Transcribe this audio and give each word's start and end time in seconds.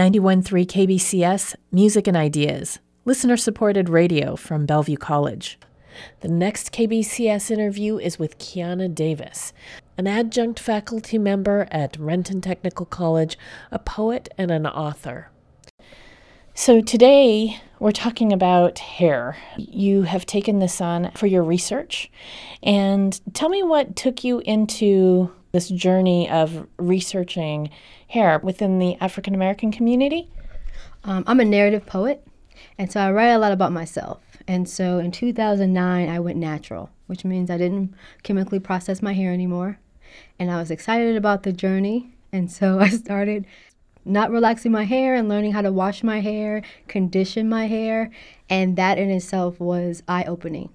91.3 0.00 0.66
KBCS, 0.66 1.56
Music 1.70 2.06
and 2.06 2.16
Ideas, 2.16 2.78
listener 3.04 3.36
supported 3.36 3.90
radio 3.90 4.34
from 4.34 4.64
Bellevue 4.64 4.96
College. 4.96 5.58
The 6.20 6.28
next 6.28 6.72
KBCS 6.72 7.50
interview 7.50 7.98
is 7.98 8.18
with 8.18 8.38
Kiana 8.38 8.94
Davis, 8.94 9.52
an 9.98 10.06
adjunct 10.06 10.58
faculty 10.58 11.18
member 11.18 11.68
at 11.70 11.98
Renton 11.98 12.40
Technical 12.40 12.86
College, 12.86 13.36
a 13.70 13.78
poet 13.78 14.30
and 14.38 14.50
an 14.50 14.66
author. 14.66 15.28
So 16.54 16.80
today 16.80 17.60
we're 17.78 17.92
talking 17.92 18.32
about 18.32 18.78
hair. 18.78 19.36
You 19.58 20.04
have 20.04 20.24
taken 20.24 20.60
this 20.60 20.80
on 20.80 21.10
for 21.10 21.26
your 21.26 21.42
research. 21.42 22.10
And 22.62 23.20
tell 23.34 23.50
me 23.50 23.62
what 23.62 23.96
took 23.96 24.24
you 24.24 24.38
into 24.46 25.30
this 25.52 25.68
journey 25.68 26.28
of 26.28 26.66
researching 26.78 27.70
hair 28.08 28.38
within 28.42 28.78
the 28.78 28.96
African 29.00 29.34
American 29.34 29.72
community? 29.72 30.30
Um, 31.04 31.24
I'm 31.26 31.40
a 31.40 31.44
narrative 31.44 31.86
poet, 31.86 32.26
and 32.78 32.90
so 32.90 33.00
I 33.00 33.10
write 33.10 33.28
a 33.28 33.38
lot 33.38 33.52
about 33.52 33.72
myself. 33.72 34.20
And 34.46 34.68
so 34.68 34.98
in 34.98 35.12
2009, 35.12 36.08
I 36.08 36.20
went 36.20 36.38
natural, 36.38 36.90
which 37.06 37.24
means 37.24 37.50
I 37.50 37.58
didn't 37.58 37.94
chemically 38.22 38.58
process 38.58 39.02
my 39.02 39.12
hair 39.12 39.32
anymore. 39.32 39.78
And 40.38 40.50
I 40.50 40.56
was 40.56 40.70
excited 40.70 41.16
about 41.16 41.42
the 41.42 41.52
journey. 41.52 42.14
And 42.32 42.50
so 42.50 42.78
I 42.80 42.88
started 42.88 43.46
not 44.04 44.30
relaxing 44.30 44.72
my 44.72 44.84
hair 44.84 45.14
and 45.14 45.28
learning 45.28 45.52
how 45.52 45.62
to 45.62 45.72
wash 45.72 46.02
my 46.02 46.20
hair, 46.20 46.62
condition 46.88 47.48
my 47.48 47.66
hair. 47.66 48.10
And 48.48 48.76
that 48.76 48.98
in 48.98 49.10
itself 49.10 49.60
was 49.60 50.02
eye 50.08 50.24
opening 50.24 50.70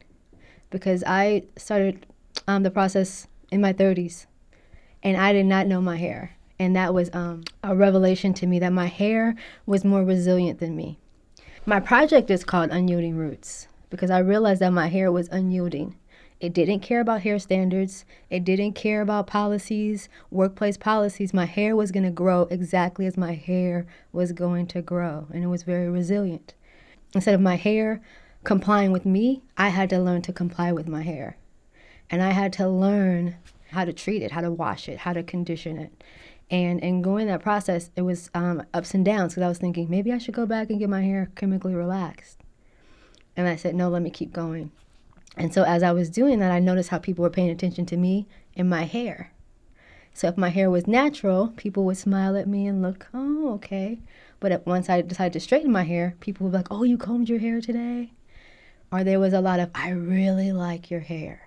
because 0.69 1.03
I 1.05 1.43
started 1.57 2.05
um, 2.47 2.63
the 2.63 2.71
process 2.71 3.27
in 3.51 3.61
my 3.61 3.73
30s 3.73 4.25
and 5.05 5.15
I 5.15 5.31
did 5.31 5.45
not 5.45 5.67
know 5.67 5.79
my 5.79 5.95
hair 5.95 6.35
and 6.59 6.75
that 6.75 6.93
was 6.93 7.09
um, 7.13 7.43
a 7.63 7.75
revelation 7.75 8.33
to 8.35 8.47
me 8.47 8.59
that 8.59 8.71
my 8.71 8.85
hair 8.87 9.35
was 9.65 9.83
more 9.83 10.03
resilient 10.03 10.59
than 10.59 10.75
me. 10.75 10.97
My 11.65 11.79
project 11.79 12.29
is 12.29 12.43
called 12.43 12.69
Unyielding 12.71 13.15
Roots 13.15 13.67
because 13.89 14.09
I 14.09 14.19
realized 14.19 14.61
that 14.61 14.71
my 14.71 14.87
hair 14.87 15.11
was 15.11 15.27
unyielding. 15.29 15.95
It 16.39 16.53
didn't 16.53 16.81
care 16.81 16.99
about 16.99 17.21
hair 17.21 17.39
standards. 17.39 18.05
It 18.29 18.43
didn't 18.43 18.73
care 18.73 19.01
about 19.01 19.27
policies, 19.27 20.09
workplace 20.29 20.77
policies. 20.77 21.33
My 21.33 21.45
hair 21.45 21.75
was 21.75 21.91
going 21.91 22.03
to 22.03 22.11
grow 22.11 22.43
exactly 22.51 23.05
as 23.05 23.17
my 23.17 23.33
hair 23.33 23.85
was 24.11 24.31
going 24.31 24.67
to 24.67 24.81
grow, 24.81 25.27
and 25.33 25.43
it 25.43 25.47
was 25.47 25.63
very 25.63 25.89
resilient. 25.89 26.53
Instead 27.13 27.35
of 27.35 27.41
my 27.41 27.55
hair 27.55 28.01
complying 28.43 28.91
with 28.91 29.05
me, 29.05 29.41
I 29.57 29.69
had 29.69 29.89
to 29.91 29.99
learn 29.99 30.21
to 30.23 30.33
comply 30.33 30.71
with 30.71 30.87
my 30.87 31.01
hair. 31.01 31.37
And 32.09 32.21
I 32.21 32.31
had 32.31 32.53
to 32.53 32.67
learn 32.67 33.37
how 33.75 33.85
to 33.85 33.93
treat 33.93 34.21
it, 34.21 34.31
how 34.31 34.41
to 34.41 34.51
wash 34.51 34.89
it, 34.89 34.99
how 34.99 35.13
to 35.13 35.21
condition 35.21 35.77
it. 35.77 36.03
And 36.49 36.79
in 36.79 37.01
going 37.01 37.27
that 37.27 37.41
process, 37.41 37.91
it 37.95 38.03
was 38.03 38.29
um, 38.33 38.63
ups 38.73 38.93
and 38.93 39.03
downs 39.03 39.33
because 39.33 39.43
I 39.43 39.49
was 39.49 39.57
thinking 39.57 39.89
maybe 39.89 40.11
I 40.11 40.17
should 40.17 40.33
go 40.33 40.45
back 40.45 40.69
and 40.69 40.79
get 40.79 40.89
my 40.89 41.01
hair 41.01 41.31
chemically 41.35 41.75
relaxed. 41.75 42.39
And 43.35 43.47
I 43.47 43.55
said, 43.55 43.75
no, 43.75 43.89
let 43.89 44.01
me 44.01 44.09
keep 44.09 44.31
going. 44.31 44.71
And 45.37 45.53
so 45.53 45.63
as 45.63 45.83
I 45.83 45.91
was 45.91 46.09
doing 46.09 46.39
that, 46.39 46.51
I 46.51 46.59
noticed 46.59 46.89
how 46.89 46.99
people 46.99 47.23
were 47.23 47.29
paying 47.29 47.49
attention 47.49 47.85
to 47.87 47.97
me 47.97 48.27
and 48.55 48.69
my 48.69 48.83
hair. 48.83 49.31
So 50.13 50.27
if 50.29 50.37
my 50.37 50.49
hair 50.49 50.69
was 50.69 50.87
natural, 50.87 51.49
people 51.57 51.83
would 51.85 51.97
smile 51.97 52.37
at 52.37 52.47
me 52.47 52.67
and 52.67 52.81
look, 52.81 53.07
oh, 53.13 53.53
okay. 53.55 53.99
But 54.39 54.65
once 54.65 54.89
I 54.89 55.01
decided 55.01 55.33
to 55.33 55.41
straighten 55.41 55.71
my 55.71 55.83
hair, 55.83 56.15
people 56.21 56.45
would 56.45 56.51
be 56.51 56.57
like, 56.57 56.71
oh, 56.71 56.83
you 56.83 56.97
combed 56.97 57.27
your 57.27 57.39
hair 57.39 57.59
today? 57.59 58.13
Or 58.91 59.03
there 59.03 59.19
was 59.19 59.33
a 59.33 59.41
lot 59.41 59.59
of, 59.59 59.71
I 59.75 59.89
really 59.89 60.53
like 60.53 60.89
your 60.89 61.01
hair 61.01 61.44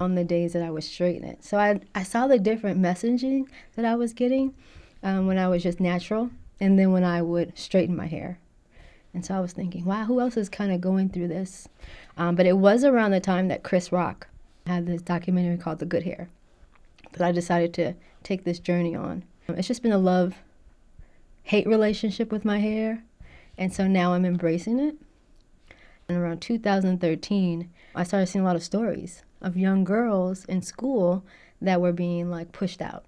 on 0.00 0.14
the 0.14 0.24
days 0.24 0.52
that 0.52 0.62
I 0.62 0.70
was 0.70 0.86
straightening 0.86 1.30
it. 1.30 1.44
So 1.44 1.58
I, 1.58 1.80
I 1.94 2.02
saw 2.02 2.26
the 2.26 2.38
different 2.38 2.80
messaging 2.80 3.48
that 3.74 3.84
I 3.84 3.96
was 3.96 4.12
getting 4.12 4.54
um, 5.02 5.26
when 5.26 5.38
I 5.38 5.48
was 5.48 5.62
just 5.62 5.80
natural 5.80 6.30
and 6.60 6.78
then 6.78 6.92
when 6.92 7.04
I 7.04 7.22
would 7.22 7.58
straighten 7.58 7.96
my 7.96 8.06
hair. 8.06 8.38
And 9.12 9.24
so 9.24 9.34
I 9.34 9.40
was 9.40 9.52
thinking, 9.52 9.84
wow, 9.84 10.04
who 10.04 10.20
else 10.20 10.36
is 10.36 10.48
kind 10.48 10.70
of 10.70 10.80
going 10.80 11.08
through 11.08 11.28
this? 11.28 11.68
Um, 12.16 12.36
but 12.36 12.46
it 12.46 12.58
was 12.58 12.84
around 12.84 13.10
the 13.10 13.20
time 13.20 13.48
that 13.48 13.62
Chris 13.62 13.90
Rock 13.90 14.28
had 14.66 14.86
this 14.86 15.02
documentary 15.02 15.56
called 15.56 15.78
The 15.78 15.86
Good 15.86 16.04
Hair 16.04 16.28
that 17.12 17.26
I 17.26 17.32
decided 17.32 17.72
to 17.74 17.94
take 18.22 18.44
this 18.44 18.58
journey 18.58 18.94
on. 18.94 19.24
It's 19.48 19.66
just 19.66 19.82
been 19.82 19.92
a 19.92 19.98
love 19.98 20.34
hate 21.42 21.66
relationship 21.66 22.30
with 22.30 22.44
my 22.44 22.58
hair. 22.58 23.02
And 23.56 23.72
so 23.72 23.86
now 23.86 24.12
I'm 24.12 24.26
embracing 24.26 24.78
it. 24.78 24.96
And 26.08 26.18
around 26.18 26.40
2013, 26.40 27.70
I 27.94 28.04
started 28.04 28.26
seeing 28.26 28.44
a 28.44 28.46
lot 28.46 28.56
of 28.56 28.62
stories 28.62 29.22
of 29.40 29.56
young 29.56 29.84
girls 29.84 30.44
in 30.44 30.62
school 30.62 31.24
that 31.60 31.80
were 31.80 31.92
being 31.92 32.30
like 32.30 32.52
pushed 32.52 32.80
out 32.80 33.04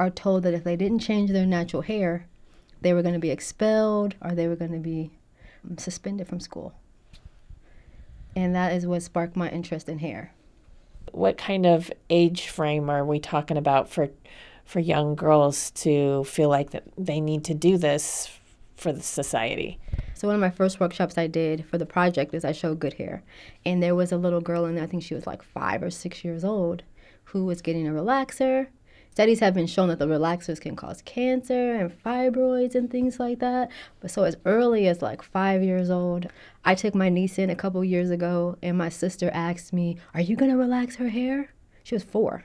are 0.00 0.10
told 0.10 0.42
that 0.42 0.54
if 0.54 0.64
they 0.64 0.76
didn't 0.76 1.00
change 1.00 1.30
their 1.30 1.46
natural 1.46 1.82
hair, 1.82 2.26
they 2.80 2.94
were 2.94 3.02
going 3.02 3.14
to 3.14 3.20
be 3.20 3.30
expelled 3.30 4.14
or 4.22 4.32
they 4.32 4.48
were 4.48 4.56
going 4.56 4.72
to 4.72 4.78
be 4.78 5.10
um, 5.68 5.76
suspended 5.76 6.26
from 6.26 6.40
school. 6.40 6.72
And 8.34 8.54
that 8.54 8.72
is 8.72 8.86
what 8.86 9.02
sparked 9.02 9.36
my 9.36 9.50
interest 9.50 9.88
in 9.88 9.98
hair. 9.98 10.32
What 11.12 11.36
kind 11.36 11.66
of 11.66 11.92
age 12.08 12.48
frame 12.48 12.88
are 12.88 13.04
we 13.04 13.20
talking 13.20 13.56
about 13.56 13.88
for 13.90 14.08
for 14.64 14.78
young 14.78 15.16
girls 15.16 15.72
to 15.72 16.22
feel 16.24 16.48
like 16.48 16.70
that 16.70 16.84
they 16.96 17.20
need 17.20 17.44
to 17.44 17.54
do 17.54 17.76
this 17.76 18.30
for 18.76 18.92
the 18.92 19.02
society? 19.02 19.78
So 20.20 20.28
one 20.28 20.34
of 20.34 20.40
my 20.42 20.50
first 20.50 20.80
workshops 20.80 21.16
I 21.16 21.28
did 21.28 21.64
for 21.64 21.78
the 21.78 21.86
project 21.86 22.34
is 22.34 22.44
I 22.44 22.52
showed 22.52 22.78
good 22.78 22.92
hair, 22.92 23.22
and 23.64 23.82
there 23.82 23.94
was 23.94 24.12
a 24.12 24.18
little 24.18 24.42
girl 24.42 24.66
in 24.66 24.74
there. 24.74 24.84
I 24.84 24.86
think 24.86 25.02
she 25.02 25.14
was 25.14 25.26
like 25.26 25.42
five 25.42 25.82
or 25.82 25.88
six 25.88 26.22
years 26.22 26.44
old, 26.44 26.82
who 27.24 27.46
was 27.46 27.62
getting 27.62 27.88
a 27.88 27.90
relaxer. 27.90 28.66
Studies 29.12 29.40
have 29.40 29.54
been 29.54 29.66
shown 29.66 29.88
that 29.88 29.98
the 29.98 30.06
relaxers 30.06 30.60
can 30.60 30.76
cause 30.76 31.00
cancer 31.06 31.74
and 31.74 31.90
fibroids 32.04 32.74
and 32.74 32.90
things 32.90 33.18
like 33.18 33.38
that. 33.38 33.70
But 34.00 34.10
so 34.10 34.24
as 34.24 34.36
early 34.44 34.88
as 34.88 35.00
like 35.00 35.22
five 35.22 35.62
years 35.62 35.88
old, 35.88 36.26
I 36.66 36.74
took 36.74 36.94
my 36.94 37.08
niece 37.08 37.38
in 37.38 37.48
a 37.48 37.56
couple 37.56 37.82
years 37.82 38.10
ago, 38.10 38.58
and 38.62 38.76
my 38.76 38.90
sister 38.90 39.30
asked 39.32 39.72
me, 39.72 39.96
"Are 40.12 40.20
you 40.20 40.36
gonna 40.36 40.58
relax 40.58 40.96
her 40.96 41.08
hair?" 41.08 41.54
She 41.82 41.94
was 41.94 42.04
four. 42.04 42.44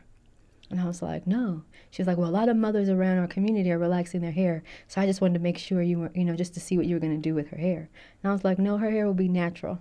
And 0.69 0.79
I 0.79 0.85
was 0.85 1.01
like, 1.01 1.27
no. 1.27 1.63
She 1.95 2.01
was 2.01 2.07
like, 2.07 2.17
well, 2.17 2.29
a 2.29 2.29
lot 2.29 2.49
of 2.49 2.57
mothers 2.57 2.89
around 2.89 3.19
our 3.19 3.27
community 3.27 3.71
are 3.71 3.79
relaxing 3.79 4.19
their 4.19 4.29
hair. 4.29 4.63
So 4.89 4.99
I 4.99 5.05
just 5.05 5.21
wanted 5.21 5.35
to 5.35 5.39
make 5.39 5.57
sure 5.57 5.81
you 5.81 5.99
were, 5.99 6.11
you 6.13 6.25
know, 6.25 6.35
just 6.35 6.53
to 6.55 6.59
see 6.59 6.75
what 6.75 6.87
you 6.87 6.93
were 6.93 6.99
going 6.99 7.15
to 7.15 7.21
do 7.21 7.33
with 7.33 7.47
her 7.47 7.57
hair. 7.57 7.87
And 8.21 8.29
I 8.29 8.33
was 8.33 8.43
like, 8.43 8.59
no, 8.59 8.77
her 8.77 8.91
hair 8.91 9.05
will 9.05 9.13
be 9.13 9.29
natural. 9.29 9.79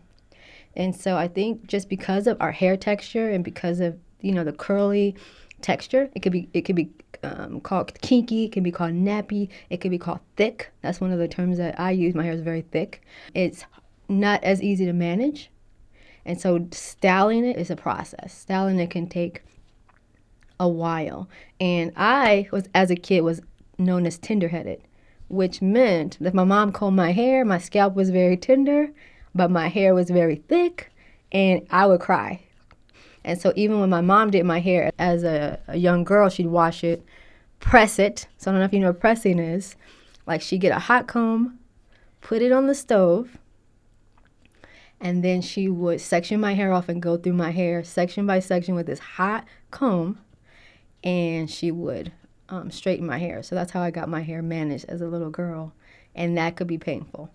And 0.76 0.94
so 0.94 1.16
I 1.16 1.26
think 1.26 1.66
just 1.66 1.88
because 1.88 2.28
of 2.28 2.36
our 2.40 2.52
hair 2.52 2.76
texture 2.76 3.28
and 3.30 3.42
because 3.42 3.80
of, 3.80 3.98
you 4.20 4.30
know, 4.30 4.44
the 4.44 4.52
curly 4.52 5.16
texture, 5.60 6.08
it 6.14 6.20
could 6.20 6.30
be, 6.30 6.48
it 6.52 6.60
could 6.60 6.76
be 6.76 6.88
um, 7.24 7.60
called 7.60 8.00
kinky, 8.00 8.44
it 8.44 8.52
can 8.52 8.62
be 8.62 8.70
called 8.70 8.92
nappy, 8.92 9.48
it 9.68 9.78
could 9.78 9.90
be 9.90 9.98
called 9.98 10.20
thick. 10.36 10.70
That's 10.82 11.00
one 11.00 11.10
of 11.10 11.18
the 11.18 11.26
terms 11.26 11.58
that 11.58 11.80
I 11.80 11.90
use. 11.90 12.14
My 12.14 12.22
hair 12.22 12.32
is 12.32 12.42
very 12.42 12.62
thick. 12.62 13.02
It's 13.34 13.64
not 14.08 14.44
as 14.44 14.62
easy 14.62 14.86
to 14.86 14.92
manage. 14.92 15.50
And 16.24 16.40
so 16.40 16.68
styling 16.70 17.44
it 17.44 17.56
is 17.56 17.72
a 17.72 17.76
process. 17.76 18.32
Styling 18.38 18.78
it 18.78 18.90
can 18.90 19.08
take 19.08 19.42
a 20.60 20.68
while. 20.68 21.28
And 21.60 21.92
I 21.96 22.48
was, 22.52 22.68
as 22.74 22.90
a 22.90 22.96
kid, 22.96 23.22
was 23.22 23.40
known 23.78 24.06
as 24.06 24.18
tender-headed, 24.18 24.82
which 25.28 25.62
meant 25.62 26.16
that 26.20 26.34
my 26.34 26.44
mom 26.44 26.72
combed 26.72 26.96
my 26.96 27.12
hair, 27.12 27.44
my 27.44 27.58
scalp 27.58 27.94
was 27.94 28.10
very 28.10 28.36
tender, 28.36 28.90
but 29.34 29.50
my 29.50 29.68
hair 29.68 29.94
was 29.94 30.10
very 30.10 30.36
thick, 30.36 30.92
and 31.32 31.66
I 31.70 31.86
would 31.86 32.00
cry. 32.00 32.42
And 33.24 33.40
so 33.40 33.52
even 33.56 33.80
when 33.80 33.90
my 33.90 34.02
mom 34.02 34.30
did 34.30 34.44
my 34.44 34.60
hair 34.60 34.92
as 34.98 35.24
a, 35.24 35.58
a 35.66 35.76
young 35.76 36.04
girl, 36.04 36.28
she'd 36.28 36.46
wash 36.46 36.84
it, 36.84 37.02
press 37.58 37.98
it. 37.98 38.28
So 38.36 38.50
I 38.50 38.52
don't 38.52 38.60
know 38.60 38.66
if 38.66 38.72
you 38.72 38.80
know 38.80 38.88
what 38.88 39.00
pressing 39.00 39.38
is. 39.38 39.76
Like 40.26 40.42
she'd 40.42 40.60
get 40.60 40.76
a 40.76 40.78
hot 40.78 41.06
comb, 41.06 41.58
put 42.20 42.42
it 42.42 42.52
on 42.52 42.66
the 42.66 42.74
stove, 42.74 43.38
and 45.00 45.24
then 45.24 45.40
she 45.42 45.68
would 45.68 46.00
section 46.00 46.40
my 46.40 46.54
hair 46.54 46.72
off 46.72 46.88
and 46.88 47.02
go 47.02 47.16
through 47.16 47.32
my 47.34 47.50
hair 47.50 47.82
section 47.82 48.26
by 48.26 48.38
section 48.38 48.74
with 48.74 48.86
this 48.86 48.98
hot 48.98 49.44
comb 49.70 50.18
and 51.04 51.50
she 51.50 51.70
would 51.70 52.10
um, 52.48 52.70
straighten 52.70 53.06
my 53.06 53.18
hair. 53.18 53.42
So 53.42 53.54
that's 53.54 53.72
how 53.72 53.82
I 53.82 53.90
got 53.90 54.08
my 54.08 54.22
hair 54.22 54.42
managed 54.42 54.86
as 54.88 55.00
a 55.00 55.06
little 55.06 55.30
girl. 55.30 55.74
And 56.14 56.36
that 56.36 56.56
could 56.56 56.66
be 56.66 56.78
painful. 56.78 57.30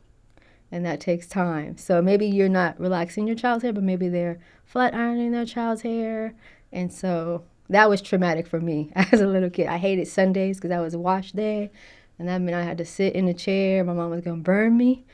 And 0.71 0.86
that 0.86 1.00
takes 1.00 1.27
time. 1.27 1.77
So 1.77 2.01
maybe 2.01 2.25
you're 2.25 2.50
not 2.50 2.80
relaxing 2.80 3.27
your 3.27 3.36
child's 3.36 3.63
hair, 3.63 3.74
but 3.74 3.83
maybe 3.83 4.10
they're 4.10 4.39
flat 4.66 4.94
ironing 4.94 5.31
their 5.31 5.45
child's 5.45 5.83
hair. 5.83 6.33
And 6.71 6.92
so 6.92 7.44
that 7.69 7.89
was 7.89 8.01
traumatic 8.01 8.48
for 8.48 8.60
me 8.60 8.92
as 8.95 9.21
a 9.21 9.27
little 9.27 9.50
kid. 9.50 9.68
I 9.68 9.77
hated 9.77 10.07
Sundays 10.07 10.57
because 10.57 10.69
that 10.69 10.80
was 10.80 10.95
wash 10.95 11.31
day. 11.31 11.72
And 12.18 12.27
that 12.27 12.39
meant 12.39 12.57
I 12.57 12.63
had 12.63 12.77
to 12.80 12.86
sit 12.86 13.13
in 13.13 13.27
a 13.27 13.33
chair. 13.33 13.83
My 13.83 13.94
mom 13.94 14.10
was 14.10 14.22
going 14.22 14.38
to 14.38 14.44
burn 14.44 14.75
me. 14.77 15.06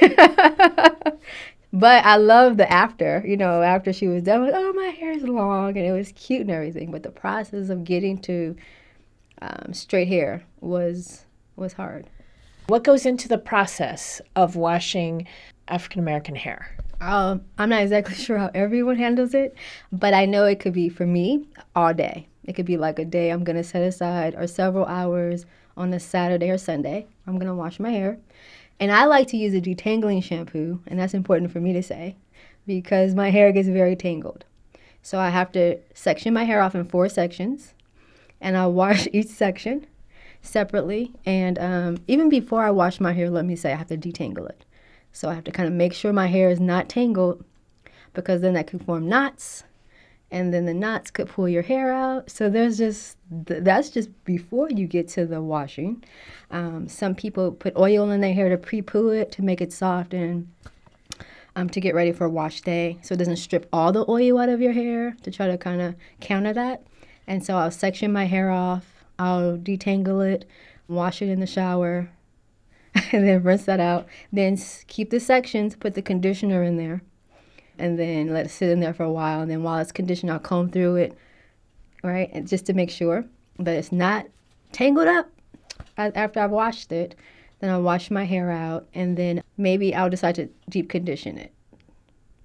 But 1.72 2.04
I 2.04 2.16
love 2.16 2.56
the 2.56 2.70
after, 2.70 3.22
you 3.26 3.36
know, 3.36 3.62
after 3.62 3.92
she 3.92 4.08
was 4.08 4.22
done 4.22 4.42
with, 4.42 4.54
oh, 4.54 4.72
my 4.72 4.86
hair 4.86 5.12
is 5.12 5.22
long 5.22 5.76
and 5.76 5.86
it 5.86 5.92
was 5.92 6.12
cute 6.12 6.42
and 6.42 6.50
everything. 6.50 6.90
But 6.90 7.02
the 7.02 7.10
process 7.10 7.68
of 7.68 7.84
getting 7.84 8.18
to 8.22 8.56
um, 9.42 9.74
straight 9.74 10.08
hair 10.08 10.42
was 10.60 11.24
was 11.56 11.74
hard. 11.74 12.08
What 12.68 12.84
goes 12.84 13.04
into 13.06 13.28
the 13.28 13.38
process 13.38 14.20
of 14.36 14.56
washing 14.56 15.26
African 15.68 16.00
American 16.00 16.36
hair? 16.36 16.76
Um, 17.00 17.42
I'm 17.58 17.68
not 17.68 17.82
exactly 17.82 18.14
sure 18.16 18.38
how 18.38 18.50
everyone 18.54 18.96
handles 18.96 19.34
it, 19.34 19.54
but 19.92 20.14
I 20.14 20.24
know 20.24 20.44
it 20.44 20.60
could 20.60 20.72
be 20.72 20.88
for 20.88 21.06
me 21.06 21.46
all 21.76 21.92
day. 21.92 22.28
It 22.44 22.54
could 22.54 22.66
be 22.66 22.78
like 22.78 22.98
a 22.98 23.04
day 23.04 23.30
I'm 23.30 23.44
going 23.44 23.56
to 23.56 23.64
set 23.64 23.82
aside 23.82 24.34
or 24.34 24.46
several 24.46 24.86
hours 24.86 25.44
on 25.76 25.92
a 25.92 26.00
Saturday 26.00 26.50
or 26.50 26.58
Sunday. 26.58 27.06
I'm 27.26 27.34
going 27.34 27.46
to 27.46 27.54
wash 27.54 27.78
my 27.78 27.90
hair. 27.90 28.18
And 28.80 28.92
I 28.92 29.06
like 29.06 29.26
to 29.28 29.36
use 29.36 29.54
a 29.54 29.60
detangling 29.60 30.22
shampoo, 30.22 30.80
and 30.86 30.98
that's 30.98 31.14
important 31.14 31.50
for 31.50 31.60
me 31.60 31.72
to 31.72 31.82
say 31.82 32.16
because 32.66 33.14
my 33.14 33.30
hair 33.30 33.50
gets 33.50 33.68
very 33.68 33.96
tangled. 33.96 34.44
So 35.02 35.18
I 35.18 35.30
have 35.30 35.50
to 35.52 35.78
section 35.94 36.34
my 36.34 36.44
hair 36.44 36.60
off 36.60 36.74
in 36.74 36.84
four 36.84 37.08
sections, 37.08 37.74
and 38.40 38.56
I'll 38.56 38.72
wash 38.72 39.08
each 39.12 39.28
section 39.28 39.86
separately. 40.42 41.12
And 41.24 41.58
um, 41.58 41.98
even 42.06 42.28
before 42.28 42.62
I 42.62 42.70
wash 42.70 43.00
my 43.00 43.12
hair, 43.12 43.30
let 43.30 43.44
me 43.44 43.56
say 43.56 43.72
I 43.72 43.76
have 43.76 43.88
to 43.88 43.96
detangle 43.96 44.48
it. 44.48 44.64
So 45.12 45.28
I 45.28 45.34
have 45.34 45.44
to 45.44 45.50
kind 45.50 45.66
of 45.66 45.74
make 45.74 45.94
sure 45.94 46.12
my 46.12 46.26
hair 46.26 46.50
is 46.50 46.60
not 46.60 46.88
tangled 46.88 47.44
because 48.14 48.40
then 48.40 48.54
that 48.54 48.66
could 48.66 48.84
form 48.84 49.08
knots 49.08 49.64
and 50.30 50.52
then 50.52 50.66
the 50.66 50.74
knots 50.74 51.10
could 51.10 51.28
pull 51.28 51.48
your 51.48 51.62
hair 51.62 51.92
out. 51.92 52.30
So 52.30 52.50
there's 52.50 52.78
just 52.78 53.16
that's 53.30 53.90
just 53.90 54.10
before 54.24 54.68
you 54.70 54.86
get 54.86 55.08
to 55.08 55.26
the 55.26 55.40
washing. 55.40 56.04
Um, 56.50 56.88
some 56.88 57.14
people 57.14 57.52
put 57.52 57.76
oil 57.76 58.10
in 58.10 58.20
their 58.20 58.34
hair 58.34 58.48
to 58.48 58.58
pre-poo 58.58 59.08
it 59.08 59.32
to 59.32 59.42
make 59.42 59.60
it 59.60 59.72
soft 59.72 60.12
and 60.12 60.48
um, 61.56 61.68
to 61.70 61.80
get 61.80 61.94
ready 61.94 62.12
for 62.12 62.28
wash 62.28 62.60
day, 62.60 62.98
so 63.02 63.14
it 63.14 63.18
doesn't 63.18 63.36
strip 63.36 63.68
all 63.72 63.90
the 63.90 64.04
oil 64.08 64.38
out 64.38 64.48
of 64.48 64.60
your 64.60 64.72
hair. 64.72 65.16
To 65.22 65.30
try 65.30 65.48
to 65.48 65.58
kind 65.58 65.80
of 65.80 65.94
counter 66.20 66.52
that, 66.52 66.86
and 67.26 67.44
so 67.44 67.56
I'll 67.56 67.70
section 67.70 68.12
my 68.12 68.26
hair 68.26 68.50
off. 68.50 68.86
I'll 69.18 69.56
detangle 69.56 70.24
it, 70.24 70.44
wash 70.86 71.20
it 71.20 71.28
in 71.28 71.40
the 71.40 71.46
shower, 71.46 72.10
and 73.12 73.26
then 73.26 73.42
rinse 73.42 73.64
that 73.64 73.80
out. 73.80 74.06
Then 74.32 74.56
keep 74.86 75.10
the 75.10 75.18
sections, 75.18 75.74
put 75.74 75.94
the 75.94 76.02
conditioner 76.02 76.62
in 76.62 76.76
there 76.76 77.02
and 77.78 77.98
then 77.98 78.32
let 78.32 78.46
it 78.46 78.50
sit 78.50 78.70
in 78.70 78.80
there 78.80 78.94
for 78.94 79.04
a 79.04 79.12
while. 79.12 79.40
And 79.40 79.50
then 79.50 79.62
while 79.62 79.78
it's 79.78 79.92
conditioned, 79.92 80.30
I'll 80.30 80.38
comb 80.38 80.70
through 80.70 80.96
it, 80.96 81.18
right? 82.02 82.30
And 82.32 82.48
just 82.48 82.66
to 82.66 82.72
make 82.72 82.90
sure 82.90 83.24
that 83.58 83.76
it's 83.76 83.92
not 83.92 84.26
tangled 84.72 85.08
up 85.08 85.30
after 85.96 86.40
I've 86.40 86.50
washed 86.50 86.92
it. 86.92 87.14
Then 87.60 87.70
I'll 87.70 87.82
wash 87.82 88.08
my 88.08 88.22
hair 88.22 88.52
out, 88.52 88.86
and 88.94 89.16
then 89.16 89.42
maybe 89.56 89.92
I'll 89.92 90.08
decide 90.08 90.36
to 90.36 90.48
deep 90.68 90.88
condition 90.88 91.36
it, 91.38 91.52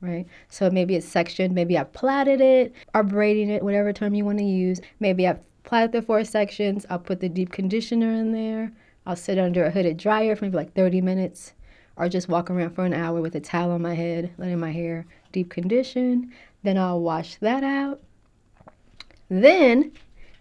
right? 0.01 0.25
So 0.50 0.71
maybe 0.71 0.95
it's 0.95 1.07
sectioned, 1.07 1.53
maybe 1.53 1.77
I've 1.77 1.94
plaited 1.94 2.41
it 2.41 2.74
or 2.95 3.03
braiding 3.03 3.51
it, 3.51 3.62
whatever 3.62 3.94
term 3.94 4.15
you 4.15 4.25
want 4.25 4.39
to 4.39 4.44
use. 4.44 4.81
Maybe 5.00 5.27
I've 5.27 5.39
plaited 5.63 5.91
the 5.91 6.01
four 6.01 6.24
sections. 6.24 6.88
I'll 6.89 6.97
put 6.97 7.19
the 7.19 7.30
deep 7.30 7.51
conditioner 7.51 8.12
in 8.12 8.31
there. 8.31 8.71
I'll 9.06 9.15
sit 9.15 9.38
under 9.38 9.63
a 9.63 9.69
hooded 9.69 9.97
dryer 9.97 10.35
for 10.35 10.45
maybe 10.45 10.57
like 10.57 10.74
30 10.74 11.01
minutes 11.01 11.53
or 11.95 12.09
just 12.09 12.27
walk 12.27 12.50
around 12.50 12.71
for 12.71 12.85
an 12.85 12.94
hour 12.94 13.21
with 13.21 13.35
a 13.35 13.39
towel 13.39 13.69
on 13.69 13.83
my 13.83 13.94
head, 13.94 14.33
letting 14.39 14.59
my 14.59 14.71
hair 14.71 15.06
deep 15.33 15.50
condition. 15.50 16.31
Then 16.63 16.77
I'll 16.77 17.01
wash 17.01 17.35
that 17.35 17.63
out. 17.63 18.01
Then 19.30 19.91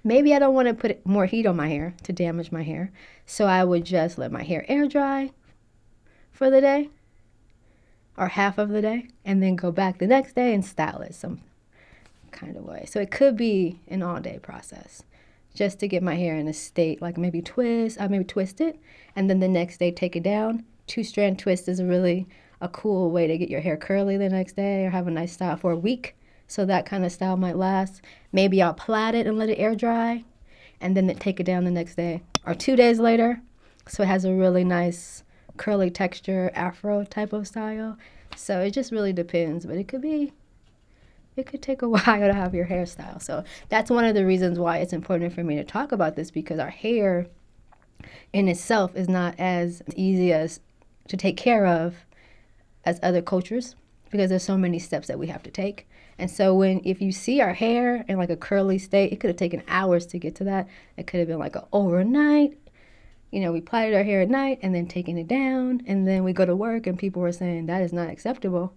maybe 0.05 0.35
I 0.35 0.39
don't 0.39 0.55
want 0.55 0.69
to 0.69 0.75
put 0.75 1.05
more 1.05 1.27
heat 1.27 1.47
on 1.47 1.57
my 1.57 1.69
hair 1.69 1.95
to 2.05 2.13
damage 2.13 2.53
my 2.53 2.63
hair. 2.63 2.93
So 3.27 3.47
I 3.47 3.65
would 3.65 3.85
just 3.85 4.19
let 4.19 4.31
my 4.31 4.45
hair 4.45 4.65
air 4.69 4.87
dry 4.87 5.33
for 6.31 6.51
the 6.51 6.61
day 6.61 6.91
or 8.17 8.29
half 8.29 8.59
of 8.59 8.69
the 8.69 8.83
day 8.83 9.09
and 9.25 9.43
then 9.43 9.57
go 9.57 9.73
back 9.73 9.99
the 9.99 10.07
next 10.07 10.35
day 10.35 10.55
and 10.55 10.65
style 10.65 11.01
it 11.01 11.15
some 11.15 11.41
kind 12.31 12.57
of 12.57 12.65
way. 12.65 12.85
So 12.87 13.01
it 13.01 13.11
could 13.11 13.37
be 13.37 13.81
an 13.89 14.03
all 14.03 14.21
day 14.21 14.39
process 14.41 15.03
just 15.55 15.79
to 15.81 15.89
get 15.89 16.03
my 16.03 16.15
hair 16.15 16.37
in 16.37 16.49
a 16.49 16.53
state 16.53 17.03
like 17.03 17.19
maybe 17.19 17.43
twist, 17.43 18.01
I 18.01 18.09
maybe 18.09 18.25
twist 18.25 18.61
it 18.61 18.79
and 19.15 19.29
then 19.29 19.41
the 19.41 19.49
next 19.49 19.79
day 19.79 19.91
take 19.91 20.17
it 20.17 20.23
down. 20.23 20.65
Two 20.87 21.05
strand 21.05 21.39
twist 21.39 21.69
is 21.69 21.79
a 21.79 21.85
really 21.85 22.27
a 22.63 22.69
cool 22.69 23.11
way 23.11 23.27
to 23.27 23.37
get 23.37 23.51
your 23.51 23.61
hair 23.61 23.77
curly 23.77 24.17
the 24.17 24.29
next 24.29 24.55
day 24.55 24.87
or 24.87 24.91
have 24.91 25.09
a 25.09 25.11
nice 25.11 25.33
style 25.33 25.57
for 25.57 25.73
a 25.73 25.77
week. 25.77 26.17
So 26.47 26.65
that 26.65 26.87
kind 26.87 27.05
of 27.05 27.11
style 27.11 27.37
might 27.37 27.57
last. 27.57 28.03
Maybe 28.31 28.63
I'll 28.63 28.73
plait 28.73 29.17
it 29.17 29.27
and 29.27 29.37
let 29.37 29.51
it 29.51 29.57
air 29.57 29.75
dry 29.75 30.25
and 30.81 30.97
then 30.97 31.15
take 31.17 31.41
it 31.41 31.45
down 31.45 31.65
the 31.65 31.71
next 31.71 31.97
day 31.97 32.23
or 32.47 32.55
two 32.55 32.77
days 32.77 33.01
later. 33.01 33.43
So 33.89 34.05
it 34.05 34.07
has 34.07 34.25
a 34.25 34.33
really 34.33 34.63
nice 34.63 35.25
curly 35.57 35.91
texture, 35.91 36.53
afro 36.55 37.05
type 37.05 37.33
of 37.33 37.49
style. 37.49 37.99
So 38.37 38.61
it 38.61 38.71
just 38.71 38.93
really 38.93 39.13
depends, 39.13 39.67
but 39.67 39.77
it 39.77 39.89
could 39.89 40.01
be 40.01 40.33
it 41.35 41.47
could 41.47 41.63
take 41.63 41.83
a 41.83 41.89
while 41.89 42.03
to 42.05 42.33
have 42.33 42.55
your 42.55 42.67
hairstyle. 42.67 43.21
So 43.21 43.43
that's 43.71 43.91
one 43.91 44.05
of 44.05 44.15
the 44.15 44.25
reasons 44.25 44.59
why 44.59 44.79
it's 44.79 44.93
important 44.93 45.33
for 45.33 45.43
me 45.43 45.57
to 45.57 45.65
talk 45.65 45.91
about 45.91 46.15
this 46.15 46.31
because 46.31 46.61
our 46.61 46.71
hair 46.71 47.27
in 48.33 48.47
itself 48.47 48.95
is 48.95 49.09
not 49.09 49.35
as 49.39 49.83
easy 49.97 50.33
as 50.33 50.61
to 51.09 51.17
take 51.17 51.37
care 51.37 51.67
of 51.67 51.97
as 52.85 52.99
other 53.03 53.23
cultures 53.23 53.75
because 54.11 54.29
there's 54.29 54.43
so 54.43 54.59
many 54.59 54.79
steps 54.79 55.09
that 55.09 55.19
we 55.19 55.27
have 55.29 55.43
to 55.43 55.51
take. 55.51 55.89
And 56.19 56.31
so 56.31 56.55
when 56.55 56.83
if 56.85 57.01
you 57.01 57.11
see 57.11 57.41
our 57.41 57.55
hair 57.55 58.05
in 58.07 58.19
like 58.19 58.31
a 58.31 58.37
curly 58.37 58.79
state, 58.79 59.13
it 59.13 59.21
could 59.21 59.29
have 59.29 59.37
taken 59.37 59.63
hours 59.67 60.07
to 60.07 60.19
get 60.19 60.35
to 60.37 60.45
that. 60.45 60.69
It 60.97 61.07
could 61.07 61.19
have 61.19 61.29
been 61.29 61.39
like 61.39 61.57
an 61.57 61.65
overnight. 61.73 62.59
You 63.31 63.41
know, 63.41 63.51
we 63.51 63.63
plaited 63.63 63.97
our 63.97 64.03
hair 64.03 64.21
at 64.21 64.29
night 64.29 64.59
and 64.61 64.75
then 64.75 64.87
taking 64.87 65.17
it 65.17 65.27
down, 65.27 65.81
and 65.87 66.07
then 66.07 66.23
we 66.23 66.35
go 66.35 66.45
to 66.45 66.55
work 66.55 66.87
and 66.87 66.99
people 66.99 67.23
were 67.23 67.33
saying 67.33 67.65
that 67.67 67.81
is 67.81 67.93
not 67.93 68.11
acceptable. 68.11 68.75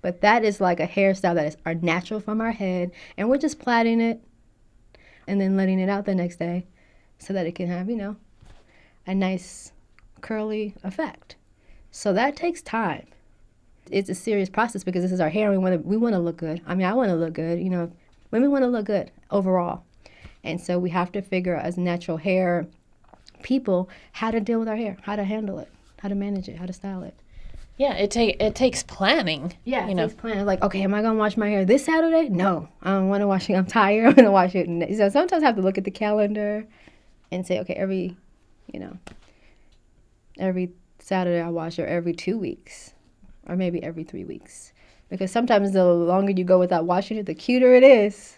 But 0.00 0.20
that 0.20 0.44
is 0.44 0.60
like 0.60 0.78
a 0.78 0.86
hairstyle 0.86 1.34
that 1.34 1.46
is 1.46 1.56
our 1.66 1.74
natural 1.74 2.20
from 2.20 2.40
our 2.40 2.52
head, 2.52 2.92
and 3.16 3.28
we're 3.28 3.38
just 3.38 3.58
plaiting 3.58 4.00
it 4.00 4.22
and 5.26 5.40
then 5.40 5.56
letting 5.56 5.80
it 5.80 5.88
out 5.88 6.04
the 6.04 6.14
next 6.14 6.36
day 6.36 6.66
so 7.18 7.32
that 7.32 7.46
it 7.46 7.56
can 7.56 7.66
have, 7.66 7.90
you 7.90 7.96
know, 7.96 8.14
a 9.08 9.14
nice 9.14 9.72
curly 10.20 10.74
effect. 10.84 11.34
So 11.90 12.12
that 12.12 12.36
takes 12.36 12.62
time 12.62 13.08
it's 13.90 14.08
a 14.08 14.14
serious 14.14 14.48
process 14.48 14.84
because 14.84 15.02
this 15.02 15.12
is 15.12 15.20
our 15.20 15.28
hair. 15.28 15.50
And 15.50 15.58
we 15.58 15.62
want 15.62 15.82
to 15.82 15.88
we 15.88 15.96
want 15.96 16.14
to 16.14 16.18
look 16.18 16.36
good. 16.36 16.60
I 16.66 16.74
mean, 16.74 16.86
I 16.86 16.94
want 16.94 17.10
to 17.10 17.16
look 17.16 17.34
good. 17.34 17.60
You 17.60 17.70
know, 17.70 17.92
women 18.30 18.50
want 18.50 18.62
to 18.62 18.68
look 18.68 18.86
good 18.86 19.10
overall, 19.30 19.84
and 20.44 20.60
so 20.60 20.78
we 20.78 20.90
have 20.90 21.12
to 21.12 21.22
figure 21.22 21.54
as 21.56 21.76
natural 21.76 22.16
hair 22.16 22.66
people 23.42 23.88
how 24.12 24.30
to 24.30 24.40
deal 24.40 24.58
with 24.58 24.68
our 24.68 24.76
hair, 24.76 24.96
how 25.02 25.16
to 25.16 25.24
handle 25.24 25.58
it, 25.58 25.68
how 26.00 26.08
to 26.08 26.14
manage 26.14 26.48
it, 26.48 26.56
how 26.56 26.66
to 26.66 26.72
style 26.72 27.02
it. 27.02 27.14
Yeah, 27.78 27.92
it 27.94 28.10
take 28.10 28.40
it 28.40 28.54
takes 28.54 28.82
planning. 28.82 29.52
Yeah, 29.64 29.86
you 29.86 29.94
know, 29.94 30.08
planning. 30.08 30.46
Like, 30.46 30.62
okay, 30.62 30.82
am 30.82 30.94
I 30.94 31.02
gonna 31.02 31.18
wash 31.18 31.36
my 31.36 31.48
hair 31.48 31.64
this 31.64 31.84
Saturday? 31.84 32.28
No, 32.30 32.68
I 32.82 32.90
don't 32.90 33.08
want 33.08 33.20
to 33.20 33.26
wash 33.26 33.50
it. 33.50 33.54
I'm 33.54 33.66
tired. 33.66 34.06
I'm 34.08 34.14
gonna 34.14 34.32
wash 34.32 34.54
it. 34.54 34.96
So 34.96 35.08
sometimes 35.10 35.42
I 35.42 35.46
have 35.46 35.56
to 35.56 35.62
look 35.62 35.76
at 35.76 35.84
the 35.84 35.90
calendar 35.90 36.66
and 37.30 37.46
say, 37.46 37.60
okay, 37.60 37.74
every, 37.74 38.16
you 38.72 38.80
know, 38.80 38.96
every 40.38 40.70
Saturday 41.00 41.40
I 41.40 41.50
wash, 41.50 41.78
or 41.78 41.86
every 41.86 42.14
two 42.14 42.38
weeks 42.38 42.94
or 43.48 43.56
maybe 43.56 43.82
every 43.82 44.04
three 44.04 44.24
weeks. 44.24 44.72
Because 45.08 45.30
sometimes 45.30 45.72
the 45.72 45.84
longer 45.84 46.32
you 46.32 46.44
go 46.44 46.58
without 46.58 46.84
washing 46.84 47.16
it, 47.16 47.26
the 47.26 47.34
cuter 47.34 47.74
it 47.74 47.82
is. 47.82 48.36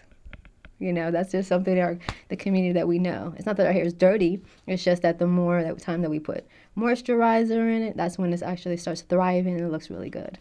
You 0.79 0.93
know, 0.93 1.11
that's 1.11 1.31
just 1.31 1.49
something 1.49 1.75
in 1.75 1.83
our 1.83 1.99
the 2.29 2.37
community 2.37 2.73
that 2.73 2.87
we 2.87 2.99
know. 2.99 3.33
It's 3.35 3.45
not 3.45 3.57
that 3.57 3.67
our 3.67 3.73
hair 3.73 3.83
is 3.83 3.93
dirty. 3.93 4.41
It's 4.65 4.83
just 4.83 5.01
that 5.01 5.19
the 5.19 5.27
more 5.27 5.61
that 5.61 5.77
time 5.79 6.01
that 6.03 6.09
we 6.09 6.19
put 6.19 6.47
moisturizer 6.77 7.75
in 7.75 7.81
it, 7.81 7.97
that's 7.97 8.17
when 8.17 8.31
it 8.31 8.41
actually 8.41 8.77
starts 8.77 9.01
thriving 9.01 9.55
and 9.55 9.65
it 9.65 9.71
looks 9.71 9.89
really 9.89 10.09
good. 10.09 10.37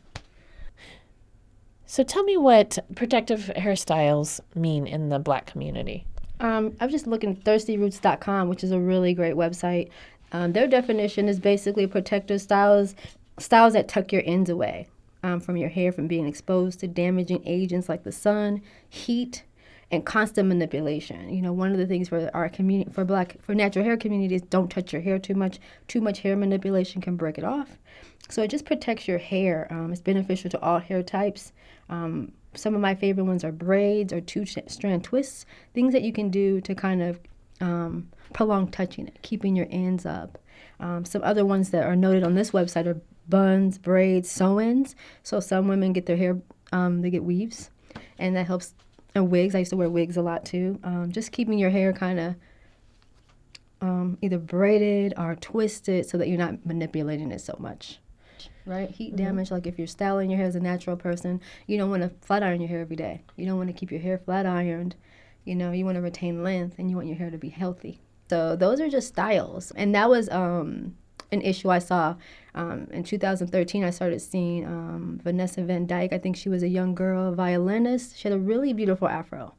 So 1.87 2.05
tell 2.05 2.23
me 2.23 2.37
what 2.37 2.79
protective 2.95 3.51
hairstyles 3.57 4.41
mean 4.55 4.87
in 4.87 5.09
the 5.09 5.19
black 5.19 5.47
community. 5.47 6.05
Um, 6.39 6.77
I'm 6.81 6.91
just 6.91 7.07
looking 7.07 7.31
at 7.31 7.45
thirstyroots.com, 7.45 8.49
which 8.49 8.63
is 8.63 8.71
a 8.71 8.79
really 8.79 9.15
great 9.15 9.35
website. 9.35 9.89
Um, 10.31 10.53
their 10.53 10.67
definition 10.67 11.29
is 11.29 11.41
basically 11.41 11.87
protective 11.87 12.41
styles 12.41 12.95
styles 13.39 13.73
that 13.73 13.89
tuck 13.89 14.13
your 14.13 14.23
ends 14.25 14.51
away 14.51 14.89
um, 15.23 15.41
from 15.41 15.57
your 15.57 15.69
hair 15.69 15.93
from 15.93 16.07
being 16.07 16.27
exposed 16.27 16.81
to 16.81 16.89
damaging 16.89 17.43
agents 17.47 17.89
like 17.89 18.05
the 18.05 18.13
sun, 18.13 18.63
heat, 18.89 19.43
and 19.91 20.05
constant 20.05 20.49
manipulation. 20.49 21.31
You 21.31 21.43
know, 21.43 21.53
one 21.53 21.73
of 21.73 21.79
the 21.79 21.87
things 21.87 22.09
for 22.09 22.31
our 22.35 22.49
community, 22.49 22.91
for 22.91 23.05
black, 23.05 23.37
for 23.41 23.55
natural 23.55 23.85
hair 23.85 23.97
communities, 23.97 24.43
don't 24.43 24.71
touch 24.71 24.93
your 24.93 25.03
hair 25.03 25.19
too 25.19 25.35
much. 25.35 25.59
Too 25.87 26.01
much 26.01 26.21
hair 26.21 26.37
manipulation 26.37 27.01
can 27.01 27.17
break 27.17 27.39
it 27.39 27.45
off. 27.45 27.79
So 28.29 28.43
it 28.43 28.49
just 28.49 28.67
protects 28.67 29.09
your 29.09 29.19
hair. 29.19 29.67
Um, 29.71 29.91
it's 29.91 30.01
beneficial 30.01 30.51
to 30.51 30.61
all 30.61 30.79
hair 30.79 31.03
types. 31.03 31.53
Um, 31.89 32.33
some 32.55 32.75
of 32.75 32.81
my 32.81 32.95
favorite 32.95 33.25
ones 33.25 33.45
are 33.45 33.53
braids 33.53 34.13
or 34.13 34.21
two 34.21 34.45
strand 34.45 35.05
twists, 35.05 35.47
things 35.75 35.93
that 35.93 36.03
you 36.03 36.13
can 36.13 36.29
do 36.31 36.61
to 36.63 36.75
kind 36.75 37.03
of 37.03 37.21
um, 37.61 38.09
prolong 38.33 38.71
touching 38.71 39.07
it, 39.07 39.19
keeping 39.23 39.57
your 39.57 39.69
ends 39.71 40.05
up. 40.05 40.39
Um, 40.81 41.05
some 41.05 41.23
other 41.25 41.45
ones 41.45 41.71
that 41.71 41.85
are 41.85 41.97
noted 41.97 42.23
on 42.23 42.35
this 42.35 42.51
website 42.51 42.87
are 42.87 43.01
buns, 43.29 43.79
braids, 43.79 44.31
sew-ins. 44.31 44.97
So 45.23 45.41
some 45.41 45.69
women 45.69 45.93
get 45.93 46.07
their 46.07 46.17
hair, 46.17 46.39
um, 46.73 47.03
they 47.03 47.11
get 47.11 47.25
weaves, 47.25 47.71
and 48.19 48.37
that 48.37 48.47
helps. 48.47 48.75
And 49.15 49.31
wigs, 49.31 49.55
I 49.55 49.61
used 49.61 49.71
to 49.71 49.77
wear 49.77 49.89
wigs 49.89 50.17
a 50.17 50.23
lot 50.23 50.45
too. 50.45 50.79
Um, 50.85 51.11
just 51.11 51.33
keeping 51.33 51.59
your 51.59 51.71
hair 51.71 51.93
kind 51.93 52.21
of 52.21 52.35
um, 53.81 54.19
either 54.23 54.39
braided 54.39 55.15
or 55.17 55.35
twisted 55.37 56.07
so 56.07 56.19
that 56.19 56.29
you're 56.29 56.39
not 56.39 56.65
manipulating 56.67 57.31
it 57.33 57.41
so 57.41 57.57
much. 57.59 57.99
Right? 58.67 58.91
Heat 58.91 59.15
mm-hmm. 59.15 59.25
damage, 59.25 59.51
like 59.51 59.67
if 59.67 59.79
you're 59.79 59.87
styling 59.87 60.31
your 60.31 60.39
hair 60.39 60.47
as 60.47 60.57
a 60.57 60.61
natural 60.61 60.97
person, 60.97 61.41
you 61.67 61.79
don't 61.79 61.91
want 61.91 62.03
to 62.03 62.11
flat 62.21 62.43
iron 62.43 62.61
your 62.61 62.69
hair 62.69 62.81
every 62.81 62.97
day. 62.97 63.23
You 63.37 63.47
don't 63.47 63.57
want 63.57 63.69
to 63.69 63.73
keep 63.73 63.91
your 63.91 64.01
hair 64.01 64.19
flat 64.19 64.47
ironed. 64.47 64.95
You 65.45 65.55
know, 65.55 65.73
you 65.73 65.85
want 65.85 65.97
to 65.97 66.03
retain 66.03 66.43
length 66.43 66.79
and 66.79 66.91
you 66.91 66.97
want 66.97 67.09
your 67.09 67.17
hair 67.17 67.31
to 67.31 67.39
be 67.39 67.49
healthy. 67.49 68.01
So 68.29 68.57
those 68.57 68.81
are 68.81 68.91
just 68.91 69.09
styles. 69.09 69.71
And 69.71 69.95
that 69.95 70.11
was 70.11 70.29
um, 70.29 70.97
an 71.31 71.43
issue 71.43 71.71
I 71.71 71.79
saw 71.79 72.17
um, 72.59 72.89
in 72.91 73.05
2013, 73.05 73.85
I 73.85 73.91
started 73.91 74.21
seeing 74.21 74.67
um, 74.67 75.21
Vanessa 75.23 75.63
Van 75.63 75.87
Dyke. 75.87 76.13
I 76.13 76.19
think 76.19 76.37
she 76.37 76.49
was 76.49 76.65
a 76.65 76.69
young 76.69 76.93
girl 76.93 77.33
violinist. 77.33 78.19
She 78.19 78.27
had 78.27 78.37
a 78.37 78.41
really 78.41 78.73
beautiful 78.73 79.09
afro. 79.09 79.55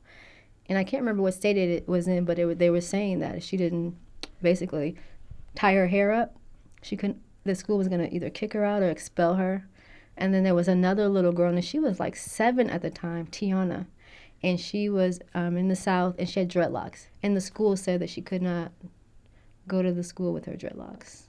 And 0.67 0.77
I 0.77 0.83
can't 0.83 1.01
remember 1.01 1.23
what 1.23 1.33
state 1.33 1.57
it 1.57 1.87
was 1.87 2.09
in, 2.09 2.25
but 2.25 2.37
it, 2.37 2.59
they 2.59 2.69
were 2.69 2.81
saying 2.81 3.19
that 3.19 3.41
she 3.41 3.55
didn't, 3.55 3.95
basically, 4.41 4.97
tie 5.55 5.75
her 5.75 5.87
hair 5.87 6.11
up. 6.11 6.35
She 6.81 6.97
couldn't. 6.97 7.21
The 7.45 7.55
school 7.55 7.77
was 7.77 7.87
gonna 7.87 8.09
either 8.11 8.29
kick 8.29 8.51
her 8.51 8.65
out 8.65 8.83
or 8.83 8.89
expel 8.89 9.35
her. 9.35 9.65
And 10.17 10.33
then 10.33 10.43
there 10.43 10.53
was 10.53 10.67
another 10.67 11.07
little 11.07 11.31
girl, 11.31 11.53
and 11.53 11.63
she 11.63 11.79
was 11.79 12.01
like 12.01 12.17
seven 12.17 12.69
at 12.69 12.81
the 12.81 12.89
time, 12.89 13.27
Tiana, 13.27 13.85
and 14.43 14.59
she 14.59 14.89
was 14.89 15.21
um, 15.33 15.55
in 15.55 15.69
the 15.69 15.75
South, 15.75 16.15
and 16.19 16.27
she 16.27 16.41
had 16.41 16.49
dreadlocks. 16.49 17.07
And 17.23 17.37
the 17.37 17.41
school 17.41 17.77
said 17.77 18.01
that 18.01 18.09
she 18.09 18.21
could 18.21 18.41
not 18.41 18.73
go 19.69 19.81
to 19.81 19.93
the 19.93 20.03
school 20.03 20.33
with 20.33 20.45
her 20.45 20.55
dreadlocks. 20.55 21.28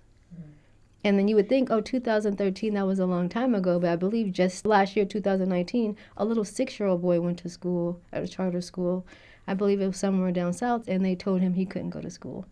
And 1.02 1.18
then 1.18 1.28
you 1.28 1.36
would 1.36 1.48
think, 1.48 1.70
oh, 1.70 1.80
2013, 1.80 2.74
that 2.74 2.86
was 2.86 2.98
a 2.98 3.06
long 3.06 3.28
time 3.28 3.54
ago, 3.54 3.78
but 3.78 3.90
I 3.90 3.96
believe 3.96 4.32
just 4.32 4.66
last 4.66 4.96
year, 4.96 5.06
2019, 5.06 5.96
a 6.16 6.24
little 6.24 6.44
six 6.44 6.78
year 6.78 6.88
old 6.88 7.00
boy 7.00 7.20
went 7.20 7.38
to 7.38 7.48
school 7.48 8.00
at 8.12 8.22
a 8.22 8.28
charter 8.28 8.60
school. 8.60 9.06
I 9.46 9.54
believe 9.54 9.80
it 9.80 9.86
was 9.86 9.96
somewhere 9.96 10.30
down 10.30 10.52
south, 10.52 10.88
and 10.88 11.04
they 11.04 11.14
told 11.14 11.40
him 11.40 11.54
he 11.54 11.64
couldn't 11.64 11.90
go 11.90 12.02
to 12.02 12.10
school. 12.10 12.44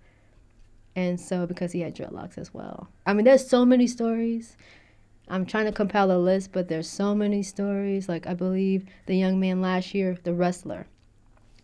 And 0.96 1.20
so, 1.20 1.46
because 1.46 1.72
he 1.72 1.80
had 1.80 1.94
dreadlocks 1.94 2.38
as 2.38 2.54
well. 2.54 2.88
I 3.06 3.12
mean, 3.12 3.24
there's 3.24 3.46
so 3.46 3.66
many 3.66 3.86
stories. 3.86 4.56
I'm 5.28 5.44
trying 5.44 5.66
to 5.66 5.72
compile 5.72 6.10
a 6.10 6.16
list, 6.16 6.52
but 6.52 6.68
there's 6.68 6.88
so 6.88 7.14
many 7.14 7.42
stories. 7.42 8.08
Like, 8.08 8.26
I 8.26 8.32
believe 8.32 8.86
the 9.04 9.14
young 9.14 9.38
man 9.38 9.60
last 9.60 9.94
year, 9.94 10.16
the 10.24 10.32
wrestler, 10.32 10.86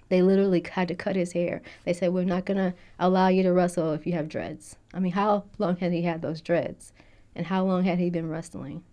they 0.09 0.23
literally 0.23 0.65
had 0.71 0.89
to 0.89 0.95
cut 0.95 1.17
his 1.17 1.33
hair. 1.33 1.63
They 1.85 1.93
said, 1.93 2.13
We're 2.13 2.25
not 2.25 2.45
going 2.45 2.59
to 2.59 2.75
allow 2.99 3.29
you 3.29 3.43
to 3.43 3.53
wrestle 3.53 3.93
if 3.93 4.07
you 4.07 4.13
have 4.13 4.29
dreads. 4.29 4.77
I 4.93 5.01
mean, 5.01 5.13
how 5.13 5.45
long 5.59 5.77
had 5.77 5.93
he 5.93 6.03
had 6.03 6.23
those 6.23 6.41
dreads? 6.41 6.93
And 7.35 7.47
how 7.47 7.65
long 7.65 7.85
had 7.85 7.99
he 7.99 8.11
been 8.11 8.29
wrestling? 8.29 8.85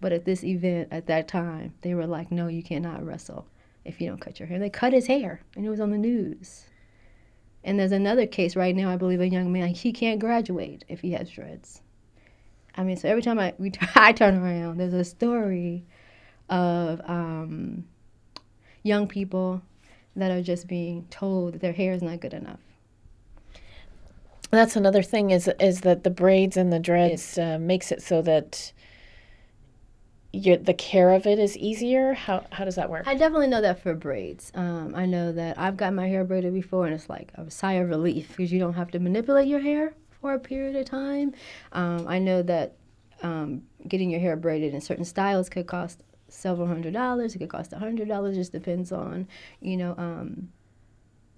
But 0.00 0.12
at 0.12 0.24
this 0.24 0.44
event, 0.44 0.88
at 0.90 1.06
that 1.06 1.26
time, 1.26 1.74
they 1.82 1.94
were 1.94 2.06
like, 2.06 2.30
No, 2.30 2.48
you 2.48 2.62
cannot 2.62 3.04
wrestle 3.04 3.46
if 3.84 4.00
you 4.00 4.08
don't 4.08 4.20
cut 4.20 4.38
your 4.38 4.48
hair. 4.48 4.58
They 4.58 4.70
cut 4.70 4.92
his 4.92 5.06
hair, 5.06 5.40
and 5.56 5.64
it 5.64 5.70
was 5.70 5.80
on 5.80 5.90
the 5.90 5.98
news. 5.98 6.64
And 7.64 7.78
there's 7.78 7.92
another 7.92 8.26
case 8.26 8.54
right 8.54 8.74
now, 8.74 8.90
I 8.90 8.96
believe 8.96 9.20
a 9.20 9.28
young 9.28 9.52
man, 9.52 9.68
he 9.68 9.92
can't 9.92 10.20
graduate 10.20 10.84
if 10.88 11.00
he 11.00 11.12
has 11.12 11.30
dreads. 11.30 11.82
I 12.76 12.84
mean, 12.84 12.96
so 12.96 13.08
every 13.08 13.22
time 13.22 13.38
I, 13.38 13.54
we, 13.58 13.72
I 13.94 14.12
turn 14.12 14.36
around, 14.36 14.78
there's 14.78 14.94
a 14.94 15.04
story 15.04 15.84
of 16.48 17.00
um, 17.04 17.84
young 18.82 19.08
people 19.08 19.62
that 20.20 20.30
are 20.30 20.42
just 20.42 20.66
being 20.66 21.06
told 21.10 21.54
that 21.54 21.60
their 21.60 21.72
hair 21.72 21.92
is 21.92 22.02
not 22.02 22.20
good 22.20 22.34
enough. 22.34 22.60
That's 24.50 24.76
another 24.76 25.02
thing 25.02 25.30
is 25.30 25.50
is 25.60 25.82
that 25.82 26.04
the 26.04 26.10
braids 26.10 26.56
and 26.56 26.72
the 26.72 26.78
dreads 26.78 27.36
uh, 27.36 27.58
makes 27.60 27.92
it 27.92 28.02
so 28.02 28.22
that 28.22 28.72
you 30.32 30.56
the 30.56 30.74
care 30.74 31.10
of 31.10 31.26
it 31.26 31.38
is 31.38 31.56
easier. 31.56 32.14
How 32.14 32.44
how 32.50 32.64
does 32.64 32.76
that 32.76 32.88
work? 32.88 33.06
I 33.06 33.14
definitely 33.14 33.48
know 33.48 33.60
that 33.60 33.82
for 33.82 33.94
braids. 33.94 34.50
Um, 34.54 34.94
I 34.94 35.06
know 35.06 35.32
that 35.32 35.58
I've 35.58 35.76
got 35.76 35.92
my 35.92 36.08
hair 36.08 36.24
braided 36.24 36.54
before, 36.54 36.86
and 36.86 36.94
it's 36.94 37.08
like 37.08 37.32
a 37.34 37.50
sigh 37.50 37.74
of 37.74 37.88
relief 37.88 38.28
because 38.36 38.52
you 38.52 38.58
don't 38.58 38.74
have 38.74 38.90
to 38.92 38.98
manipulate 38.98 39.48
your 39.48 39.60
hair 39.60 39.94
for 40.20 40.34
a 40.34 40.38
period 40.38 40.76
of 40.76 40.86
time. 40.86 41.34
Um, 41.72 42.06
I 42.08 42.18
know 42.18 42.42
that 42.42 42.74
um, 43.22 43.62
getting 43.86 44.10
your 44.10 44.20
hair 44.20 44.36
braided 44.36 44.74
in 44.74 44.80
certain 44.80 45.04
styles 45.04 45.48
could 45.48 45.66
cost 45.66 46.02
several 46.28 46.66
hundred 46.66 46.92
dollars. 46.92 47.34
It 47.34 47.38
could 47.38 47.48
cost 47.48 47.72
a 47.72 47.78
hundred 47.78 48.08
dollars. 48.08 48.36
Just 48.36 48.52
depends 48.52 48.92
on, 48.92 49.26
you 49.60 49.76
know, 49.76 49.94
um, 49.98 50.48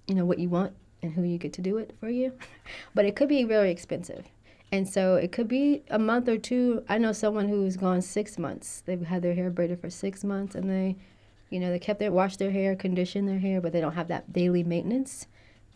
you 0.07 0.15
know 0.15 0.25
what 0.25 0.39
you 0.39 0.49
want 0.49 0.73
and 1.01 1.13
who 1.13 1.23
you 1.23 1.37
get 1.37 1.53
to 1.53 1.61
do 1.61 1.77
it 1.77 1.95
for 1.99 2.09
you. 2.09 2.33
but 2.95 3.05
it 3.05 3.15
could 3.15 3.29
be 3.29 3.43
very 3.43 3.71
expensive. 3.71 4.25
And 4.71 4.87
so 4.87 5.15
it 5.15 5.31
could 5.31 5.47
be 5.47 5.83
a 5.89 5.99
month 5.99 6.29
or 6.29 6.37
two. 6.37 6.83
I 6.87 6.97
know 6.97 7.11
someone 7.11 7.49
who's 7.49 7.75
gone 7.75 8.01
six 8.01 8.37
months. 8.37 8.83
They've 8.85 9.01
had 9.01 9.21
their 9.21 9.33
hair 9.33 9.49
braided 9.49 9.81
for 9.81 9.89
six 9.89 10.23
months, 10.23 10.55
and 10.55 10.69
they, 10.69 10.95
you 11.49 11.59
know, 11.59 11.71
they 11.71 11.79
kept 11.79 11.99
their 11.99 12.11
wash 12.11 12.37
their 12.37 12.51
hair, 12.51 12.75
condition 12.75 13.25
their 13.25 13.39
hair, 13.39 13.59
but 13.59 13.73
they 13.73 13.81
don't 13.81 13.93
have 13.93 14.07
that 14.07 14.31
daily 14.31 14.63
maintenance. 14.63 15.27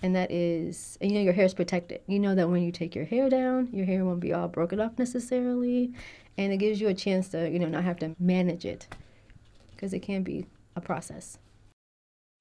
And 0.01 0.15
that 0.15 0.31
is, 0.31 0.97
and 1.01 1.11
you 1.11 1.17
know, 1.17 1.23
your 1.23 1.33
hair 1.33 1.45
is 1.45 1.53
protected. 1.53 2.01
You 2.07 2.19
know 2.19 2.35
that 2.35 2.49
when 2.49 2.63
you 2.63 2.71
take 2.71 2.95
your 2.95 3.05
hair 3.05 3.29
down, 3.29 3.69
your 3.73 3.85
hair 3.85 4.05
won't 4.05 4.19
be 4.19 4.33
all 4.33 4.47
broken 4.47 4.79
off 4.79 4.97
necessarily, 4.97 5.91
and 6.37 6.53
it 6.53 6.57
gives 6.57 6.79
you 6.79 6.87
a 6.87 6.93
chance 6.93 7.29
to, 7.29 7.49
you 7.49 7.59
know, 7.59 7.67
not 7.67 7.83
have 7.83 7.99
to 7.99 8.15
manage 8.19 8.65
it 8.65 8.87
because 9.75 9.93
it 9.93 9.99
can 9.99 10.23
be 10.23 10.45
a 10.75 10.81
process. 10.81 11.37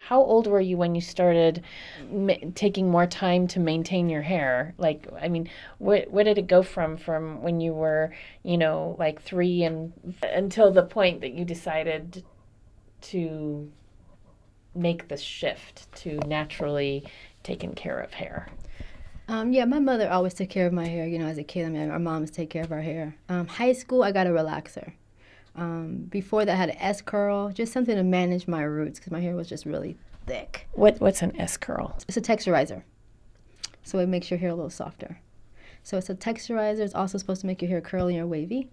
How 0.00 0.20
old 0.20 0.46
were 0.46 0.60
you 0.60 0.76
when 0.76 0.94
you 0.94 1.00
started 1.00 1.64
ma- 2.10 2.34
taking 2.54 2.90
more 2.90 3.06
time 3.06 3.46
to 3.48 3.60
maintain 3.60 4.10
your 4.10 4.20
hair? 4.20 4.74
Like, 4.76 5.06
I 5.18 5.28
mean, 5.28 5.48
what 5.78 6.10
where 6.10 6.24
did 6.24 6.36
it 6.36 6.46
go 6.46 6.62
from 6.62 6.98
from 6.98 7.42
when 7.42 7.60
you 7.60 7.72
were, 7.72 8.12
you 8.42 8.58
know, 8.58 8.96
like 8.98 9.22
three 9.22 9.62
and 9.62 9.94
until 10.22 10.70
the 10.70 10.82
point 10.82 11.22
that 11.22 11.32
you 11.32 11.46
decided 11.46 12.22
to 13.00 13.72
make 14.74 15.08
the 15.08 15.16
shift 15.16 15.90
to 16.02 16.18
naturally 16.26 17.04
taking 17.42 17.72
care 17.72 17.98
of 17.98 18.12
hair? 18.12 18.48
Um, 19.26 19.54
yeah, 19.54 19.64
my 19.64 19.78
mother 19.78 20.10
always 20.10 20.34
took 20.34 20.50
care 20.50 20.66
of 20.66 20.74
my 20.74 20.86
hair. 20.86 21.06
You 21.06 21.18
know, 21.18 21.28
as 21.28 21.38
a 21.38 21.44
kid, 21.44 21.64
I 21.64 21.70
mean, 21.70 21.90
our 21.90 21.98
moms 21.98 22.30
take 22.30 22.50
care 22.50 22.62
of 22.62 22.72
our 22.72 22.82
hair. 22.82 23.16
Um, 23.30 23.46
high 23.46 23.72
school, 23.72 24.02
I 24.02 24.12
got 24.12 24.26
a 24.26 24.30
relaxer. 24.30 24.92
Um, 25.56 26.06
before 26.10 26.44
that, 26.44 26.52
I 26.52 26.56
had 26.56 26.70
an 26.70 26.78
S 26.78 27.00
curl, 27.00 27.50
just 27.50 27.72
something 27.72 27.94
to 27.94 28.02
manage 28.02 28.48
my 28.48 28.62
roots 28.62 28.98
because 28.98 29.12
my 29.12 29.20
hair 29.20 29.36
was 29.36 29.48
just 29.48 29.66
really 29.66 29.96
thick. 30.26 30.66
What 30.72 31.00
What's 31.00 31.22
an 31.22 31.38
S 31.38 31.56
curl? 31.56 31.96
It's 32.08 32.16
a 32.16 32.20
texturizer, 32.20 32.82
so 33.82 33.98
it 33.98 34.08
makes 34.08 34.30
your 34.30 34.38
hair 34.38 34.50
a 34.50 34.54
little 34.54 34.70
softer. 34.70 35.20
So 35.82 35.98
it's 35.98 36.08
a 36.08 36.14
texturizer. 36.14 36.80
It's 36.80 36.94
also 36.94 37.18
supposed 37.18 37.42
to 37.42 37.46
make 37.46 37.60
your 37.60 37.68
hair 37.68 37.80
curly 37.80 38.18
or 38.18 38.26
wavy. 38.26 38.68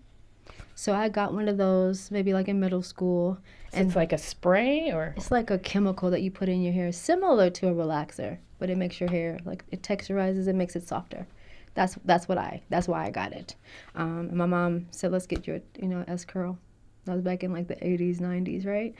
So 0.75 0.93
I 0.93 1.09
got 1.09 1.33
one 1.33 1.47
of 1.47 1.57
those 1.57 2.09
maybe 2.09 2.33
like 2.33 2.47
in 2.47 2.59
middle 2.59 2.81
school. 2.81 3.37
So 3.71 3.77
and 3.77 3.87
it's 3.87 3.95
like 3.95 4.13
a 4.13 4.17
spray 4.17 4.91
or 4.91 5.13
it's 5.15 5.29
like 5.29 5.51
a 5.51 5.59
chemical 5.59 6.09
that 6.09 6.21
you 6.21 6.31
put 6.31 6.49
in 6.49 6.61
your 6.61 6.73
hair, 6.73 6.91
similar 6.91 7.49
to 7.51 7.67
a 7.67 7.73
relaxer, 7.73 8.37
but 8.57 8.69
it 8.69 8.77
makes 8.77 8.99
your 8.99 9.09
hair 9.09 9.37
like 9.45 9.63
it 9.71 9.83
texturizes, 9.83 10.47
it 10.47 10.55
makes 10.55 10.75
it 10.75 10.87
softer. 10.87 11.27
That's 11.73 11.97
that's 12.05 12.27
what 12.27 12.37
I 12.37 12.63
that's 12.69 12.87
why 12.87 13.05
I 13.05 13.11
got 13.11 13.33
it. 13.33 13.55
Um, 13.95 14.27
and 14.29 14.37
my 14.37 14.45
mom 14.45 14.87
said, 14.91 15.11
let's 15.11 15.27
get 15.27 15.45
your 15.45 15.59
you 15.79 15.87
know 15.87 16.03
S 16.07 16.25
curl. 16.25 16.57
That 17.05 17.13
was 17.13 17.21
back 17.21 17.43
in 17.43 17.51
like 17.51 17.67
the 17.67 17.75
80s, 17.75 18.19
90s, 18.19 18.65
right? 18.65 18.93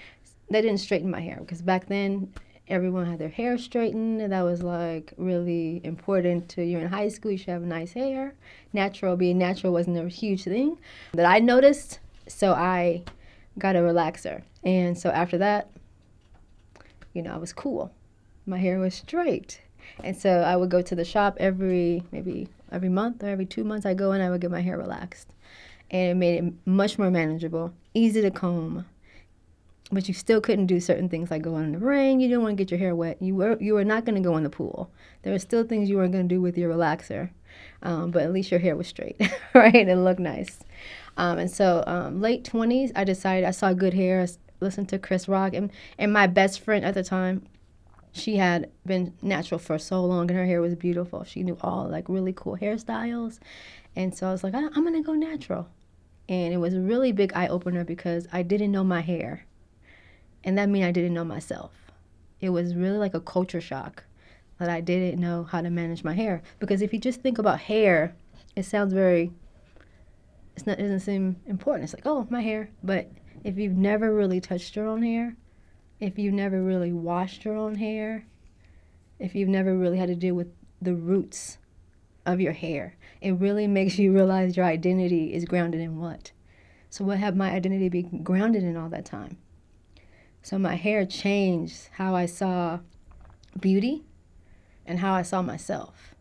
They 0.49 0.61
didn't 0.61 0.79
straighten 0.79 1.09
my 1.09 1.21
hair 1.21 1.37
because 1.39 1.61
back 1.61 1.87
then 1.87 2.33
everyone 2.71 3.05
had 3.05 3.19
their 3.19 3.29
hair 3.29 3.57
straightened 3.57 4.21
and 4.21 4.31
that 4.31 4.43
was 4.43 4.63
like 4.63 5.13
really 5.17 5.81
important 5.83 6.47
to 6.47 6.63
you're 6.63 6.79
in 6.79 6.87
high 6.87 7.09
school 7.09 7.31
you 7.31 7.37
should 7.37 7.49
have 7.49 7.61
nice 7.61 7.91
hair. 7.93 8.33
Natural 8.71 9.17
being 9.17 9.37
natural 9.37 9.73
wasn't 9.73 9.97
a 9.97 10.07
huge 10.07 10.45
thing 10.45 10.77
that 11.13 11.25
i 11.25 11.39
noticed 11.39 11.99
so 12.27 12.53
i 12.53 13.03
got 13.59 13.75
a 13.75 13.79
relaxer. 13.79 14.43
And 14.63 14.97
so 14.97 15.09
after 15.09 15.37
that 15.39 15.69
you 17.13 17.21
know 17.21 17.33
i 17.33 17.37
was 17.37 17.51
cool. 17.51 17.91
My 18.45 18.57
hair 18.57 18.79
was 18.79 18.95
straight. 18.95 19.61
And 20.01 20.15
so 20.15 20.29
i 20.41 20.55
would 20.55 20.69
go 20.69 20.81
to 20.81 20.95
the 20.95 21.05
shop 21.05 21.35
every 21.39 22.03
maybe 22.11 22.47
every 22.71 22.89
month 22.89 23.21
or 23.21 23.27
every 23.27 23.45
two 23.45 23.65
months 23.65 23.85
i 23.85 23.93
go 23.93 24.13
and 24.13 24.23
i 24.23 24.29
would 24.29 24.39
get 24.39 24.49
my 24.49 24.61
hair 24.61 24.77
relaxed. 24.77 25.27
And 25.89 26.11
it 26.11 26.15
made 26.15 26.41
it 26.41 26.53
much 26.65 26.97
more 26.97 27.11
manageable 27.11 27.73
easy 27.93 28.21
to 28.21 28.31
comb 28.31 28.85
but 29.91 30.07
you 30.07 30.13
still 30.13 30.39
couldn't 30.39 30.67
do 30.67 30.79
certain 30.79 31.09
things 31.09 31.29
like 31.29 31.41
go 31.41 31.57
in 31.57 31.73
the 31.73 31.77
rain. 31.77 32.19
You 32.19 32.29
didn't 32.29 32.43
want 32.43 32.57
to 32.57 32.63
get 32.63 32.71
your 32.71 32.79
hair 32.79 32.95
wet. 32.95 33.21
You 33.21 33.35
were 33.35 33.57
you 33.59 33.73
were 33.73 33.83
not 33.83 34.05
going 34.05 34.15
to 34.15 34.27
go 34.27 34.37
in 34.37 34.43
the 34.43 34.49
pool. 34.49 34.89
There 35.23 35.33
were 35.33 35.39
still 35.39 35.63
things 35.63 35.89
you 35.89 35.97
weren't 35.97 36.13
going 36.13 36.27
to 36.27 36.33
do 36.35 36.41
with 36.41 36.57
your 36.57 36.73
relaxer, 36.73 37.29
um, 37.83 38.11
but 38.11 38.23
at 38.23 38.31
least 38.31 38.51
your 38.51 38.59
hair 38.59 38.75
was 38.75 38.87
straight, 38.87 39.19
right, 39.53 39.87
and 39.87 40.03
looked 40.03 40.19
nice. 40.19 40.59
Um, 41.17 41.39
and 41.39 41.51
so 41.51 41.83
um, 41.87 42.21
late 42.21 42.45
twenties, 42.45 42.91
I 42.95 43.03
decided 43.03 43.45
I 43.45 43.51
saw 43.51 43.73
good 43.73 43.93
hair. 43.93 44.21
I 44.21 44.27
listened 44.63 44.89
to 44.89 44.99
Chris 44.99 45.27
Rock, 45.27 45.53
and 45.53 45.71
and 45.97 46.13
my 46.13 46.27
best 46.27 46.61
friend 46.61 46.85
at 46.85 46.93
the 46.93 47.03
time, 47.03 47.45
she 48.13 48.37
had 48.37 48.71
been 48.85 49.13
natural 49.21 49.59
for 49.59 49.77
so 49.77 50.03
long, 50.05 50.29
and 50.29 50.39
her 50.39 50.45
hair 50.45 50.61
was 50.61 50.75
beautiful. 50.75 51.25
She 51.25 51.43
knew 51.43 51.57
all 51.61 51.89
like 51.89 52.07
really 52.07 52.33
cool 52.33 52.57
hairstyles, 52.57 53.39
and 53.95 54.15
so 54.15 54.27
I 54.27 54.31
was 54.31 54.43
like, 54.43 54.53
I'm 54.53 54.71
gonna 54.71 55.03
go 55.03 55.13
natural. 55.13 55.67
And 56.29 56.53
it 56.53 56.57
was 56.57 56.73
a 56.73 56.79
really 56.79 57.11
big 57.11 57.33
eye 57.33 57.47
opener 57.47 57.83
because 57.83 58.27
I 58.31 58.43
didn't 58.43 58.71
know 58.71 58.83
my 58.83 59.01
hair 59.01 59.45
and 60.43 60.57
that 60.57 60.69
mean 60.69 60.83
I 60.83 60.91
didn't 60.91 61.13
know 61.13 61.23
myself. 61.23 61.71
It 62.39 62.49
was 62.49 62.75
really 62.75 62.97
like 62.97 63.13
a 63.13 63.19
culture 63.19 63.61
shock 63.61 64.03
that 64.57 64.69
I 64.69 64.81
didn't 64.81 65.19
know 65.19 65.43
how 65.43 65.61
to 65.61 65.69
manage 65.69 66.03
my 66.03 66.13
hair. 66.13 66.41
Because 66.59 66.81
if 66.81 66.93
you 66.93 66.99
just 66.99 67.21
think 67.21 67.37
about 67.37 67.59
hair, 67.59 68.15
it 68.55 68.63
sounds 68.63 68.93
very, 68.93 69.31
it's 70.55 70.65
not, 70.65 70.79
it 70.79 70.83
doesn't 70.83 71.01
seem 71.01 71.37
important. 71.45 71.83
It's 71.83 71.93
like, 71.93 72.05
oh, 72.05 72.27
my 72.29 72.41
hair. 72.41 72.69
But 72.83 73.11
if 73.43 73.57
you've 73.57 73.77
never 73.77 74.13
really 74.13 74.41
touched 74.41 74.75
your 74.75 74.87
own 74.87 75.03
hair, 75.03 75.35
if 75.99 76.17
you've 76.17 76.33
never 76.33 76.61
really 76.61 76.91
washed 76.91 77.45
your 77.45 77.55
own 77.55 77.75
hair, 77.75 78.25
if 79.19 79.35
you've 79.35 79.49
never 79.49 79.77
really 79.77 79.99
had 79.99 80.09
to 80.09 80.15
deal 80.15 80.35
with 80.35 80.51
the 80.81 80.95
roots 80.95 81.59
of 82.25 82.41
your 82.41 82.53
hair, 82.53 82.95
it 83.21 83.33
really 83.33 83.67
makes 83.67 83.97
you 83.97 84.11
realize 84.11 84.57
your 84.57 84.65
identity 84.65 85.33
is 85.33 85.45
grounded 85.45 85.79
in 85.79 85.99
what. 85.99 86.31
So, 86.89 87.05
what 87.05 87.19
had 87.19 87.37
my 87.37 87.51
identity 87.51 87.87
been 87.87 88.23
grounded 88.23 88.63
in 88.63 88.75
all 88.75 88.89
that 88.89 89.05
time? 89.05 89.37
So 90.43 90.57
my 90.57 90.75
hair 90.75 91.05
changed 91.05 91.89
how 91.93 92.15
I 92.15 92.25
saw 92.25 92.79
beauty 93.59 94.03
and 94.85 94.99
how 94.99 95.13
I 95.13 95.21
saw 95.21 95.41
myself 95.41 96.15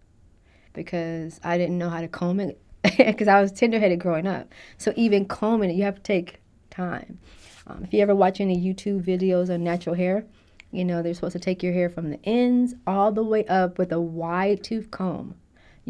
because 0.75 1.41
I 1.43 1.57
didn't 1.57 1.79
know 1.79 1.89
how 1.89 2.03
to 2.03 2.09
comb 2.09 2.41
it 2.41 2.61
because 2.99 3.29
I 3.29 3.41
was 3.41 3.53
tenderheaded 3.53 3.99
growing 3.99 4.27
up. 4.27 4.53
So 4.77 4.93
even 4.97 5.25
combing 5.25 5.71
it, 5.71 5.75
you 5.75 5.85
have 5.85 5.97
to 5.97 6.03
take 6.03 6.41
time. 6.71 7.19
Um, 7.67 7.83
if 7.85 7.95
you 7.95 8.01
ever 8.01 8.15
watch 8.15 8.41
any 8.41 8.57
YouTube 8.57 9.03
videos 9.03 9.53
on 9.53 9.65
natural 9.65 9.95
hair, 9.95 10.25
you 10.71 10.85
know 10.85 11.03
they're 11.03 11.15
supposed 11.15 11.33
to 11.33 11.39
take 11.39 11.63
your 11.63 11.73
hair 11.73 11.89
from 11.89 12.11
the 12.11 12.21
ends 12.25 12.75
all 12.87 13.11
the 13.13 13.25
way 13.25 13.45
up 13.47 13.79
with 13.79 13.91
a 13.91 14.01
wide 14.01 14.63
tooth 14.63 14.91
comb. 14.91 15.35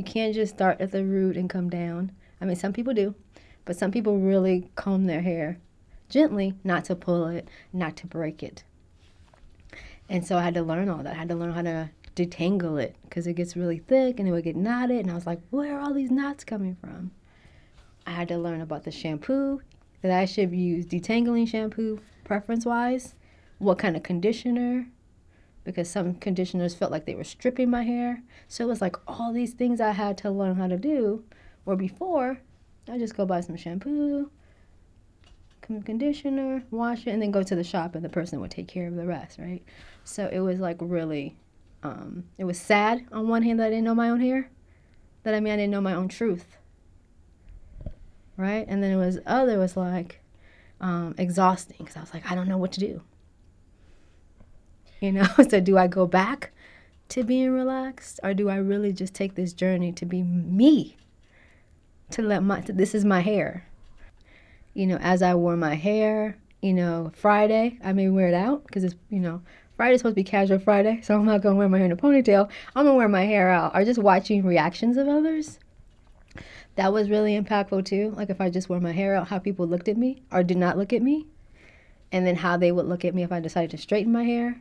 You 0.01 0.05
can't 0.05 0.35
just 0.35 0.55
start 0.55 0.81
at 0.81 0.93
the 0.93 1.05
root 1.05 1.37
and 1.37 1.51
come 1.51 1.69
down. 1.69 2.13
I 2.41 2.47
mean, 2.47 2.57
some 2.57 2.73
people 2.73 2.95
do, 2.95 3.15
but 3.67 3.77
some 3.77 3.91
people 3.91 4.17
really 4.17 4.71
comb 4.75 5.05
their 5.05 5.21
hair 5.21 5.59
gently, 6.09 6.55
not 6.65 6.87
to 6.87 6.97
pull 6.97 7.27
it, 7.27 7.47
not 7.71 7.97
to 7.97 8.07
break 8.07 8.43
it. 8.43 8.65
And 10.09 10.27
so 10.27 10.39
I 10.39 10.43
had 10.43 10.55
to 10.55 10.63
learn 10.63 10.89
all 10.89 11.03
that. 11.03 11.13
I 11.13 11.19
had 11.19 11.29
to 11.29 11.35
learn 11.35 11.53
how 11.53 11.61
to 11.61 11.91
detangle 12.17 12.83
it 12.83 12.97
because 13.03 13.27
it 13.27 13.35
gets 13.35 13.59
really 13.59 13.77
thick 13.77 14.19
and 14.19 14.27
it 14.27 14.33
would 14.33 14.45
get 14.45 14.57
knotted. 14.57 15.01
And 15.01 15.11
I 15.11 15.15
was 15.15 15.27
like, 15.27 15.43
where 15.51 15.77
are 15.77 15.81
all 15.81 15.93
these 15.93 16.11
knots 16.11 16.45
coming 16.45 16.79
from? 16.81 17.11
I 18.07 18.13
had 18.13 18.29
to 18.29 18.39
learn 18.39 18.63
about 18.63 18.85
the 18.85 18.91
shampoo 18.91 19.61
that 20.01 20.19
I 20.19 20.25
should 20.25 20.51
use 20.51 20.87
detangling 20.87 21.47
shampoo 21.47 22.01
preference 22.25 22.65
wise, 22.65 23.15
what 23.59 23.77
kind 23.77 23.99
of 23.99 24.03
conditioner, 24.03 24.87
because 25.65 25.89
some 25.89 26.15
conditioners 26.15 26.75
felt 26.75 26.91
like 26.91 27.07
they 27.07 27.15
were 27.15 27.25
stripping 27.25 27.71
my 27.71 27.83
hair. 27.83 28.23
So 28.49 28.65
it 28.65 28.69
was 28.69 28.81
like 28.81 28.97
all 29.07 29.33
these 29.33 29.53
things 29.53 29.81
I 29.81 29.93
had 29.93 30.17
to 30.19 30.31
learn 30.31 30.57
how 30.57 30.69
to 30.69 30.77
do. 30.77 31.25
Where 31.65 31.77
before, 31.77 32.41
I 32.89 32.99
just 32.99 33.17
go 33.17 33.27
buy 33.27 33.41
some 33.41 33.57
shampoo, 33.57 34.31
conditioner, 35.85 36.65
wash 36.71 37.07
it, 37.07 37.11
and 37.11 37.23
then 37.23 37.31
go 37.31 37.43
to 37.43 37.55
the 37.55 37.63
shop, 37.63 37.95
and 37.95 38.05
the 38.05 38.09
person 38.09 38.41
would 38.41 38.51
take 38.51 38.67
care 38.67 38.89
of 38.89 38.97
the 38.97 39.07
rest, 39.07 39.39
right? 39.39 39.63
So 40.05 40.29
it 40.33 40.41
was 40.41 40.59
like 40.59 40.79
really, 40.81 41.37
um, 41.83 42.25
it 42.39 42.45
was 42.45 42.59
sad 42.59 43.07
on 43.13 43.29
one 43.29 43.43
hand 43.43 43.61
that 43.61 43.67
I 43.67 43.71
didn't 43.71 43.85
know 43.85 43.95
my 43.95 44.09
own 44.11 44.21
hair, 44.21 44.51
that 45.23 45.35
I 45.35 45.41
mean 45.41 45.53
I 45.53 45.57
didn't 45.57 45.71
know 45.71 45.81
my 45.81 45.95
own 45.95 46.09
truth, 46.09 46.57
right? 48.37 48.65
And 48.67 48.83
then 48.83 48.91
it 48.91 48.97
was 48.97 49.19
other 49.27 49.59
was 49.59 49.77
like 49.77 50.21
um, 50.81 51.15
exhausting 51.19 51.77
because 51.79 51.97
I 51.97 52.01
was 52.01 52.15
like 52.15 52.31
I 52.31 52.35
don't 52.35 52.49
know 52.49 52.59
what 52.59 52.73
to 52.73 52.81
do. 52.81 53.03
You 55.01 55.13
know, 55.13 55.27
so 55.49 55.61
do 55.61 55.79
I 55.79 55.87
go 55.87 56.07
back 56.07 56.53
to 57.09 57.25
being 57.25 57.51
relaxed, 57.51 58.21
or 58.23 58.35
do 58.35 58.49
I 58.49 58.57
really 58.57 58.93
just 58.93 59.15
take 59.15 59.35
this 59.35 59.53
journey 59.53 59.93
to 59.93 60.07
be 60.07 60.23
me? 60.23 60.97
To 62.13 62.23
let 62.23 62.43
my 62.43 62.61
this 62.61 62.95
is 62.95 63.05
my 63.05 63.21
hair 63.21 63.67
you 64.75 64.87
know, 64.87 64.97
as 64.97 65.23
I 65.23 65.35
wore 65.35 65.57
my 65.57 65.75
hair, 65.75 66.37
you 66.63 66.73
know, 66.73 67.11
Friday, 67.15 67.79
I 67.83 67.93
may 67.93 68.09
wear 68.09 68.29
it 68.29 68.35
out 68.35 68.67
because 68.67 68.85
it's, 68.85 68.95
you 69.09 69.21
know, 69.21 69.43
Friday's 69.75 70.01
supposed 70.01 70.15
to 70.15 70.23
be 70.23 70.25
casual 70.25 70.59
Friday, 70.59 71.01
so 71.03 71.15
I'm 71.15 71.25
not 71.25 71.43
gonna 71.43 71.57
wear 71.57 71.69
my 71.69 71.79
hair 71.79 71.87
in 71.87 71.93
a 71.93 71.97
ponytail. 71.97 72.49
I'm 72.75 72.85
gonna 72.85 72.97
wear 72.97 73.09
my 73.09 73.25
hair 73.25 73.51
out. 73.51 73.73
Or 73.75 73.85
just 73.85 74.01
watching 74.01 74.45
reactions 74.45 74.97
of 74.97 75.09
others. 75.09 75.59
That 76.77 76.93
was 76.93 77.11
really 77.11 77.39
impactful 77.39 77.85
too. 77.85 78.15
Like 78.17 78.31
if 78.31 78.41
I 78.41 78.49
just 78.49 78.69
wore 78.69 78.81
my 78.81 78.93
hair 78.93 79.17
out, 79.17 79.29
how 79.29 79.39
people 79.39 79.67
looked 79.67 79.89
at 79.89 79.97
me 79.97 80.23
or 80.31 80.43
did 80.43 80.57
not 80.57 80.79
look 80.79 80.93
at 80.93 81.03
me. 81.03 81.27
And 82.13 82.27
then 82.27 82.37
how 82.37 82.57
they 82.57 82.73
would 82.73 82.87
look 82.87 83.05
at 83.05 83.15
me 83.15 83.23
if 83.23 83.33
I 83.33 83.41
decided 83.41 83.71
to 83.71 83.79
straighten 83.79 84.13
my 84.13 84.25
hair 84.25 84.61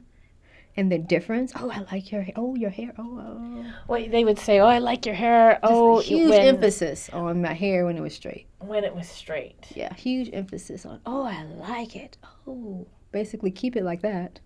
and 0.80 0.90
the 0.90 0.98
difference. 0.98 1.52
Oh, 1.58 1.70
I 1.70 1.80
like 1.92 2.10
your 2.10 2.22
hair. 2.22 2.34
Oh, 2.38 2.56
your 2.56 2.70
hair. 2.70 2.94
Oh, 2.98 3.20
oh. 3.22 3.66
Well, 3.90 4.08
they 4.10 4.24
would 4.24 4.40
say, 4.40 4.60
"Oh, 4.60 4.68
I 4.68 4.80
like 4.80 5.06
your 5.06 5.16
hair." 5.16 5.60
Just 5.62 5.74
oh, 5.74 6.00
huge 6.00 6.30
when, 6.30 6.42
emphasis 6.42 7.10
on 7.12 7.42
my 7.42 7.54
hair 7.54 7.86
when 7.86 7.98
it 7.98 8.02
was 8.02 8.16
straight. 8.16 8.48
When 8.60 8.86
it 8.86 8.96
was 8.96 9.08
straight. 9.08 9.66
Yeah, 9.76 9.94
huge 9.94 10.30
emphasis 10.32 10.86
on. 10.86 11.02
Oh, 11.06 11.24
I 11.24 11.44
like 11.44 11.98
it. 11.98 12.18
Oh, 12.48 12.88
basically 13.12 13.52
keep 13.52 13.76
it 13.76 13.84
like 13.84 14.02
that, 14.04 14.40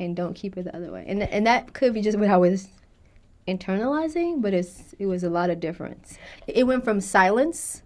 and 0.00 0.16
don't 0.16 0.34
keep 0.34 0.56
it 0.56 0.64
the 0.64 0.76
other 0.76 0.90
way. 0.90 1.04
And 1.06 1.22
and 1.22 1.46
that 1.46 1.72
could 1.72 1.94
be 1.94 2.02
just 2.02 2.18
what 2.18 2.28
I 2.28 2.36
was 2.36 2.68
internalizing, 3.46 4.42
but 4.42 4.52
it's 4.54 4.94
it 4.98 5.06
was 5.06 5.22
a 5.22 5.30
lot 5.30 5.50
of 5.50 5.60
difference. 5.60 6.18
It 6.48 6.64
went 6.64 6.82
from 6.82 7.00
silence 7.00 7.82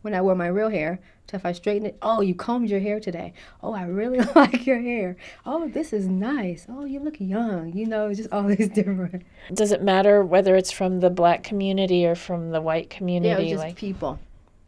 when 0.00 0.14
I 0.14 0.22
wore 0.22 0.34
my 0.34 0.46
real 0.46 0.70
hair 0.70 1.00
to 1.28 1.36
if 1.36 1.46
I 1.46 1.52
straighten 1.52 1.86
it, 1.86 1.98
oh, 2.02 2.20
you 2.20 2.34
combed 2.34 2.70
your 2.70 2.80
hair 2.80 3.00
today. 3.00 3.32
Oh, 3.62 3.72
I 3.74 3.84
really 3.84 4.20
like 4.34 4.66
your 4.66 4.80
hair. 4.80 5.16
Oh, 5.46 5.68
this 5.68 5.92
is 5.92 6.08
nice. 6.08 6.66
Oh, 6.68 6.84
you 6.84 7.00
look 7.00 7.20
young. 7.20 7.72
You 7.72 7.86
know, 7.86 8.12
just 8.12 8.32
all 8.32 8.42
these 8.44 8.68
different. 8.68 9.22
Does 9.52 9.72
it 9.72 9.82
matter 9.82 10.24
whether 10.24 10.56
it's 10.56 10.72
from 10.72 11.00
the 11.00 11.10
black 11.10 11.42
community 11.42 12.06
or 12.06 12.14
from 12.14 12.50
the 12.50 12.60
white 12.60 12.90
community? 12.90 13.28
Yeah, 13.28 13.38
it 13.38 13.42
was 13.42 13.50
just 13.50 13.64
like 13.64 13.76
people. 13.76 14.18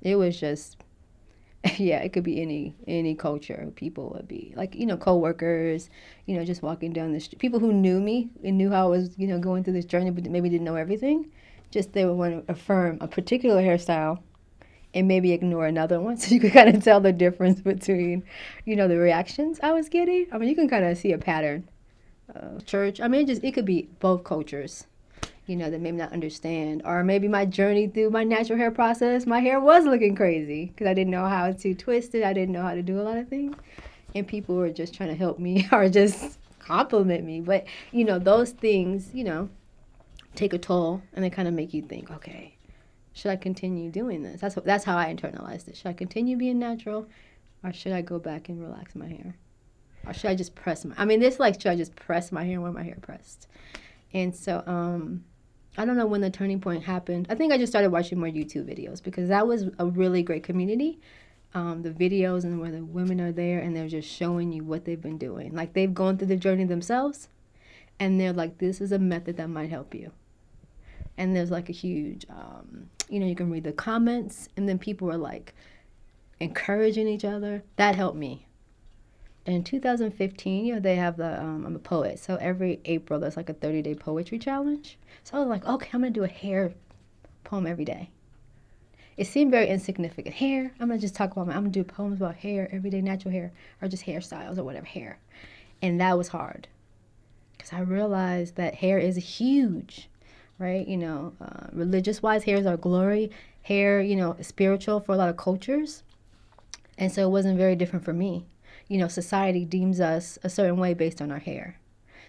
It 0.03 0.17
was 0.17 0.39
just 0.39 0.77
yeah, 1.79 1.99
it 2.01 2.13
could 2.13 2.25
be 2.25 2.43
any 2.43 2.75
any 2.87 3.15
culture. 3.15 3.73
People 3.75 4.11
would 4.15 4.29
be 4.29 4.53
like 4.57 4.75
you 4.75 4.87
know 4.87 4.97
coworkers, 4.97 5.89
you 6.27 6.37
know, 6.37 6.45
just 6.45 6.63
walking 6.63 6.93
down 6.93 7.13
the 7.13 7.21
street. 7.21 7.39
People 7.39 7.59
who 7.59 7.73
knew 7.73 8.01
me 8.01 8.29
and 8.43 8.59
knew 8.59 8.71
how 8.71 8.87
I 8.87 8.89
was 8.89 9.19
you 9.19 9.27
know 9.27 9.39
going 9.39 9.65
through 9.65 9.73
this 9.73 9.85
journey, 9.85 10.11
but 10.11 10.25
maybe 10.27 10.49
didn't 10.49 10.65
know 10.65 10.77
everything. 10.77 11.31
Just 11.71 11.93
they 11.93 12.05
would 12.05 12.15
want 12.15 12.47
to 12.47 12.53
affirm 12.53 12.99
a 13.01 13.09
particular 13.09 13.63
hairstyle 13.63 14.21
and 14.95 15.09
maybe 15.09 15.33
ignore 15.33 15.67
another 15.67 16.01
one 16.01 16.17
so 16.19 16.35
you 16.35 16.41
can 16.41 16.51
kind 16.51 16.75
of 16.75 16.83
tell 16.83 17.01
the 17.01 17.13
difference 17.13 17.61
between 17.61 18.23
you 18.65 18.77
know 18.77 18.89
the 18.89 18.97
reactions 18.97 19.59
i 19.63 19.73
was 19.73 19.89
getting. 19.89 20.27
I 20.33 20.39
mean 20.39 20.49
you 20.49 20.55
can 20.55 20.69
kind 20.69 20.85
of 20.85 20.97
see 20.97 21.13
a 21.13 21.19
pattern 21.19 21.69
uh, 22.35 22.61
church. 22.65 23.01
I 23.01 23.09
mean 23.09 23.23
it 23.23 23.27
just 23.27 23.45
it 23.45 23.53
could 23.53 23.67
be 23.67 23.89
both 24.01 24.25
cultures 24.25 24.87
you 25.47 25.57
know 25.57 25.71
that 25.71 25.81
maybe 25.81 25.99
not 25.99 26.13
understand. 26.13 26.83
Or 26.85 27.05
maybe 27.05 27.29
my 27.29 27.45
journey 27.45 27.87
through 27.87 28.11
my 28.11 28.25
natural 28.25 28.59
hair 28.59 28.71
process 28.71 29.27
my 29.27 29.41
hair 29.41 29.61
was 29.61 29.85
looking 29.85 30.17
crazy 30.17 30.67
because 30.67 30.87
i 30.87 30.95
didn't 30.95 31.11
know 31.11 31.27
how 31.27 31.53
to 31.53 31.75
twist 31.75 32.15
it. 32.15 32.25
I 32.25 32.33
didn't 32.33 32.53
know 32.53 32.63
how 32.63 32.75
to 32.75 32.83
do 32.83 33.01
a 33.01 33.03
lot 33.03 33.19
of 33.19 33.29
things. 33.29 33.57
And 34.15 34.27
people 34.27 34.55
were 34.55 34.71
just 34.71 34.95
trying 34.95 35.11
to 35.11 35.17
help 35.17 35.39
me 35.39 35.69
or 35.73 35.89
just 35.89 36.39
compliment 36.61 37.25
me. 37.25 37.41
But 37.41 37.67
you 37.93 38.05
know 38.05 38.19
those 38.19 38.53
things 38.53 39.11
you 39.13 39.25
know 39.25 39.51
take 40.35 40.53
a 40.53 40.59
toll 40.59 41.03
and 41.13 41.25
they 41.25 41.31
kind 41.31 41.47
of 41.47 41.55
make 41.55 41.73
you 41.75 41.83
think 41.83 42.11
okay 42.11 42.54
should 43.15 43.31
I 43.31 43.37
continue 43.37 43.91
doing 43.91 44.23
this? 44.23 44.41
That's 44.41 44.57
that's 44.57 44.85
how 44.85 44.99
I 44.99 45.07
internalized 45.07 45.69
it. 45.69 45.77
Should 45.77 45.87
I 45.87 45.93
continue 45.93 46.37
being 46.37 46.59
natural, 46.59 47.07
or 47.63 47.73
should 47.73 47.93
I 47.93 48.03
go 48.03 48.19
back 48.19 48.49
and 48.49 48.61
relax 48.61 48.95
my 48.97 49.07
hair, 49.07 49.37
or 50.05 50.13
should 50.13 50.31
I 50.31 50.35
just 50.35 50.57
press 50.57 50.85
my? 50.85 50.95
I 50.99 51.05
mean, 51.05 51.21
this 51.21 51.39
like 51.39 51.61
should 51.61 51.71
I 51.71 51.77
just 51.77 51.95
press 51.95 52.33
my 52.33 52.45
hair 52.45 52.61
when 52.61 52.75
my 52.75 52.83
hair 52.83 52.99
pressed? 53.01 53.47
And 54.13 54.35
so 54.35 54.65
um, 54.67 55.25
I 55.79 55.85
don't 55.85 55.97
know 55.97 56.07
when 56.07 56.21
the 56.21 56.31
turning 56.31 56.61
point 56.61 56.83
happened. 56.83 57.29
I 57.31 57.37
think 57.37 57.53
I 57.53 57.59
just 57.59 57.73
started 57.73 57.91
watching 57.91 58.19
more 58.19 58.29
YouTube 58.29 58.65
videos 58.65 59.01
because 59.03 59.29
that 59.29 59.47
was 59.47 59.67
a 59.79 59.87
really 59.87 60.25
great 60.25 60.43
community. 60.43 61.01
Um, 61.55 61.83
the 61.83 61.91
videos 61.91 62.43
and 62.43 62.61
where 62.61 62.73
the 62.73 62.85
women 62.85 63.21
are 63.21 63.31
there 63.31 63.61
and 63.61 63.77
they're 63.77 63.87
just 63.87 64.09
showing 64.09 64.53
you 64.53 64.65
what 64.65 64.85
they've 64.85 65.01
been 65.01 65.19
doing. 65.19 65.55
Like 65.55 65.73
they've 65.73 65.95
gone 65.95 66.19
through 66.19 66.27
the 66.27 66.37
journey 66.37 66.65
themselves, 66.65 67.29
and 68.01 68.21
they're 68.21 68.33
like, 68.33 68.59
this 68.59 68.81
is 68.81 68.91
a 68.91 68.99
method 68.99 69.37
that 69.37 69.49
might 69.49 69.71
help 69.71 69.95
you 69.95 70.11
and 71.17 71.35
there's 71.35 71.51
like 71.51 71.69
a 71.69 71.73
huge 71.73 72.27
um, 72.29 72.89
you 73.09 73.21
know 73.21 73.27
you 73.27 73.35
can 73.35 73.51
read 73.51 73.65
the 73.65 73.73
comments 73.73 74.49
and 74.57 74.69
then 74.69 74.79
people 74.79 75.07
were 75.09 75.17
like 75.17 75.55
encouraging 76.41 77.09
each 77.09 77.25
other. 77.25 77.63
That 77.77 77.95
helped 77.95 78.19
me. 78.19 78.47
In 79.47 79.63
2015 79.63 80.65
you 80.65 80.75
know 80.75 80.81
they 80.81 80.97
have 80.97 81.19
the 81.19 81.41
um, 81.41 81.67
i'm 81.67 81.77
a 81.77 81.79
poet 81.79 82.19
so 82.19 82.37
every 82.37 82.81
april 82.87 83.21
there's 83.21 83.37
like 83.37 83.51
a 83.51 83.55
30 83.55 83.83
day 83.83 83.95
poetry 83.95 84.39
challenge. 84.39 84.99
So 85.23 85.37
i 85.37 85.41
was 85.41 85.49
like 85.49 85.67
okay 85.67 85.91
i'm 85.93 86.01
gonna 86.01 86.11
do 86.11 86.25
a 86.25 86.29
hair 86.29 86.73
poem 87.45 87.67
every 87.67 87.85
day. 87.85 88.11
It 89.17 89.29
seemed 89.29 89.53
very 89.53 89.69
insignificant. 89.69 90.35
Hair 90.37 90.73
i'm 90.81 90.89
gonna 90.89 90.99
just 90.99 91.15
talk 91.15 91.33
about 91.33 91.47
my 91.47 91.55
i'm 91.55 91.61
gonna 91.61 91.71
do 91.71 91.85
poems 91.85 92.21
about 92.21 92.37
hair 92.37 92.69
everyday 92.73 93.03
natural 93.03 93.33
hair 93.33 93.53
or 93.83 93.89
just 93.89 94.07
hairstyles 94.07 94.59
or 94.59 94.65
whatever 94.65 94.87
hair. 94.87 95.19
And 95.83 96.01
that 96.01 96.17
was 96.17 96.29
hard 96.29 96.69
because 97.53 97.73
i 97.73 97.81
realized 97.81 98.57
that 98.57 98.77
hair 98.77 98.99
is 98.99 99.17
huge 99.17 100.09
right? 100.59 100.87
You 100.87 100.97
know, 100.97 101.33
uh, 101.41 101.67
religious 101.73 102.23
wise, 102.23 102.45
hair 102.45 102.57
is 102.57 102.67
our 102.67 102.77
glory. 102.77 103.31
Hair, 103.63 104.03
you 104.03 104.17
know, 104.17 104.37
spiritual 104.41 105.01
for 105.01 105.13
a 105.13 105.17
lot 105.17 105.29
of 105.29 105.37
cultures. 105.37 106.03
And 106.99 107.11
so 107.11 107.23
it 107.23 107.31
wasn't 107.31 107.59
very 107.59 107.77
different 107.77 108.05
for 108.05 108.13
me. 108.13 108.47
You 108.89 108.99
know, 108.99 109.09
society 109.09 109.65
deems 109.65 110.01
us 110.01 110.39
a 110.43 110.51
certain 110.51 110.77
way 110.77 110.95
based 110.95 111.21
on 111.21 111.31
our 111.31 111.39
hair. 111.39 111.79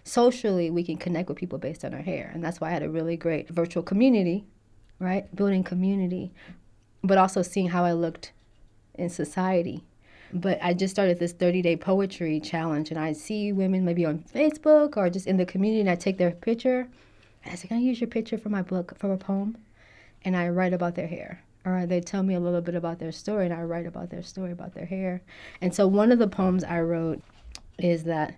Socially, 0.04 0.70
we 0.70 0.84
can 0.84 0.98
connect 0.98 1.30
with 1.30 1.38
people 1.38 1.58
based 1.58 1.84
on 1.84 1.94
our 1.94 2.02
hair. 2.02 2.32
And 2.34 2.44
that's 2.44 2.62
why 2.62 2.70
I 2.70 2.72
had 2.72 2.84
a 2.84 2.90
really 2.90 3.18
great 3.18 3.50
virtual 3.50 3.84
community, 3.84 4.46
right? 5.00 5.34
Building 5.36 5.64
community, 5.64 6.32
but 7.04 7.18
also 7.18 7.42
seeing 7.42 7.70
how 7.70 7.84
I 7.84 7.92
looked 7.92 8.32
in 8.94 9.10
society. 9.10 9.84
But 10.34 10.60
I 10.62 10.74
just 10.74 10.94
started 10.94 11.20
this 11.20 11.34
30 11.34 11.62
day 11.62 11.76
poetry 11.76 12.40
challenge, 12.40 12.90
and 12.92 13.00
I 13.00 13.14
see 13.14 13.52
women 13.52 13.86
maybe 13.86 14.06
on 14.06 14.20
Facebook 14.34 14.98
or 14.98 15.10
just 15.10 15.28
in 15.28 15.38
the 15.38 15.46
community, 15.46 15.82
and 15.82 15.90
I 15.90 15.96
take 15.96 16.18
their 16.18 16.32
picture 16.32 16.88
I 17.46 17.56
said, 17.56 17.70
Can 17.70 17.78
I 17.78 17.82
use 17.82 18.02
your 18.02 18.10
picture 18.10 18.38
for 18.38 18.50
my 18.50 18.62
book, 18.62 18.98
for 18.98 19.14
a 19.14 19.18
poem? 19.18 19.58
And 20.24 20.36
I 20.36 20.50
write 20.50 20.74
about 20.74 20.96
their 20.96 21.08
hair. 21.08 21.44
Or 21.66 21.86
they 21.86 22.02
tell 22.02 22.24
me 22.24 22.36
a 22.36 22.40
little 22.40 22.62
bit 22.62 22.76
about 22.76 23.00
their 23.00 23.12
story, 23.12 23.46
and 23.46 23.54
I 23.54 23.64
write 23.64 23.88
about 23.88 24.10
their 24.10 24.22
story, 24.22 24.52
about 24.52 24.74
their 24.74 24.86
hair. 24.86 25.22
And 25.62 25.74
so 25.74 25.88
one 25.88 26.12
of 26.12 26.20
the 26.20 26.28
poems 26.28 26.64
I 26.64 26.82
wrote 26.82 27.22
is 27.80 28.04
that 28.04 28.36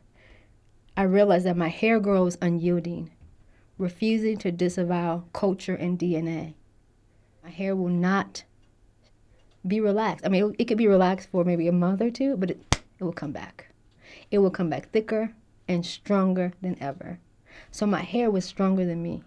I 0.96 1.04
realized 1.04 1.46
that 1.46 1.58
my 1.58 1.68
hair 1.68 2.00
grows 2.00 2.38
unyielding, 2.42 3.12
refusing 3.78 4.38
to 4.38 4.52
disavow 4.52 5.26
culture 5.34 5.76
and 5.76 6.00
DNA. 6.00 6.56
My 7.44 7.50
hair 7.50 7.76
will 7.76 7.90
not 7.90 8.44
be 9.66 9.80
relaxed. 9.80 10.26
I 10.26 10.30
mean, 10.30 10.52
it, 10.52 10.56
it 10.60 10.66
could 10.66 10.78
be 10.78 10.88
relaxed 10.88 11.30
for 11.30 11.44
maybe 11.44 11.68
a 11.68 11.74
month 11.74 12.02
or 12.02 12.10
two, 12.10 12.38
but 12.38 12.52
it, 12.52 12.82
it 13.00 13.04
will 13.04 13.14
come 13.14 13.32
back. 13.32 13.68
It 14.32 14.40
will 14.40 14.52
come 14.52 14.70
back 14.70 14.90
thicker 14.92 15.34
and 15.68 15.86
stronger 15.86 16.54
than 16.62 16.82
ever. 16.82 17.20
So 17.72 17.86
my 17.86 18.02
hair 18.02 18.30
was 18.32 18.46
stronger 18.46 18.86
than 18.86 19.02
me. 19.02 19.24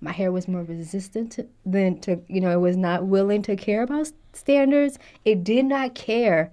My 0.00 0.12
hair 0.12 0.32
was 0.32 0.48
more 0.48 0.62
resistant 0.62 1.32
to, 1.32 1.46
than 1.66 2.00
to, 2.00 2.20
you 2.28 2.40
know, 2.40 2.50
it 2.50 2.60
was 2.60 2.76
not 2.76 3.06
willing 3.06 3.42
to 3.42 3.56
care 3.56 3.82
about 3.82 4.10
standards. 4.32 4.98
It 5.24 5.44
did 5.44 5.66
not 5.66 5.94
care 5.94 6.50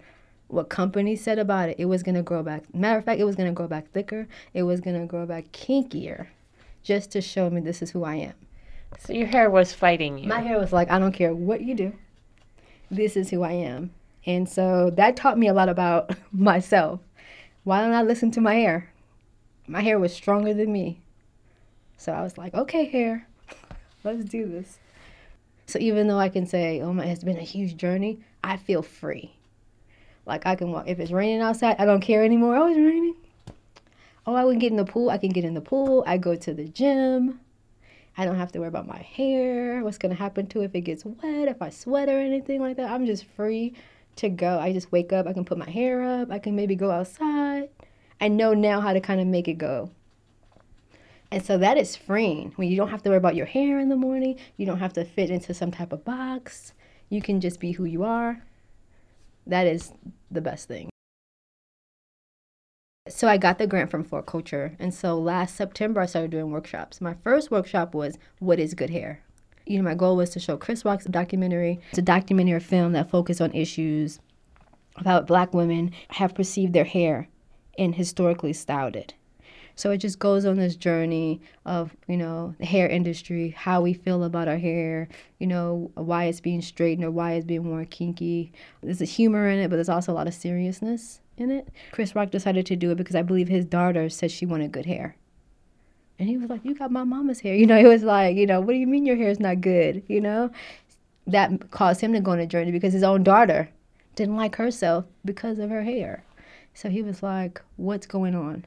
what 0.48 0.70
companies 0.70 1.24
said 1.24 1.40
about 1.40 1.70
it. 1.70 1.76
It 1.80 1.86
was 1.86 2.04
going 2.04 2.16
to 2.16 2.22
grow 2.22 2.44
back. 2.44 2.74
Matter 2.74 2.98
of 2.98 3.06
fact, 3.06 3.20
it 3.20 3.26
was 3.26 3.36
going 3.36 3.50
to 3.50 3.54
grow 3.54 3.68
back 3.68 3.90
thicker. 3.92 4.28
It 4.54 4.64
was 4.64 4.82
going 4.82 5.00
to 5.00 5.06
grow 5.06 5.26
back 5.26 5.52
kinkier 5.52 6.28
just 6.84 7.12
to 7.12 7.22
show 7.22 7.50
me 7.50 7.62
this 7.62 7.82
is 7.82 7.92
who 7.92 8.04
I 8.04 8.16
am. 8.16 8.34
So 9.00 9.14
your 9.14 9.28
hair 9.28 9.50
was 9.50 9.74
fighting 9.74 10.18
you. 10.18 10.28
My 10.28 10.40
hair 10.40 10.60
was 10.60 10.72
like, 10.72 10.90
I 10.90 11.00
don't 11.00 11.12
care 11.12 11.34
what 11.34 11.62
you 11.62 11.76
do. 11.76 11.94
This 12.90 13.18
is 13.18 13.30
who 13.30 13.44
I 13.44 13.52
am. 13.52 13.92
And 14.26 14.48
so 14.48 14.90
that 14.92 15.16
taught 15.16 15.38
me 15.38 15.48
a 15.48 15.54
lot 15.54 15.70
about 15.70 16.16
myself. 16.32 17.00
Why 17.64 17.82
don't 17.82 17.94
I 17.94 18.02
listen 18.02 18.32
to 18.32 18.42
my 18.42 18.56
hair? 18.56 18.90
My 19.68 19.82
hair 19.82 20.00
was 20.00 20.14
stronger 20.14 20.54
than 20.54 20.72
me. 20.72 21.00
So 21.98 22.14
I 22.14 22.22
was 22.22 22.38
like, 22.38 22.54
okay, 22.54 22.86
hair, 22.86 23.28
let's 24.04 24.24
do 24.24 24.48
this. 24.48 24.80
So 25.66 25.80
even 25.80 26.08
though 26.08 26.20
I 26.20 26.30
can 26.30 26.46
say, 26.46 26.80
oh 26.82 26.94
my, 26.94 27.06
it's 27.06 27.24
been 27.24 27.38
a 27.38 27.42
huge 27.42 27.76
journey, 27.76 28.20
I 28.44 28.56
feel 28.58 28.82
free. 28.82 29.34
Like 30.26 30.46
I 30.46 30.56
can 30.56 30.72
walk. 30.72 30.88
If 30.88 31.00
it's 31.00 31.12
raining 31.12 31.42
outside, 31.42 31.76
I 31.80 31.86
don't 31.86 32.02
care 32.02 32.24
anymore. 32.24 32.56
Oh, 32.56 32.68
it's 32.68 32.78
raining. 32.78 33.16
Oh, 34.26 34.36
I 34.36 34.44
can 34.44 34.60
get 34.60 34.72
in 34.72 34.78
the 34.78 34.86
pool. 34.86 35.10
I 35.10 35.18
can 35.18 35.30
get 35.30 35.44
in 35.46 35.54
the 35.54 35.62
pool. 35.62 36.04
I 36.06 36.18
go 36.18 36.36
to 36.36 36.54
the 36.54 36.66
gym. 36.66 37.40
I 38.18 38.26
don't 38.26 38.36
have 38.36 38.52
to 38.54 38.60
worry 38.60 38.68
about 38.68 38.88
my 38.88 38.98
hair. 38.98 39.84
What's 39.84 39.98
gonna 39.98 40.16
happen 40.16 40.48
to 40.48 40.62
it 40.62 40.66
if 40.66 40.76
it 40.76 40.82
gets 40.82 41.06
wet, 41.06 41.48
if 41.48 41.62
I 41.62 41.70
sweat 41.70 42.10
or 42.10 42.20
anything 42.20 42.62
like 42.62 42.78
that. 42.78 42.92
I'm 42.92 43.06
just 43.06 43.26
free 43.26 43.74
to 44.18 44.30
go. 44.30 44.60
I 44.60 44.74
just 44.74 44.92
wake 44.92 45.14
up. 45.14 45.28
I 45.28 45.34
can 45.34 45.46
put 45.46 45.58
my 45.58 45.70
hair 45.70 46.04
up. 46.04 46.32
I 46.32 46.40
can 46.40 46.56
maybe 46.56 46.76
go 46.76 46.92
outside. 46.92 47.70
I 48.20 48.28
know 48.28 48.54
now 48.54 48.82
how 48.82 48.94
to 48.94 49.02
kind 49.02 49.22
of 49.22 49.28
make 49.28 49.48
it 49.48 49.58
go. 49.58 49.92
And 51.32 51.46
so 51.46 51.58
that 51.58 51.78
is 51.78 51.96
freeing 51.96 52.54
when 52.56 52.70
you 52.70 52.78
don't 52.78 52.90
have 52.90 53.04
to 53.04 53.10
worry 53.10 53.18
about 53.18 53.36
your 53.36 53.46
hair 53.46 53.80
in 53.80 53.90
the 53.90 53.96
morning. 53.96 54.40
You 54.56 54.66
don't 54.66 54.80
have 54.80 54.94
to 54.94 55.04
fit 55.04 55.30
into 55.30 55.54
some 55.54 55.72
type 55.72 55.92
of 55.92 56.06
box. 56.06 56.74
You 57.10 57.22
can 57.22 57.42
just 57.42 57.60
be 57.60 57.74
who 57.74 57.86
you 57.86 58.04
are. 58.04 58.44
That 59.46 59.68
is 59.68 59.94
the 60.32 60.42
best 60.42 60.68
thing. 60.68 60.90
So 63.10 63.28
I 63.28 63.38
got 63.38 63.58
the 63.58 63.68
grant 63.68 63.92
from 63.92 64.04
4Culture. 64.04 64.76
And 64.80 64.94
so 64.94 65.18
last 65.18 65.56
September, 65.56 66.02
I 66.02 66.06
started 66.06 66.32
doing 66.32 66.52
workshops. 66.52 67.00
My 67.00 67.16
first 67.24 67.52
workshop 67.52 67.94
was 67.94 68.18
What 68.40 68.60
is 68.60 68.74
Good 68.74 68.90
Hair? 68.90 69.22
You 69.66 69.78
know, 69.78 69.84
my 69.84 69.96
goal 69.96 70.16
was 70.18 70.30
to 70.32 70.40
show 70.40 70.58
Chris 70.58 70.86
Rock's 70.86 71.06
documentary. 71.06 71.80
It's 71.90 72.00
a 72.00 72.02
documentary 72.02 72.60
film 72.60 72.94
that 72.94 73.10
focused 73.10 73.42
on 73.42 73.54
issues 73.54 74.20
about 74.96 75.28
black 75.28 75.54
women 75.54 75.92
have 76.10 76.36
perceived 76.36 76.74
their 76.74 76.86
hair 76.86 77.28
and 77.78 77.96
historically 77.96 78.54
styled 78.54 78.96
it. 78.96 79.14
So 79.76 79.92
it 79.92 79.98
just 79.98 80.18
goes 80.18 80.44
on 80.44 80.58
this 80.58 80.76
journey 80.76 81.40
of, 81.64 81.96
you 82.08 82.18
know, 82.18 82.56
the 82.58 82.66
hair 82.66 82.88
industry, 82.90 83.52
how 83.52 83.82
we 83.82 83.94
feel 83.94 84.24
about 84.24 84.48
our 84.48 84.58
hair, 84.58 85.08
you 85.38 85.46
know, 85.46 85.92
why 85.94 86.26
it's 86.26 86.42
being 86.42 86.64
straightened 86.64 87.06
or 87.06 87.12
why 87.12 87.34
it's 87.34 87.46
being 87.46 87.64
more 87.64 87.86
kinky. 87.86 88.52
There's 88.82 89.02
a 89.02 89.06
humor 89.06 89.48
in 89.48 89.60
it, 89.60 89.70
but 89.70 89.76
there's 89.76 89.88
also 89.88 90.12
a 90.12 90.16
lot 90.16 90.28
of 90.28 90.34
seriousness 90.34 91.22
in 91.38 91.52
it. 91.52 91.68
Chris 91.92 92.16
Rock 92.16 92.32
decided 92.32 92.66
to 92.66 92.76
do 92.76 92.90
it 92.90 92.96
because 92.96 93.16
I 93.16 93.22
believe 93.22 93.50
his 93.50 93.66
daughter 93.66 94.10
said 94.10 94.32
she 94.32 94.48
wanted 94.48 94.72
good 94.72 94.88
hair. 94.88 95.16
And 96.18 96.28
he 96.28 96.38
was 96.38 96.50
like, 96.50 96.66
You 96.66 96.74
got 96.74 96.92
my 96.92 97.04
mama's 97.04 97.42
hair. 97.42 97.54
You 97.58 97.68
know, 97.68 97.78
he 97.78 97.86
was 97.86 98.02
like, 98.02 98.36
You 98.36 98.48
know, 98.48 98.60
what 98.60 98.74
do 98.74 98.80
you 98.80 98.88
mean 98.88 99.06
your 99.06 99.16
hair 99.16 99.30
is 99.30 99.40
not 99.40 99.62
good? 99.62 100.02
You 100.08 100.22
know, 100.22 100.50
that 101.28 101.70
caused 101.70 102.02
him 102.02 102.14
to 102.14 102.20
go 102.20 102.32
on 102.32 102.40
a 102.40 102.48
journey 102.48 102.72
because 102.72 102.94
his 102.94 103.04
own 103.04 103.24
daughter 103.24 103.70
didn't 104.16 104.38
like 104.38 104.56
herself 104.56 105.06
because 105.24 105.60
of 105.60 105.70
her 105.70 105.84
hair. 105.84 106.24
So 106.78 106.90
he 106.90 107.02
was 107.02 107.24
like, 107.24 107.60
What's 107.78 108.06
going 108.06 108.36
on? 108.36 108.64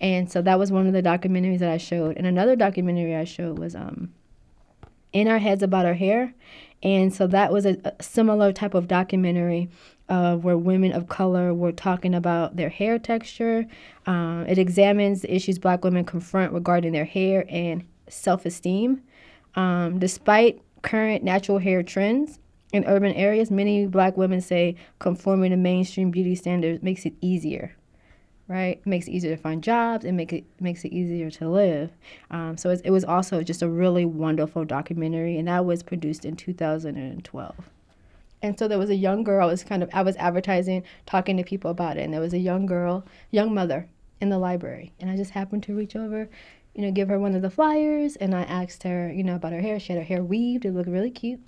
And 0.00 0.30
so 0.30 0.40
that 0.42 0.56
was 0.56 0.70
one 0.70 0.86
of 0.86 0.92
the 0.92 1.02
documentaries 1.02 1.58
that 1.58 1.70
I 1.70 1.78
showed. 1.78 2.16
And 2.16 2.28
another 2.28 2.54
documentary 2.54 3.16
I 3.16 3.24
showed 3.24 3.58
was 3.58 3.74
um, 3.74 4.12
In 5.12 5.26
Our 5.26 5.38
Heads 5.38 5.64
About 5.64 5.84
Our 5.84 5.94
Hair. 5.94 6.32
And 6.80 7.12
so 7.12 7.26
that 7.26 7.52
was 7.52 7.66
a, 7.66 7.76
a 7.84 8.00
similar 8.00 8.52
type 8.52 8.74
of 8.74 8.86
documentary 8.86 9.68
uh, 10.08 10.36
where 10.36 10.56
women 10.56 10.92
of 10.92 11.08
color 11.08 11.52
were 11.52 11.72
talking 11.72 12.14
about 12.14 12.54
their 12.54 12.68
hair 12.68 13.00
texture. 13.00 13.66
Um, 14.06 14.44
it 14.46 14.58
examines 14.58 15.22
the 15.22 15.34
issues 15.34 15.58
black 15.58 15.82
women 15.82 16.04
confront 16.04 16.52
regarding 16.52 16.92
their 16.92 17.04
hair 17.04 17.46
and 17.48 17.84
self 18.06 18.46
esteem. 18.46 19.02
Um, 19.56 19.98
despite 19.98 20.62
current 20.82 21.24
natural 21.24 21.58
hair 21.58 21.82
trends 21.82 22.38
in 22.74 22.84
urban 22.86 23.12
areas, 23.12 23.50
many 23.52 23.86
black 23.86 24.16
women 24.16 24.40
say 24.40 24.74
conforming 24.98 25.50
to 25.50 25.56
mainstream 25.56 26.10
beauty 26.10 26.34
standards 26.34 26.82
makes 26.82 27.06
it 27.06 27.14
easier 27.20 27.76
right? 28.46 28.84
Makes 28.86 29.08
it 29.08 29.12
easier 29.12 29.34
to 29.34 29.40
find 29.40 29.62
jobs. 29.62 30.04
It 30.04 30.12
make 30.12 30.30
it 30.30 30.44
makes 30.60 30.84
it 30.84 30.92
easier 30.92 31.30
to 31.30 31.48
live. 31.48 31.90
Um, 32.30 32.58
so 32.58 32.70
it 32.70 32.90
was 32.90 33.02
also 33.02 33.42
just 33.42 33.62
a 33.62 33.68
really 33.68 34.04
wonderful 34.04 34.66
documentary, 34.66 35.38
and 35.38 35.48
that 35.48 35.64
was 35.64 35.82
produced 35.82 36.26
in 36.26 36.36
2012. 36.36 37.54
And 38.42 38.58
so 38.58 38.68
there 38.68 38.78
was 38.78 38.90
a 38.90 38.94
young 38.94 39.24
girl. 39.24 39.48
I 39.48 39.50
was 39.50 39.64
kind 39.64 39.82
of 39.82 39.88
I 39.94 40.02
was 40.02 40.16
advertising, 40.16 40.82
talking 41.06 41.38
to 41.38 41.42
people 41.42 41.70
about 41.70 41.96
it, 41.96 42.02
and 42.02 42.12
there 42.12 42.20
was 42.20 42.34
a 42.34 42.38
young 42.38 42.66
girl, 42.66 43.06
young 43.30 43.54
mother 43.54 43.88
in 44.20 44.28
the 44.28 44.38
library, 44.38 44.92
and 45.00 45.10
I 45.10 45.16
just 45.16 45.30
happened 45.30 45.62
to 45.62 45.74
reach 45.74 45.96
over. 45.96 46.28
You 46.74 46.82
know, 46.82 46.90
give 46.90 47.08
her 47.08 47.20
one 47.20 47.34
of 47.34 47.42
the 47.42 47.50
flyers, 47.50 48.16
and 48.16 48.34
I 48.34 48.42
asked 48.42 48.82
her, 48.82 49.10
you 49.10 49.22
know, 49.22 49.36
about 49.36 49.52
her 49.52 49.60
hair. 49.60 49.78
She 49.78 49.92
had 49.92 50.02
her 50.02 50.04
hair 50.04 50.22
weaved; 50.22 50.66
it 50.66 50.72
looked 50.72 50.90
really 50.90 51.10
cute. 51.10 51.40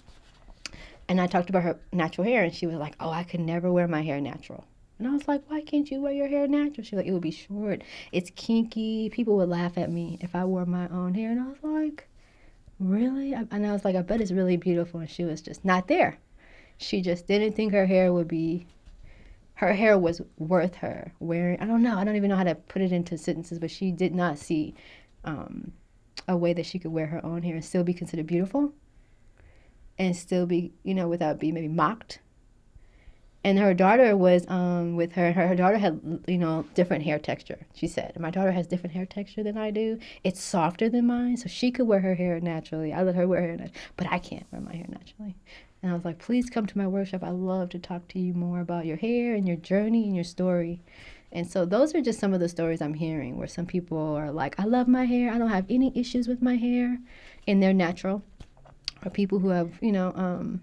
And 1.09 1.21
I 1.21 1.27
talked 1.27 1.49
about 1.49 1.63
her 1.63 1.79
natural 1.93 2.27
hair, 2.27 2.45
and 2.45 2.55
she 2.55 2.67
was 2.67 2.77
like, 2.77 2.97
"Oh, 3.01 3.11
I 3.11 3.25
could 3.25 3.41
never 3.41 3.73
wear 3.73 3.87
my 3.89 4.03
hair 4.03 4.21
natural." 4.21 4.65
And 4.99 5.07
I 5.07 5.11
was 5.11 5.29
like, 5.29 5.43
why 5.49 5.61
can't 5.61 5.91
you 5.91 6.01
wear 6.01 6.13
your 6.13 6.29
hair 6.29 6.49
natural? 6.49 6.85
She's 6.85 6.95
like, 6.95 7.07
it 7.07 7.13
would 7.13 7.21
be 7.21 7.31
short. 7.31 7.83
It's 8.13 8.31
kinky. 8.31 9.11
People 9.11 9.37
would 9.37 9.49
laugh 9.49 9.77
at 9.77 9.93
me 9.93 10.19
if 10.23 10.35
I 10.35 10.45
wore 10.45 10.65
my 10.65 10.89
own 10.89 11.13
hair. 11.13 11.31
And 11.31 11.41
I 11.41 11.49
was 11.49 11.63
like, 11.63 12.09
really? 12.81 13.35
And 13.35 13.67
I 13.67 13.73
was 13.73 13.85
like, 13.85 13.95
I 13.95 14.03
bet 14.03 14.23
it's 14.23 14.33
really 14.33 14.57
beautiful. 14.57 15.01
And 15.01 15.11
she 15.11 15.25
was 15.25 15.43
just 15.43 15.65
not 15.65 15.89
there. 15.89 16.19
She 16.79 17.03
just 17.03 17.27
didn't 17.27 17.55
think 17.55 17.73
her 17.73 17.87
hair 17.87 18.13
would 18.13 18.29
be, 18.29 18.67
her 19.55 19.75
hair 19.75 19.99
was 19.99 20.23
worth 20.39 20.77
her 20.77 21.13
wearing. 21.21 21.61
I 21.61 21.67
don't 21.67 21.83
know. 21.83 21.99
I 21.99 22.05
don't 22.05 22.17
even 22.17 22.31
know 22.31 22.37
how 22.37 22.45
to 22.45 22.55
put 22.55 22.81
it 22.81 22.93
into 22.93 23.19
sentences, 23.19 23.59
but 23.59 23.71
she 23.71 23.91
did 23.91 24.15
not 24.15 24.39
see 24.39 24.75
um, 25.25 25.73
a 26.27 26.37
way 26.37 26.55
that 26.55 26.65
she 26.65 26.79
could 26.79 26.93
wear 26.93 27.07
her 27.07 27.25
own 27.25 27.43
hair 27.43 27.55
and 27.55 27.65
still 27.65 27.85
be 27.85 27.95
considered 27.95 28.27
beautiful 28.27 28.73
and 29.99 30.17
still 30.17 30.47
be, 30.47 30.73
you 30.83 30.95
know, 30.95 31.09
without 31.09 31.39
being 31.39 31.55
maybe 31.55 31.69
mocked 31.69 32.21
and 33.47 33.61
her 33.61 33.75
daughter 33.75 34.17
was 34.17 34.45
um, 34.49 34.97
with 34.97 35.13
her. 35.13 35.31
her. 35.31 35.47
Her 35.47 35.55
daughter 35.55 35.79
had, 35.79 36.01
you 36.27 36.37
know, 36.37 36.67
different 36.75 37.05
hair 37.05 37.17
texture. 37.17 37.65
She 37.75 37.87
said, 37.87 38.19
"My 38.19 38.33
daughter 38.33 38.51
has 38.51 38.67
different 38.67 38.97
hair 38.97 39.07
texture 39.07 39.45
than 39.45 39.57
I 39.57 39.71
do. 39.71 40.01
It's 40.25 40.43
softer 40.43 40.89
than 40.89 41.07
mine, 41.07 41.37
so 41.37 41.47
she 41.47 41.71
could 41.71 41.87
wear 41.87 42.01
her 42.01 42.17
hair 42.17 42.41
naturally. 42.41 42.93
I 42.93 43.05
let 43.05 43.15
her 43.15 43.29
wear 43.29 43.43
her 43.43 43.47
hair, 43.47 43.57
naturally, 43.57 43.81
but 43.97 44.09
I 44.11 44.19
can't 44.19 44.47
wear 44.51 44.61
my 44.61 44.75
hair 44.75 44.87
naturally." 44.89 45.37
And 45.81 45.93
I 45.93 45.95
was 45.95 46.05
like, 46.05 46.19
"Please 46.19 46.51
come 46.51 46.67
to 46.67 46.77
my 46.77 46.89
workshop. 46.89 47.23
I 47.23 47.31
love 47.31 47.69
to 47.69 47.79
talk 47.79 48.09
to 48.09 48.19
you 48.19 48.35
more 48.35 48.59
about 48.59 48.85
your 48.85 48.97
hair 48.97 49.37
and 49.37 49.47
your 49.47 49.57
journey 49.57 50.07
and 50.07 50.17
your 50.17 50.25
story." 50.25 50.81
And 51.31 51.47
so 51.49 51.65
those 51.65 51.95
are 51.95 52.03
just 52.03 52.19
some 52.19 52.35
of 52.35 52.41
the 52.41 52.49
stories 52.49 52.83
I'm 52.83 52.95
hearing 52.95 53.37
where 53.37 53.47
some 53.47 53.67
people 53.67 54.17
are 54.17 54.33
like, 54.33 54.59
"I 54.59 54.65
love 54.65 54.89
my 54.89 55.05
hair. 55.05 55.31
I 55.31 55.39
don't 55.39 55.51
have 55.51 55.67
any 55.71 55.93
issues 55.97 56.27
with 56.27 56.43
my 56.43 56.57
hair," 56.57 56.99
and 57.47 57.63
they're 57.63 57.73
natural. 57.73 58.25
Or 59.05 59.11
people 59.11 59.39
who 59.39 59.49
have, 59.49 59.73
you 59.81 59.93
know, 59.93 60.13
um, 60.17 60.61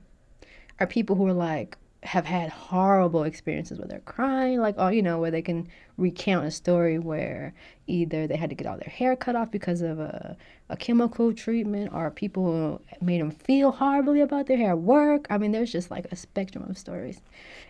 are 0.80 0.88
people 0.88 1.16
who 1.16 1.28
are 1.28 1.34
like, 1.34 1.78
have 2.04 2.26
had 2.26 2.50
horrible 2.50 3.24
experiences 3.24 3.80
where 3.80 3.88
they're 3.88 4.00
crying, 4.02 4.60
like, 4.60 4.76
oh, 4.78 4.90
you 4.90 5.02
know, 5.02 5.20
where 5.20 5.32
they 5.32 5.42
can 5.42 5.68
recount 5.98 6.46
a 6.46 6.52
story 6.52 7.00
where 7.00 7.54
either 7.88 8.28
they 8.28 8.36
had 8.36 8.50
to 8.50 8.56
get 8.56 8.68
all 8.68 8.78
their 8.78 8.90
hair 8.90 9.16
cut 9.16 9.36
off 9.36 9.52
because 9.52 9.82
of 9.82 10.00
a, 10.00 10.36
a 10.70 10.76
chemical 10.76 11.34
treatment 11.34 11.94
or 11.94 12.12
people 12.12 12.82
made 13.02 13.22
them 13.22 13.32
feel 13.32 13.72
horribly 13.72 14.22
about 14.22 14.48
their 14.48 14.58
hair 14.58 14.72
at 14.72 14.80
work. 14.80 15.28
I 15.30 15.38
mean, 15.38 15.52
there's 15.52 15.72
just 15.72 15.92
like 15.92 16.06
a 16.12 16.16
spectrum 16.16 16.70
of 16.70 16.78
stories. 16.78 17.22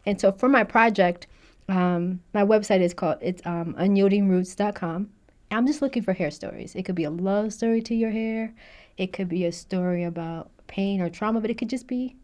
And 0.06 0.20
so 0.20 0.32
for 0.32 0.50
my 0.50 0.64
project, 0.64 1.28
um, 1.70 2.20
my 2.34 2.44
website 2.44 2.82
is 2.82 2.94
called, 2.94 3.18
it's 3.22 3.46
um, 3.46 3.76
unyieldingroots.com. 3.76 5.10
I'm 5.52 5.68
just 5.68 5.82
looking 5.82 6.02
for 6.02 6.14
hair 6.14 6.32
stories. 6.32 6.76
It 6.76 6.84
could 6.84 6.96
be 6.96 7.04
a 7.04 7.12
love 7.12 7.54
story 7.54 7.82
to 7.84 7.96
your 7.96 8.10
hair. 8.10 8.54
It 8.98 9.14
could 9.14 9.30
be 9.30 9.46
a 9.46 9.52
story 9.52 10.04
about 10.04 10.50
pain 10.74 11.02
or 11.02 11.10
trauma, 11.10 11.40
but 11.40 11.50
it 11.50 11.58
could 11.58 11.70
just 11.70 11.88
be 11.88 12.16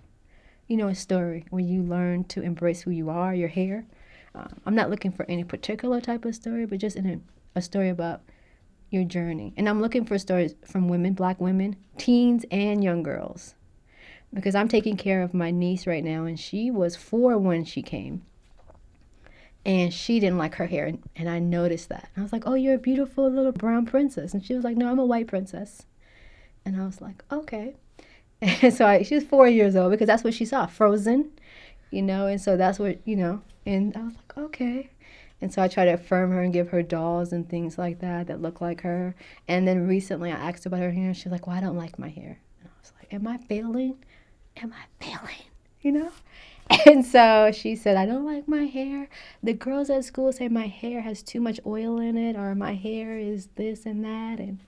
you 0.69 0.77
know, 0.77 0.87
a 0.87 0.95
story 0.95 1.45
where 1.49 1.63
you 1.63 1.81
learn 1.81 2.23
to 2.25 2.43
embrace 2.43 2.81
who 2.81 2.91
you 2.91 3.09
are, 3.09 3.33
your 3.33 3.47
hair. 3.49 3.85
Um, 4.35 4.61
I'm 4.65 4.75
not 4.75 4.91
looking 4.91 5.11
for 5.11 5.25
any 5.27 5.43
particular 5.43 5.99
type 5.99 6.23
of 6.23 6.35
story, 6.35 6.65
but 6.67 6.77
just 6.77 6.95
in 6.95 7.09
a, 7.09 7.19
a 7.57 7.61
story 7.61 7.89
about 7.89 8.21
your 8.91 9.03
journey. 9.03 9.51
And 9.57 9.67
I'm 9.67 9.81
looking 9.81 10.05
for 10.05 10.19
stories 10.19 10.53
from 10.63 10.87
women, 10.87 11.13
black 11.13 11.41
women, 11.41 11.75
teens, 11.97 12.45
and 12.51 12.83
young 12.83 13.01
girls. 13.01 13.55
Because 14.31 14.53
I'm 14.53 14.67
taking 14.67 14.95
care 14.95 15.23
of 15.23 15.33
my 15.33 15.49
niece 15.49 15.87
right 15.87 16.03
now, 16.03 16.25
and 16.25 16.39
she 16.39 16.69
was 16.69 16.95
four 16.95 17.35
when 17.39 17.65
she 17.65 17.81
came. 17.81 18.21
And 19.65 19.91
she 19.91 20.19
didn't 20.19 20.37
like 20.37 20.55
her 20.55 20.67
hair, 20.67 20.85
and, 20.85 21.01
and 21.15 21.27
I 21.27 21.39
noticed 21.39 21.89
that. 21.89 22.09
I 22.15 22.21
was 22.21 22.31
like, 22.31 22.43
Oh, 22.45 22.53
you're 22.53 22.75
a 22.75 22.79
beautiful 22.79 23.29
little 23.29 23.51
brown 23.51 23.87
princess. 23.87 24.35
And 24.35 24.45
she 24.45 24.53
was 24.53 24.63
like, 24.63 24.77
No, 24.77 24.91
I'm 24.91 24.99
a 24.99 25.05
white 25.05 25.27
princess. 25.27 25.87
And 26.63 26.79
I 26.79 26.85
was 26.85 27.01
like, 27.01 27.23
Okay. 27.31 27.75
And 28.41 28.73
so 28.73 28.85
I, 28.85 29.03
she 29.03 29.15
was 29.15 29.23
four 29.23 29.47
years 29.47 29.75
old 29.75 29.91
because 29.91 30.07
that's 30.07 30.23
what 30.23 30.33
she 30.33 30.45
saw, 30.45 30.65
Frozen, 30.65 31.31
you 31.91 32.01
know, 32.01 32.27
and 32.27 32.39
so 32.39 32.57
that's 32.57 32.79
what, 32.79 32.99
you 33.05 33.15
know, 33.15 33.41
and 33.65 33.95
I 33.95 34.03
was 34.03 34.15
like, 34.15 34.37
okay. 34.37 34.89
And 35.41 35.53
so 35.53 35.61
I 35.61 35.67
try 35.67 35.85
to 35.85 35.93
affirm 35.93 36.31
her 36.31 36.41
and 36.41 36.51
give 36.51 36.69
her 36.69 36.83
dolls 36.83 37.31
and 37.31 37.47
things 37.47 37.77
like 37.77 37.99
that 37.99 38.27
that 38.27 38.41
look 38.41 38.59
like 38.59 38.81
her. 38.81 39.15
And 39.47 39.67
then 39.67 39.87
recently 39.87 40.31
I 40.31 40.35
asked 40.35 40.65
about 40.65 40.81
her 40.81 40.91
hair 40.91 41.07
and 41.07 41.17
she's 41.17 41.31
like, 41.31 41.47
well, 41.47 41.55
I 41.55 41.61
don't 41.61 41.77
like 41.77 41.97
my 41.97 42.09
hair. 42.09 42.39
And 42.59 42.69
I 42.69 42.79
was 42.81 42.91
like, 42.99 43.13
am 43.13 43.25
I 43.25 43.37
failing? 43.37 44.03
Am 44.57 44.73
I 44.73 45.03
failing? 45.03 45.45
You 45.81 45.91
know? 45.93 46.11
And 46.85 47.03
so 47.03 47.51
she 47.51 47.75
said, 47.75 47.97
I 47.97 48.05
don't 48.05 48.25
like 48.25 48.47
my 48.47 48.65
hair. 48.65 49.09
The 49.41 49.53
girls 49.53 49.89
at 49.89 50.05
school 50.05 50.31
say 50.31 50.47
my 50.49 50.67
hair 50.67 51.01
has 51.01 51.23
too 51.23 51.41
much 51.41 51.59
oil 51.65 51.99
in 51.99 52.15
it 52.15 52.35
or 52.35 52.53
my 52.53 52.75
hair 52.75 53.17
is 53.17 53.47
this 53.55 53.87
and 53.87 54.05
that. 54.05 54.39
And 54.39 54.59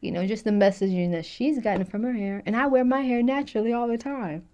You 0.00 0.12
know, 0.12 0.26
just 0.26 0.44
the 0.44 0.50
messaging 0.50 1.10
that 1.12 1.26
she's 1.26 1.58
gotten 1.58 1.84
from 1.84 2.02
her 2.04 2.12
hair. 2.12 2.42
And 2.46 2.56
I 2.56 2.66
wear 2.66 2.84
my 2.84 3.00
hair 3.00 3.22
naturally 3.22 3.72
all 3.72 3.88
the 3.88 3.98
time. 3.98 4.46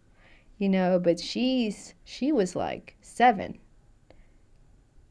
You 0.59 0.69
know, 0.69 0.99
but 0.99 1.21
she's 1.21 1.95
she 2.05 2.33
was 2.33 2.57
like 2.57 2.97
seven. 3.03 3.59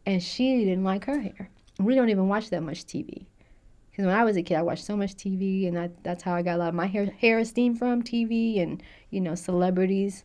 And 0.06 0.22
she 0.22 0.66
didn't 0.66 0.84
like 0.84 1.06
her 1.06 1.20
hair. 1.20 1.50
We 1.80 1.96
don't 1.96 2.10
even 2.10 2.28
watch 2.28 2.50
that 2.50 2.64
much 2.64 2.86
TV. 2.86 3.26
Because 3.94 4.08
when 4.08 4.16
I 4.16 4.24
was 4.24 4.38
a 4.38 4.42
kid, 4.42 4.58
I 4.58 4.64
watched 4.64 4.86
so 4.86 4.98
much 4.98 5.14
TV, 5.14 5.68
and 5.68 5.78
that, 5.78 6.04
that's 6.04 6.24
how 6.24 6.34
I 6.34 6.42
got 6.42 6.56
a 6.56 6.58
lot 6.58 6.70
of 6.70 6.74
my 6.74 6.88
hair, 6.88 7.06
hair 7.06 7.38
esteem 7.38 7.76
from 7.76 8.02
TV 8.02 8.60
and, 8.60 8.82
you 9.12 9.22
know, 9.22 9.36
celebrities. 9.36 10.24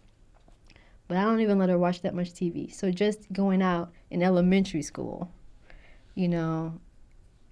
But 1.06 1.18
I 1.18 1.22
don't 1.22 1.40
even 1.40 1.58
let 1.58 1.68
her 1.68 1.76
watch 1.76 2.00
that 2.00 2.14
much 2.14 2.32
TV. 2.32 2.72
So 2.72 2.90
just 2.90 3.30
going 3.30 3.60
out 3.60 3.92
in 4.10 4.22
elementary 4.22 4.80
school, 4.80 5.30
you 6.14 6.28
know, 6.28 6.80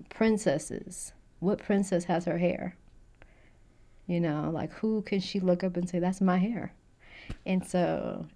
princesses. 0.09 1.13
What 1.41 1.59
princess 1.59 2.05
has 2.05 2.25
her 2.25 2.39
hair? 2.39 2.77
You 4.07 4.21
know, 4.21 4.51
like 4.53 4.73
who 4.73 5.03
can 5.03 5.21
she 5.21 5.41
look 5.41 5.65
up 5.65 5.77
and 5.77 5.89
say, 5.89 5.99
that's 5.99 6.21
my 6.21 6.39
hair? 6.39 6.73
And 7.45 7.67
so 7.67 8.27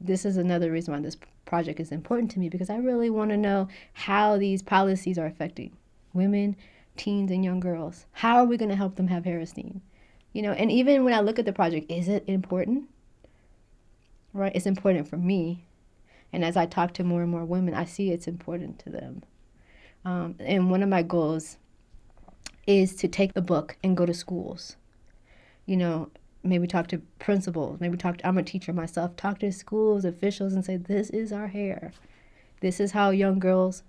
this 0.00 0.24
is 0.24 0.36
another 0.36 0.70
reason 0.70 0.94
why 0.94 1.00
this 1.00 1.16
project 1.44 1.80
is 1.80 1.90
important 1.90 2.30
to 2.32 2.38
me 2.38 2.48
because 2.48 2.70
I 2.70 2.76
really 2.76 3.10
want 3.10 3.30
to 3.30 3.36
know 3.36 3.68
how 3.94 4.36
these 4.36 4.62
policies 4.62 5.18
are 5.18 5.26
affecting 5.26 5.72
women 6.12 6.56
teens 6.98 7.30
and 7.30 7.44
young 7.44 7.60
girls? 7.60 8.04
How 8.12 8.36
are 8.38 8.44
we 8.44 8.58
going 8.58 8.68
to 8.68 8.76
help 8.76 8.96
them 8.96 9.08
have 9.08 9.24
hair 9.24 9.38
esteem? 9.38 9.80
You 10.34 10.42
know, 10.42 10.52
and 10.52 10.70
even 10.70 11.04
when 11.04 11.14
I 11.14 11.20
look 11.20 11.38
at 11.38 11.46
the 11.46 11.52
project, 11.52 11.90
is 11.90 12.08
it 12.08 12.24
important? 12.26 12.88
Right? 14.34 14.52
It's 14.54 14.66
important 14.66 15.08
for 15.08 15.16
me. 15.16 15.64
And 16.32 16.44
as 16.44 16.56
I 16.56 16.66
talk 16.66 16.92
to 16.94 17.04
more 17.04 17.22
and 17.22 17.30
more 17.30 17.46
women, 17.46 17.72
I 17.72 17.86
see 17.86 18.10
it's 18.10 18.28
important 18.28 18.78
to 18.80 18.90
them. 18.90 19.22
Um, 20.04 20.34
and 20.38 20.70
one 20.70 20.82
of 20.82 20.88
my 20.90 21.02
goals 21.02 21.56
is 22.68 22.94
to 22.94 23.08
take 23.08 23.32
the 23.32 23.40
book 23.40 23.78
and 23.82 23.96
go 23.96 24.04
to 24.04 24.12
schools. 24.12 24.76
You 25.64 25.78
know, 25.78 26.10
maybe 26.44 26.66
talk 26.66 26.86
to 26.88 26.98
principals, 27.18 27.80
maybe 27.80 27.96
talk 27.96 28.18
to, 28.18 28.28
I'm 28.28 28.36
a 28.36 28.42
teacher 28.42 28.74
myself, 28.74 29.16
talk 29.16 29.38
to 29.38 29.50
schools, 29.50 30.04
officials, 30.04 30.52
and 30.52 30.62
say, 30.62 30.76
this 30.76 31.08
is 31.08 31.32
our 31.32 31.46
hair. 31.46 31.92
This 32.60 32.78
is 32.78 32.92
how 32.92 33.08
young 33.10 33.38
girls 33.38 33.82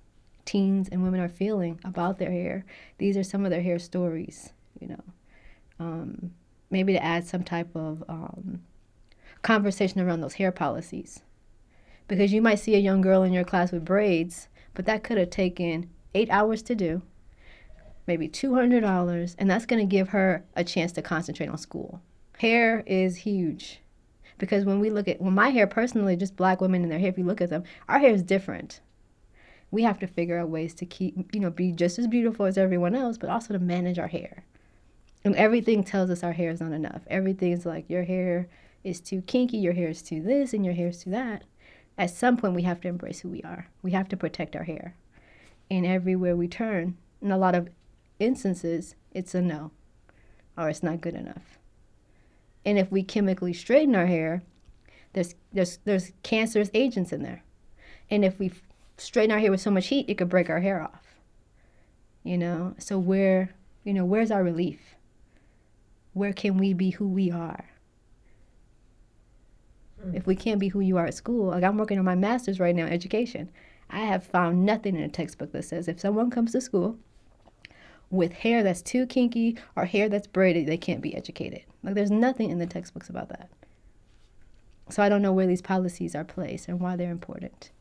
teens 0.46 0.88
and 0.90 1.04
women 1.04 1.20
are 1.20 1.28
feeling 1.30 1.78
about 1.84 2.20
their 2.20 2.32
hair. 2.32 2.66
These 2.98 3.18
are 3.18 3.24
some 3.24 3.44
of 3.44 3.52
their 3.52 3.62
hair 3.62 3.80
stories, 3.80 4.54
you 4.80 4.88
know. 4.88 5.04
Um, 5.78 6.32
maybe 6.70 6.94
to 6.94 7.04
add 7.04 7.28
some 7.28 7.44
type 7.44 7.76
of 7.76 8.04
um, 8.08 8.62
conversation 9.42 10.00
around 10.00 10.22
those 10.22 10.36
hair 10.36 10.54
policies. 10.54 11.22
Because 12.08 12.32
you 12.32 12.42
might 12.42 12.60
see 12.60 12.76
a 12.76 12.80
young 12.80 13.02
girl 13.02 13.24
in 13.24 13.34
your 13.34 13.44
class 13.44 13.74
with 13.74 13.84
braids, 13.84 14.48
but 14.74 14.86
that 14.86 15.04
could 15.04 15.18
have 15.18 15.30
taken 15.30 15.90
eight 16.14 16.30
hours 16.30 16.62
to 16.64 16.76
do, 16.76 17.02
maybe 18.10 18.28
$200, 18.28 19.36
and 19.40 19.50
that's 19.50 19.66
going 19.66 19.80
to 19.80 19.90
give 19.90 20.10
her 20.10 20.44
a 20.58 20.66
chance 20.66 20.92
to 20.92 21.02
concentrate 21.02 21.48
on 21.48 21.58
school. 21.58 22.02
Hair 22.40 22.84
is 22.86 23.16
huge. 23.16 23.80
Because 24.38 24.66
when 24.66 24.82
we 24.82 24.90
look 24.90 25.08
at, 25.08 25.22
well, 25.22 25.32
my 25.32 25.50
hair 25.50 25.68
personally, 25.68 26.18
just 26.18 26.36
black 26.36 26.60
women 26.60 26.84
in 26.84 26.90
their 26.90 27.00
hair, 27.00 27.10
if 27.10 27.18
you 27.18 27.24
look 27.24 27.40
at 27.40 27.50
them, 27.50 27.64
our 27.88 28.00
hair 28.00 28.12
is 28.12 28.24
different 28.24 28.82
we 29.72 29.84
have 29.84 30.00
to 30.00 30.08
figure 30.08 30.40
out 30.40 30.50
ways 30.50 30.74
to 30.76 30.86
keep, 30.86 31.34
you 31.34 31.40
know, 31.40 31.50
be 31.50 31.72
just 31.72 32.00
as 32.00 32.08
beautiful 32.08 32.46
as 32.46 32.58
everyone 32.58 32.96
else, 32.96 33.18
but 33.18 33.30
also 33.30 33.54
to 33.54 33.60
manage 33.60 34.00
our 34.00 34.08
hair. 34.08 34.44
And 35.24 35.36
everything 35.36 35.84
tells 35.84 36.10
us 36.10 36.24
our 36.24 36.32
hair 36.32 36.50
is 36.50 36.62
not 36.62 36.72
enough. 36.72 37.02
Everything's 37.08 37.66
like 37.66 37.90
your 37.90 38.04
hair 38.04 38.48
is 38.84 39.00
too 39.00 39.22
kinky, 39.22 39.58
your 39.58 39.74
hair 39.74 39.90
is 39.90 40.02
too 40.02 40.22
this, 40.22 40.54
and 40.54 40.66
your 40.66 40.74
hair 40.74 40.88
is 40.88 41.04
too 41.04 41.12
that. 41.12 41.44
At 41.98 42.10
some 42.10 42.38
point, 42.38 42.56
we 42.56 42.64
have 42.64 42.80
to 42.82 42.88
embrace 42.88 43.20
who 43.20 43.30
we 43.30 43.42
are. 43.44 43.68
We 43.84 43.92
have 43.92 44.08
to 44.10 44.18
protect 44.18 44.56
our 44.56 44.64
hair. 44.64 44.96
And 45.70 45.86
everywhere 45.86 46.36
we 46.36 46.48
turn, 46.48 46.98
and 47.22 47.34
a 47.34 47.38
lot 47.38 47.56
of 47.56 47.68
instances, 48.20 48.96
it's 49.12 49.34
a 49.34 49.42
no, 49.42 49.72
or 50.58 50.70
it's 50.70 50.84
not 50.84 51.02
good 51.02 51.16
enough. 51.16 51.58
And 52.66 52.78
if 52.78 52.92
we 52.92 53.04
chemically 53.04 53.54
straighten 53.54 53.96
our 53.96 54.06
hair, 54.06 54.44
there's 55.14 55.36
there's 55.52 55.80
there's 55.86 56.12
cancerous 56.24 56.70
agents 56.74 57.12
in 57.12 57.24
there. 57.24 57.44
And 58.10 58.24
if 58.24 58.38
we 58.40 58.52
straighten 58.98 59.32
our 59.32 59.40
hair 59.40 59.52
with 59.52 59.62
so 59.62 59.72
much 59.72 59.88
heat, 59.88 60.10
it 60.10 60.18
could 60.18 60.30
break 60.30 60.50
our 60.50 60.60
hair 60.60 60.82
off. 60.82 61.16
You 62.24 62.38
know, 62.38 62.76
so 62.78 63.00
where, 63.00 63.56
you 63.84 63.94
know, 63.94 64.06
where's 64.06 64.32
our 64.32 64.44
relief? 64.44 64.96
Where 66.14 66.34
can 66.34 66.58
we 66.58 66.74
be 66.74 66.92
who 66.92 67.08
we 67.08 67.32
are? 67.32 67.70
Mm. 70.06 70.16
If 70.16 70.28
we 70.28 70.36
can't 70.36 70.60
be 70.60 70.68
who 70.68 70.80
you 70.80 70.98
are 70.98 71.06
at 71.06 71.14
school, 71.14 71.48
like 71.48 71.64
I'm 71.64 71.78
working 71.78 71.98
on 71.98 72.06
my 72.06 72.16
master's 72.16 72.60
right 72.60 72.76
now 72.76 72.86
in 72.86 72.94
education, 72.94 73.50
I 73.90 74.02
have 74.02 74.24
found 74.24 74.66
nothing 74.66 74.96
in 74.96 75.04
a 75.04 75.10
textbook 75.10 75.52
that 75.54 75.64
says 75.64 75.88
if 75.88 76.00
someone 76.00 76.30
comes 76.30 76.52
to 76.52 76.62
school 76.62 76.98
with 78.10 78.34
hair 78.34 78.64
that's 78.64 78.82
too 78.82 79.06
kinky 79.06 79.58
or 79.76 79.86
hair 79.86 80.10
that's 80.10 80.28
braided, 80.28 80.68
they 80.68 80.78
can't 80.78 81.02
be 81.02 81.16
educated. 81.16 81.62
Like 81.84 81.96
there's 81.96 82.12
nothing 82.12 82.50
in 82.50 82.60
the 82.60 82.66
textbooks 82.66 83.10
about 83.10 83.30
that. 83.30 83.50
So 84.90 85.04
I 85.04 85.10
don't 85.10 85.22
know 85.22 85.34
where 85.34 85.48
these 85.48 85.62
policies 85.62 86.16
are 86.16 86.24
placed 86.24 86.68
and 86.68 86.80
why 86.80 86.96
they're 86.96 87.12
important. 87.12 87.72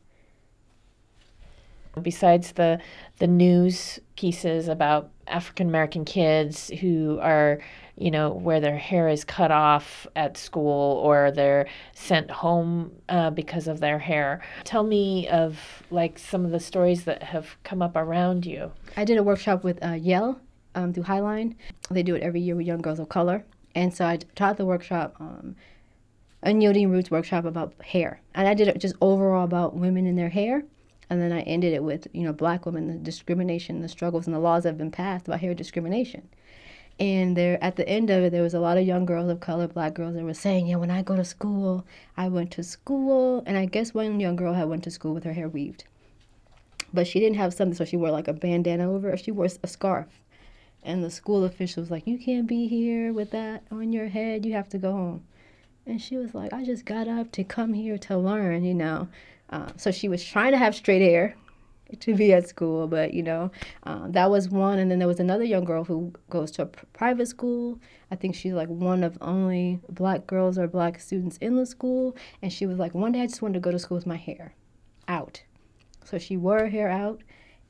Besides 2.01 2.53
the 2.53 2.79
the 3.17 3.27
news 3.27 3.99
pieces 4.15 4.67
about 4.67 5.11
African 5.27 5.67
American 5.67 6.05
kids 6.05 6.69
who 6.81 7.19
are, 7.21 7.59
you 7.97 8.11
know, 8.11 8.31
where 8.31 8.59
their 8.59 8.77
hair 8.77 9.07
is 9.07 9.23
cut 9.23 9.51
off 9.51 10.07
at 10.15 10.37
school 10.37 10.97
or 10.97 11.31
they're 11.31 11.67
sent 11.93 12.29
home 12.29 12.91
uh, 13.09 13.29
because 13.29 13.67
of 13.67 13.79
their 13.79 13.99
hair. 13.99 14.41
Tell 14.63 14.83
me 14.83 15.27
of 15.29 15.83
like 15.91 16.19
some 16.19 16.45
of 16.45 16.51
the 16.51 16.59
stories 16.59 17.05
that 17.05 17.23
have 17.23 17.57
come 17.63 17.81
up 17.81 17.95
around 17.95 18.45
you. 18.45 18.71
I 18.97 19.05
did 19.05 19.17
a 19.17 19.23
workshop 19.23 19.63
with 19.63 19.83
uh, 19.83 19.93
Yale 19.93 20.39
um, 20.75 20.93
through 20.93 21.03
Highline. 21.03 21.55
They 21.89 22.03
do 22.03 22.15
it 22.15 22.21
every 22.21 22.41
year 22.41 22.55
with 22.55 22.65
young 22.65 22.81
girls 22.81 22.99
of 22.99 23.09
color, 23.09 23.45
and 23.75 23.93
so 23.93 24.05
I 24.05 24.17
taught 24.35 24.57
the 24.57 24.65
workshop. 24.65 25.15
Um, 25.19 25.55
Unyielding 26.41 26.89
Roots 26.89 27.11
workshop 27.11 27.43
about 27.43 27.73
hair, 27.83 28.21
and 28.33 28.47
I 28.47 28.53
did 28.53 28.69
it 28.69 28.79
just 28.79 28.95
overall 29.01 29.43
about 29.43 29.75
women 29.75 30.07
and 30.07 30.17
their 30.17 30.29
hair 30.29 30.63
and 31.09 31.21
then 31.21 31.31
I 31.31 31.41
ended 31.41 31.73
it 31.73 31.83
with, 31.83 32.07
you 32.13 32.23
know, 32.23 32.33
black 32.33 32.65
women, 32.65 32.87
the 32.87 32.93
discrimination, 32.95 33.81
the 33.81 33.89
struggles, 33.89 34.27
and 34.27 34.35
the 34.35 34.39
laws 34.39 34.63
that 34.63 34.69
have 34.69 34.77
been 34.77 34.91
passed 34.91 35.27
about 35.27 35.39
hair 35.39 35.53
discrimination. 35.55 36.29
And 36.99 37.37
there, 37.37 37.63
at 37.63 37.77
the 37.77 37.87
end 37.87 38.09
of 38.09 38.23
it, 38.23 38.31
there 38.31 38.43
was 38.43 38.53
a 38.53 38.59
lot 38.59 38.77
of 38.77 38.85
young 38.85 39.05
girls 39.05 39.29
of 39.29 39.39
color, 39.39 39.67
black 39.67 39.93
girls, 39.93 40.15
that 40.15 40.23
were 40.23 40.33
saying, 40.33 40.67
"Yeah, 40.67 40.75
when 40.75 40.91
I 40.91 41.01
go 41.01 41.15
to 41.15 41.23
school, 41.23 41.85
I 42.17 42.27
went 42.27 42.51
to 42.51 42.63
school." 42.63 43.41
And 43.45 43.57
I 43.57 43.65
guess 43.65 43.93
one 43.93 44.19
young 44.19 44.35
girl 44.35 44.53
had 44.53 44.67
went 44.67 44.83
to 44.83 44.91
school 44.91 45.13
with 45.13 45.23
her 45.23 45.33
hair 45.33 45.47
weaved, 45.47 45.85
but 46.93 47.07
she 47.07 47.19
didn't 47.19 47.37
have 47.37 47.53
something, 47.53 47.75
so 47.75 47.85
she 47.85 47.97
wore 47.97 48.11
like 48.11 48.27
a 48.27 48.33
bandana 48.33 48.91
over, 48.91 49.09
it. 49.09 49.21
she 49.21 49.31
wore 49.31 49.47
a 49.63 49.67
scarf. 49.67 50.21
And 50.83 51.03
the 51.03 51.09
school 51.09 51.43
official 51.43 51.81
was 51.81 51.91
like, 51.91 52.05
"You 52.05 52.17
can't 52.17 52.47
be 52.47 52.67
here 52.67 53.13
with 53.13 53.31
that 53.31 53.63
on 53.71 53.93
your 53.93 54.07
head. 54.09 54.45
You 54.45 54.53
have 54.53 54.69
to 54.69 54.77
go 54.77 54.91
home." 54.91 55.23
And 55.85 56.01
she 56.01 56.17
was 56.17 56.35
like, 56.35 56.53
"I 56.53 56.65
just 56.65 56.85
got 56.85 57.07
up 57.07 57.31
to 57.31 57.43
come 57.43 57.73
here 57.73 57.97
to 57.97 58.17
learn, 58.17 58.63
you 58.63 58.73
know." 58.73 59.07
Uh, 59.49 59.69
so 59.77 59.91
she 59.91 60.07
was 60.07 60.23
trying 60.23 60.51
to 60.51 60.57
have 60.57 60.75
straight 60.75 61.01
hair 61.01 61.35
to 61.99 62.13
be 62.13 62.33
at 62.33 62.47
school, 62.47 62.87
but 62.87 63.13
you 63.13 63.23
know, 63.23 63.51
uh, 63.83 64.07
that 64.09 64.29
was 64.29 64.49
one. 64.49 64.77
And 64.79 64.91
then 64.91 64.99
there 64.99 65.07
was 65.07 65.19
another 65.19 65.43
young 65.43 65.63
girl 65.63 65.83
who 65.83 66.13
goes 66.29 66.51
to 66.51 66.63
a 66.63 66.65
private 66.65 67.27
school. 67.27 67.79
I 68.11 68.15
think 68.15 68.35
she's 68.35 68.53
like 68.53 68.69
one 68.69 69.03
of 69.03 69.17
only 69.21 69.79
black 69.89 70.27
girls 70.27 70.57
or 70.57 70.67
black 70.67 70.99
students 70.99 71.37
in 71.37 71.55
the 71.55 71.65
school. 71.65 72.15
And 72.41 72.53
she 72.53 72.65
was 72.65 72.77
like, 72.77 72.93
one 72.93 73.11
day 73.11 73.21
I 73.21 73.27
just 73.27 73.41
wanted 73.41 73.55
to 73.55 73.59
go 73.59 73.71
to 73.71 73.79
school 73.79 73.97
with 73.97 74.05
my 74.05 74.17
hair 74.17 74.53
out. 75.07 75.41
So 76.05 76.17
she 76.17 76.37
wore 76.37 76.59
her 76.59 76.69
hair 76.69 76.89
out, 76.89 77.21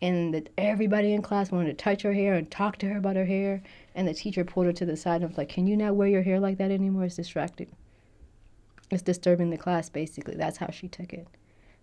and 0.01 0.33
the, 0.33 0.47
everybody 0.57 1.13
in 1.13 1.21
class 1.21 1.51
wanted 1.51 1.77
to 1.77 1.83
touch 1.83 2.03
her 2.03 2.13
hair 2.13 2.35
and 2.35 2.49
talk 2.49 2.77
to 2.77 2.87
her 2.87 2.97
about 2.97 3.17
her 3.17 3.25
hair. 3.25 3.61
And 3.95 4.07
the 4.07 4.13
teacher 4.13 4.45
pulled 4.45 4.67
her 4.67 4.73
to 4.73 4.85
the 4.85 4.95
side 4.95 5.21
and 5.21 5.29
was 5.29 5.37
like, 5.37 5.49
Can 5.49 5.67
you 5.67 5.75
not 5.75 5.95
wear 5.95 6.07
your 6.07 6.21
hair 6.21 6.39
like 6.39 6.57
that 6.59 6.71
anymore? 6.71 7.05
It's 7.05 7.15
distracting. 7.15 7.75
It's 8.91 9.01
disturbing 9.01 9.49
the 9.49 9.57
class, 9.57 9.89
basically. 9.89 10.35
That's 10.35 10.57
how 10.57 10.71
she 10.71 10.87
took 10.87 11.13
it. 11.13 11.27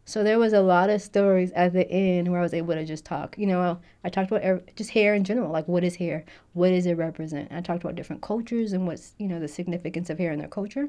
So 0.08 0.22
there 0.22 0.38
was 0.38 0.52
a 0.52 0.60
lot 0.60 0.88
of 0.88 1.02
stories 1.02 1.50
at 1.56 1.72
the 1.72 1.90
end 1.90 2.30
where 2.30 2.38
I 2.38 2.42
was 2.44 2.54
able 2.54 2.74
to 2.74 2.84
just 2.84 3.04
talk. 3.04 3.36
You 3.36 3.48
know, 3.48 3.80
I 4.04 4.08
talked 4.08 4.30
about 4.30 4.60
just 4.76 4.90
hair 4.90 5.14
in 5.14 5.24
general, 5.24 5.50
like 5.50 5.66
what 5.66 5.82
is 5.82 5.96
hair? 5.96 6.24
What 6.52 6.68
does 6.68 6.86
it 6.86 6.94
represent? 6.94 7.50
I 7.50 7.60
talked 7.60 7.82
about 7.82 7.96
different 7.96 8.22
cultures 8.22 8.72
and 8.72 8.86
what's, 8.86 9.14
you 9.18 9.26
know, 9.26 9.40
the 9.40 9.48
significance 9.48 10.08
of 10.08 10.18
hair 10.18 10.30
in 10.30 10.38
their 10.38 10.46
culture. 10.46 10.88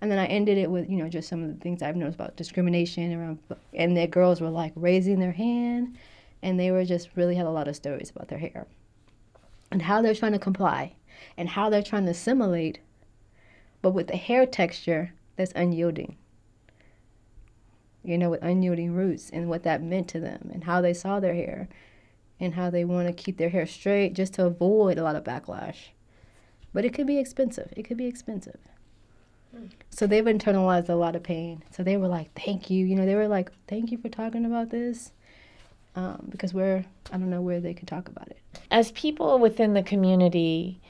And 0.00 0.10
then 0.10 0.18
I 0.18 0.24
ended 0.24 0.56
it 0.56 0.70
with, 0.70 0.88
you 0.88 0.96
know, 0.96 1.10
just 1.10 1.28
some 1.28 1.42
of 1.42 1.50
the 1.50 1.60
things 1.60 1.82
I've 1.82 1.94
noticed 1.94 2.14
about 2.14 2.36
discrimination 2.36 3.12
around, 3.12 3.38
and 3.74 3.94
the 3.94 4.06
girls 4.06 4.40
were 4.40 4.48
like 4.48 4.72
raising 4.76 5.20
their 5.20 5.32
hand, 5.32 5.98
and 6.42 6.58
they 6.58 6.70
were 6.70 6.86
just 6.86 7.10
really 7.16 7.34
had 7.34 7.44
a 7.44 7.50
lot 7.50 7.68
of 7.68 7.76
stories 7.76 8.08
about 8.08 8.28
their 8.28 8.38
hair 8.38 8.66
and 9.72 9.82
how 9.82 10.00
they're 10.00 10.14
trying 10.14 10.32
to 10.32 10.38
comply 10.38 10.94
and 11.36 11.50
how 11.50 11.68
they're 11.68 11.82
trying 11.82 12.06
to 12.06 12.12
assimilate, 12.12 12.78
but 13.82 13.90
with 13.90 14.06
the 14.06 14.16
hair 14.16 14.46
texture 14.46 15.12
that's 15.36 15.52
unyielding 15.54 16.16
you 18.04 18.18
know, 18.18 18.30
with 18.30 18.42
unyielding 18.42 18.92
roots 18.92 19.30
and 19.30 19.48
what 19.48 19.62
that 19.62 19.82
meant 19.82 20.08
to 20.08 20.20
them 20.20 20.50
and 20.52 20.64
how 20.64 20.80
they 20.80 20.94
saw 20.94 21.20
their 21.20 21.34
hair 21.34 21.68
and 22.38 22.54
how 22.54 22.68
they 22.70 22.84
want 22.84 23.06
to 23.08 23.12
keep 23.14 23.38
their 23.38 23.50
hair 23.50 23.66
straight 23.66 24.12
just 24.12 24.34
to 24.34 24.44
avoid 24.44 24.98
a 24.98 25.02
lot 25.02 25.16
of 25.16 25.24
backlash. 25.24 25.88
But 26.72 26.84
it 26.84 26.92
could 26.92 27.06
be 27.06 27.18
expensive. 27.18 27.72
It 27.76 27.84
could 27.84 27.96
be 27.96 28.06
expensive. 28.06 28.58
Hmm. 29.54 29.66
So 29.90 30.06
they've 30.06 30.24
internalized 30.24 30.88
a 30.88 30.94
lot 30.94 31.16
of 31.16 31.22
pain. 31.22 31.62
So 31.70 31.82
they 31.82 31.96
were 31.96 32.08
like, 32.08 32.30
thank 32.34 32.70
you. 32.70 32.84
You 32.84 32.96
know, 32.96 33.06
they 33.06 33.14
were 33.14 33.28
like, 33.28 33.50
thank 33.68 33.90
you 33.92 33.98
for 33.98 34.08
talking 34.08 34.44
about 34.44 34.70
this. 34.70 35.12
um, 35.96 36.26
because 36.28 36.52
we're 36.52 36.84
I 37.12 37.18
don't 37.18 37.30
know 37.30 37.42
where 37.42 37.60
they 37.60 37.74
could 37.74 37.88
talk 37.88 38.08
about 38.08 38.28
it. 38.28 38.38
As 38.70 38.90
people 38.92 39.38
within 39.38 39.74
the 39.74 39.82
community, 39.82 40.80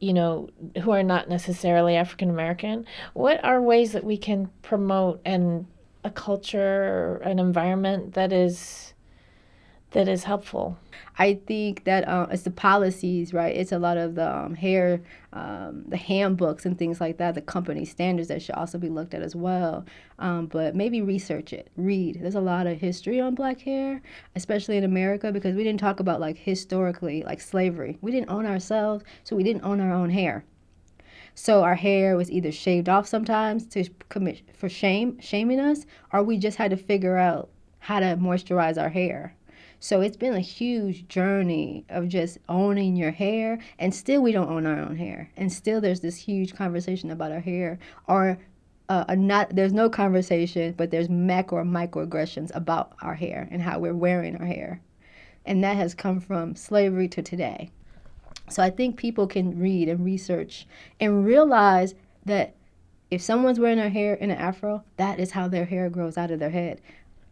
you 0.00 0.12
know, 0.12 0.48
who 0.82 0.90
are 0.92 1.02
not 1.02 1.28
necessarily 1.28 1.96
African 1.96 2.30
American, 2.30 2.86
what 3.14 3.42
are 3.44 3.60
ways 3.60 3.92
that 3.92 4.04
we 4.04 4.16
can 4.16 4.50
promote 4.62 5.20
and 5.24 5.66
a 6.04 6.10
culture, 6.10 6.60
or 6.60 7.16
an 7.24 7.38
environment 7.38 8.14
that 8.14 8.32
is 8.32 8.94
that 9.92 10.08
is 10.08 10.24
helpful? 10.24 10.76
I 11.18 11.34
think 11.46 11.84
that 11.84 12.06
uh, 12.08 12.26
it's 12.30 12.42
the 12.42 12.50
policies, 12.50 13.32
right? 13.32 13.54
It's 13.54 13.70
a 13.70 13.78
lot 13.78 13.96
of 13.96 14.16
the 14.16 14.28
um, 14.28 14.54
hair, 14.54 15.00
um, 15.32 15.84
the 15.86 15.96
handbooks 15.96 16.66
and 16.66 16.76
things 16.76 17.00
like 17.00 17.18
that, 17.18 17.36
the 17.36 17.40
company 17.40 17.84
standards 17.84 18.26
that 18.28 18.42
should 18.42 18.56
also 18.56 18.76
be 18.76 18.88
looked 18.88 19.14
at 19.14 19.22
as 19.22 19.36
well. 19.36 19.84
Um, 20.18 20.46
but 20.46 20.74
maybe 20.74 21.00
research 21.00 21.52
it, 21.52 21.70
read. 21.76 22.18
There's 22.20 22.34
a 22.34 22.40
lot 22.40 22.66
of 22.66 22.78
history 22.78 23.20
on 23.20 23.36
black 23.36 23.60
hair, 23.60 24.02
especially 24.34 24.76
in 24.76 24.84
America, 24.84 25.30
because 25.30 25.54
we 25.54 25.62
didn't 25.62 25.80
talk 25.80 26.00
about 26.00 26.20
like 26.20 26.36
historically, 26.36 27.22
like 27.22 27.40
slavery. 27.40 27.96
We 28.00 28.10
didn't 28.10 28.30
own 28.30 28.46
ourselves, 28.46 29.04
so 29.22 29.36
we 29.36 29.44
didn't 29.44 29.62
own 29.62 29.80
our 29.80 29.92
own 29.92 30.10
hair. 30.10 30.44
So 31.34 31.62
our 31.62 31.74
hair 31.74 32.16
was 32.16 32.30
either 32.30 32.52
shaved 32.52 32.88
off 32.88 33.08
sometimes 33.08 33.66
to 33.68 33.84
commit 34.08 34.42
for 34.54 34.68
shame, 34.68 35.18
shaming 35.20 35.58
us, 35.58 35.84
or 36.12 36.22
we 36.22 36.38
just 36.38 36.58
had 36.58 36.70
to 36.70 36.76
figure 36.76 37.16
out 37.16 37.50
how 37.80 38.00
to 38.00 38.16
moisturize 38.16 38.80
our 38.80 38.88
hair. 38.88 39.34
So 39.80 40.00
it's 40.00 40.16
been 40.16 40.32
a 40.32 40.40
huge 40.40 41.08
journey 41.08 41.84
of 41.90 42.08
just 42.08 42.38
owning 42.48 42.96
your 42.96 43.10
hair, 43.10 43.58
and 43.78 43.94
still 43.94 44.22
we 44.22 44.32
don't 44.32 44.48
own 44.48 44.64
our 44.64 44.80
own 44.80 44.96
hair, 44.96 45.30
and 45.36 45.52
still 45.52 45.80
there's 45.80 46.00
this 46.00 46.16
huge 46.16 46.54
conversation 46.54 47.10
about 47.10 47.32
our 47.32 47.40
hair, 47.40 47.78
or 48.06 48.38
uh, 48.88 49.14
not 49.18 49.54
there's 49.54 49.72
no 49.72 49.90
conversation, 49.90 50.72
but 50.76 50.90
there's 50.90 51.10
macro 51.10 51.64
microaggressions 51.64 52.50
about 52.54 52.94
our 53.02 53.14
hair 53.14 53.48
and 53.50 53.60
how 53.60 53.78
we're 53.78 53.92
wearing 53.92 54.36
our 54.36 54.46
hair, 54.46 54.80
and 55.44 55.62
that 55.62 55.76
has 55.76 55.94
come 55.94 56.20
from 56.20 56.54
slavery 56.56 57.08
to 57.08 57.20
today. 57.20 57.70
So 58.48 58.62
I 58.62 58.70
think 58.70 58.96
people 58.96 59.26
can 59.26 59.58
read 59.58 59.88
and 59.88 60.04
research 60.04 60.66
and 61.00 61.24
realize 61.24 61.94
that 62.24 62.54
if 63.10 63.22
someone's 63.22 63.60
wearing 63.60 63.78
their 63.78 63.90
hair 63.90 64.14
in 64.14 64.30
an 64.30 64.38
afro, 64.38 64.82
that 64.96 65.18
is 65.18 65.32
how 65.32 65.48
their 65.48 65.64
hair 65.64 65.88
grows 65.88 66.18
out 66.18 66.30
of 66.30 66.40
their 66.40 66.50
head. 66.50 66.80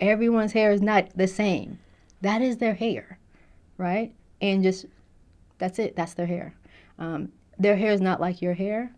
Everyone's 0.00 0.52
hair 0.52 0.70
is 0.72 0.80
not 0.80 1.16
the 1.16 1.28
same. 1.28 1.78
That 2.20 2.40
is 2.40 2.58
their 2.58 2.74
hair, 2.74 3.18
right? 3.78 4.14
And 4.40 4.62
just 4.62 4.86
that's 5.58 5.78
it. 5.78 5.96
That's 5.96 6.14
their 6.14 6.26
hair. 6.26 6.54
Um, 6.98 7.32
their 7.58 7.76
hair 7.76 7.92
is 7.92 8.00
not 8.00 8.20
like 8.20 8.42
your 8.42 8.54
hair, 8.54 8.92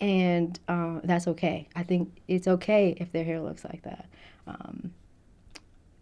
and 0.00 0.58
uh, 0.68 1.00
that's 1.04 1.26
okay. 1.28 1.68
I 1.74 1.82
think 1.82 2.20
it's 2.28 2.48
okay 2.48 2.94
if 2.98 3.12
their 3.12 3.24
hair 3.24 3.40
looks 3.40 3.64
like 3.64 3.82
that. 3.82 4.06
Um, 4.46 4.92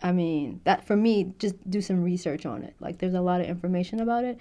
I 0.03 0.13
mean, 0.13 0.61
that 0.65 0.87
for 0.87 0.97
me, 0.97 1.35
just 1.39 1.71
do 1.71 1.81
some 1.81 2.03
research 2.03 2.47
on 2.47 2.63
it. 2.63 2.75
Like, 2.81 2.99
there's 2.99 3.15
a 3.15 3.21
lot 3.21 3.41
of 3.41 3.47
information 3.47 4.01
about 4.01 4.25
it. 4.25 4.39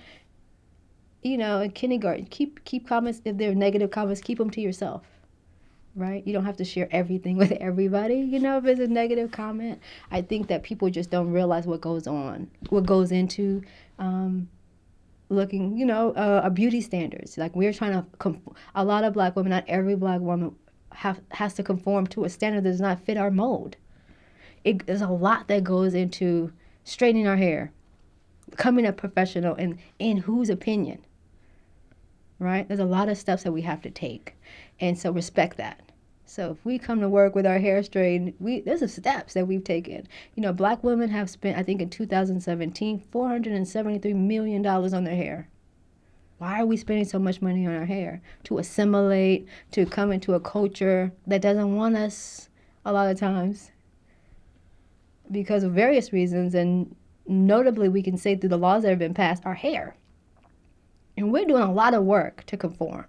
You 1.22 1.38
know, 1.38 1.62
in 1.62 1.72
kindergarten, 1.72 2.26
keep 2.26 2.64
keep 2.64 2.88
comments 2.88 3.22
if 3.26 3.38
they're 3.38 3.56
negative 3.56 3.92
comments, 3.92 4.22
keep 4.22 4.38
them 4.38 4.50
to 4.52 4.62
yourself 4.62 5.04
right? 5.96 6.26
You 6.26 6.34
don't 6.34 6.46
have 6.46 6.58
to 6.58 6.66
share 6.66 6.88
everything 6.92 7.38
with 7.38 7.52
everybody, 7.54 8.16
you 8.16 8.40
know, 8.40 8.58
if 8.58 8.66
it's 8.66 8.80
a 8.80 8.88
negative 8.88 9.32
comment. 9.32 9.80
I 10.12 10.22
think 10.22 10.48
that 10.48 10.64
people 10.64 10.90
just 10.90 11.10
don't 11.10 11.32
realize 11.32 11.66
what 11.66 11.82
goes 11.82 12.08
on, 12.08 12.50
what 12.70 12.86
goes 12.86 13.12
into 13.12 13.62
um, 14.00 14.50
looking, 15.30 15.78
you 15.78 15.86
know, 15.86 16.12
uh, 16.14 16.42
a 16.44 16.50
beauty 16.50 16.82
standards. 16.82 17.38
Like 17.38 17.56
we're 17.56 17.74
trying 17.74 17.94
to, 17.94 18.40
a 18.76 18.84
lot 18.84 19.04
of 19.04 19.14
black 19.14 19.36
women, 19.36 19.52
not 19.52 19.66
every 19.68 19.96
black 19.96 20.22
woman 20.22 20.56
have, 20.94 21.22
has 21.32 21.54
to 21.56 21.64
conform 21.64 22.08
to 22.08 22.24
a 22.24 22.30
standard 22.30 22.64
that 22.64 22.70
does 22.72 22.82
not 22.82 23.00
fit 23.00 23.18
our 23.18 23.32
mold. 23.32 23.76
It, 24.64 24.86
there's 24.88 25.02
a 25.02 25.08
lot 25.08 25.48
that 25.48 25.64
goes 25.64 25.94
into 25.94 26.52
straightening 26.84 27.28
our 27.28 27.38
hair, 27.38 27.72
becoming 28.50 28.86
a 28.86 28.92
professional, 28.92 29.56
and 29.56 29.78
in 30.00 30.18
whose 30.18 30.50
opinion, 30.50 31.00
right? 32.40 32.68
There's 32.68 32.80
a 32.80 32.86
lot 32.86 33.10
of 33.10 33.18
steps 33.18 33.44
that 33.44 33.52
we 33.52 33.62
have 33.62 33.82
to 33.82 33.92
take. 33.92 34.36
And 34.80 34.98
so 34.98 35.12
respect 35.12 35.58
that. 35.58 35.82
So 36.26 36.52
if 36.52 36.64
we 36.64 36.78
come 36.78 37.02
to 37.02 37.10
work 37.10 37.34
with 37.34 37.46
our 37.46 37.58
hair 37.58 37.82
straightened, 37.82 38.36
we 38.40 38.62
there's 38.62 38.84
a 38.84 38.88
steps 38.88 39.34
that 39.34 39.48
we've 39.48 39.64
taken. 39.64 40.08
You 40.36 40.44
know, 40.44 40.54
black 40.54 40.84
women 40.84 41.10
have 41.10 41.30
spent, 41.30 41.58
I 41.58 41.64
think 41.64 41.82
in 41.82 41.90
2017, 41.90 43.04
473 43.12 44.14
million 44.14 44.62
dollars 44.62 44.94
on 44.94 45.06
their 45.06 45.16
hair. 45.16 45.50
Why 46.38 46.62
are 46.62 46.66
we 46.66 46.78
spending 46.78 47.06
so 47.06 47.20
much 47.20 47.42
money 47.42 47.66
on 47.66 47.76
our 47.76 47.86
hair? 47.86 48.22
To 48.46 48.60
assimilate, 48.60 49.48
to 49.72 49.86
come 49.86 50.12
into 50.12 50.36
a 50.36 50.40
culture 50.40 51.12
that 51.28 51.42
doesn't 51.42 51.76
want 51.76 51.98
us 51.98 52.48
a 52.86 52.94
lot 52.94 53.10
of 53.10 53.20
times. 53.20 53.72
Because 55.32 55.64
of 55.64 55.74
various 55.74 56.14
reasons, 56.14 56.56
and 56.56 56.96
notably 57.28 57.90
we 57.90 58.02
can 58.02 58.18
say 58.18 58.36
through 58.36 58.50
the 58.50 58.58
laws 58.58 58.84
that 58.84 58.90
have 58.90 59.00
been 59.00 59.14
passed, 59.14 59.46
our 59.46 59.56
hair. 59.56 59.96
And 61.20 61.32
we're 61.32 61.46
doing 61.46 61.62
a 61.62 61.72
lot 61.72 61.94
of 61.94 62.04
work 62.04 62.46
to 62.48 62.58
conform 62.58 63.06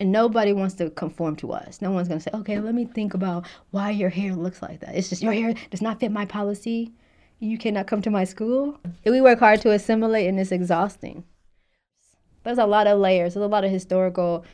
and 0.00 0.12
nobody 0.12 0.52
wants 0.52 0.74
to 0.74 0.90
conform 0.90 1.36
to 1.36 1.52
us. 1.52 1.82
No 1.82 1.90
one's 1.90 2.08
going 2.08 2.20
to 2.20 2.22
say, 2.22 2.30
okay, 2.34 2.60
let 2.60 2.74
me 2.74 2.84
think 2.84 3.14
about 3.14 3.46
why 3.70 3.90
your 3.90 4.10
hair 4.10 4.34
looks 4.34 4.62
like 4.62 4.80
that. 4.80 4.94
It's 4.94 5.08
just 5.08 5.22
your 5.22 5.32
hair 5.32 5.54
does 5.70 5.82
not 5.82 5.98
fit 5.98 6.12
my 6.12 6.24
policy. 6.24 6.92
You 7.40 7.58
cannot 7.58 7.86
come 7.86 8.02
to 8.02 8.10
my 8.10 8.24
school. 8.24 8.78
We 9.04 9.20
work 9.20 9.38
hard 9.38 9.60
to 9.62 9.70
assimilate, 9.72 10.28
and 10.28 10.38
it's 10.38 10.52
exhausting. 10.52 11.24
There's 12.44 12.58
a 12.58 12.66
lot 12.66 12.86
of 12.86 12.98
layers, 12.98 13.34
there's 13.34 13.44
a 13.44 13.48
lot 13.48 13.64
of 13.64 13.70
historical 13.70 14.44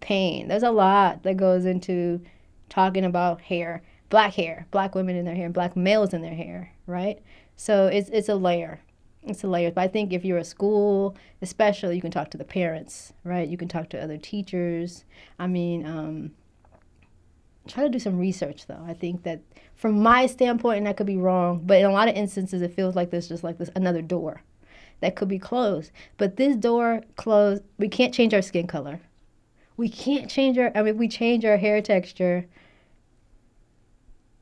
pain. 0.00 0.48
There's 0.48 0.62
a 0.62 0.70
lot 0.70 1.22
that 1.22 1.36
goes 1.36 1.64
into 1.64 2.20
talking 2.68 3.04
about 3.04 3.40
hair, 3.40 3.82
black 4.08 4.34
hair, 4.34 4.66
black 4.70 4.94
women 4.94 5.16
in 5.16 5.24
their 5.24 5.34
hair, 5.34 5.50
black 5.50 5.76
males 5.76 6.12
in 6.12 6.22
their 6.22 6.34
hair, 6.34 6.72
right? 6.86 7.20
So 7.56 7.86
it's, 7.86 8.08
it's 8.10 8.28
a 8.28 8.34
layer 8.34 8.80
it's 9.24 9.44
a 9.44 9.48
layer. 9.48 9.70
But 9.70 9.82
I 9.82 9.88
think 9.88 10.12
if 10.12 10.24
you're 10.24 10.38
a 10.38 10.44
school, 10.44 11.16
especially, 11.40 11.96
you 11.96 12.02
can 12.02 12.10
talk 12.10 12.30
to 12.32 12.38
the 12.38 12.44
parents, 12.44 13.12
right? 13.24 13.48
You 13.48 13.56
can 13.56 13.68
talk 13.68 13.88
to 13.90 14.02
other 14.02 14.18
teachers. 14.18 15.04
I 15.38 15.46
mean, 15.46 15.86
um, 15.86 16.32
try 17.68 17.84
to 17.84 17.88
do 17.88 17.98
some 17.98 18.18
research 18.18 18.66
though. 18.66 18.82
I 18.86 18.94
think 18.94 19.22
that 19.22 19.40
from 19.74 20.00
my 20.00 20.26
standpoint, 20.26 20.78
and 20.78 20.88
I 20.88 20.92
could 20.92 21.06
be 21.06 21.16
wrong, 21.16 21.62
but 21.64 21.78
in 21.78 21.86
a 21.86 21.92
lot 21.92 22.08
of 22.08 22.14
instances, 22.14 22.62
it 22.62 22.74
feels 22.74 22.96
like 22.96 23.10
there's 23.10 23.28
just 23.28 23.44
like 23.44 23.58
this 23.58 23.70
another 23.74 24.02
door 24.02 24.42
that 25.00 25.16
could 25.16 25.28
be 25.28 25.38
closed. 25.38 25.90
But 26.16 26.36
this 26.36 26.56
door 26.56 27.02
closed, 27.16 27.62
we 27.78 27.88
can't 27.88 28.14
change 28.14 28.34
our 28.34 28.42
skin 28.42 28.66
color. 28.66 29.00
We 29.76 29.88
can't 29.88 30.30
change 30.30 30.58
our. 30.58 30.70
I 30.74 30.82
mean, 30.82 30.98
we 30.98 31.08
change 31.08 31.44
our 31.44 31.56
hair 31.56 31.80
texture. 31.80 32.46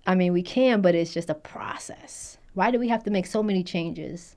I 0.06 0.14
mean, 0.14 0.32
we 0.32 0.42
can, 0.42 0.80
but 0.80 0.94
it's 0.94 1.12
just 1.12 1.30
a 1.30 1.34
process. 1.34 2.38
Why 2.54 2.70
do 2.70 2.78
we 2.78 2.88
have 2.88 3.04
to 3.04 3.10
make 3.10 3.26
so 3.26 3.42
many 3.42 3.62
changes? 3.62 4.36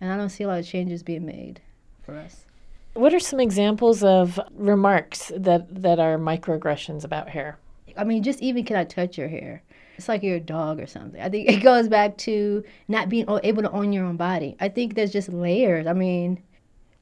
And 0.00 0.12
I 0.12 0.16
don't 0.16 0.30
see 0.30 0.44
a 0.44 0.48
lot 0.48 0.58
of 0.58 0.66
changes 0.66 1.02
being 1.02 1.26
made 1.26 1.60
for 2.02 2.16
us. 2.16 2.46
What 2.94 3.14
are 3.14 3.20
some 3.20 3.40
examples 3.40 4.02
of 4.02 4.40
remarks 4.54 5.30
that, 5.36 5.82
that 5.82 5.98
are 5.98 6.18
microaggressions 6.18 7.04
about 7.04 7.28
hair? 7.28 7.58
I 7.96 8.04
mean, 8.04 8.22
just 8.22 8.40
even 8.40 8.64
can 8.64 8.76
I 8.76 8.84
touch 8.84 9.18
your 9.18 9.28
hair? 9.28 9.62
It's 9.96 10.08
like 10.08 10.22
you're 10.22 10.36
a 10.36 10.40
dog 10.40 10.80
or 10.80 10.86
something. 10.86 11.20
I 11.20 11.28
think 11.28 11.48
it 11.48 11.62
goes 11.62 11.88
back 11.88 12.16
to 12.18 12.64
not 12.88 13.08
being 13.08 13.26
able 13.42 13.62
to 13.62 13.70
own 13.70 13.92
your 13.92 14.06
own 14.06 14.16
body. 14.16 14.56
I 14.58 14.68
think 14.68 14.94
there's 14.94 15.12
just 15.12 15.28
layers. 15.28 15.86
I 15.86 15.92
mean, 15.92 16.42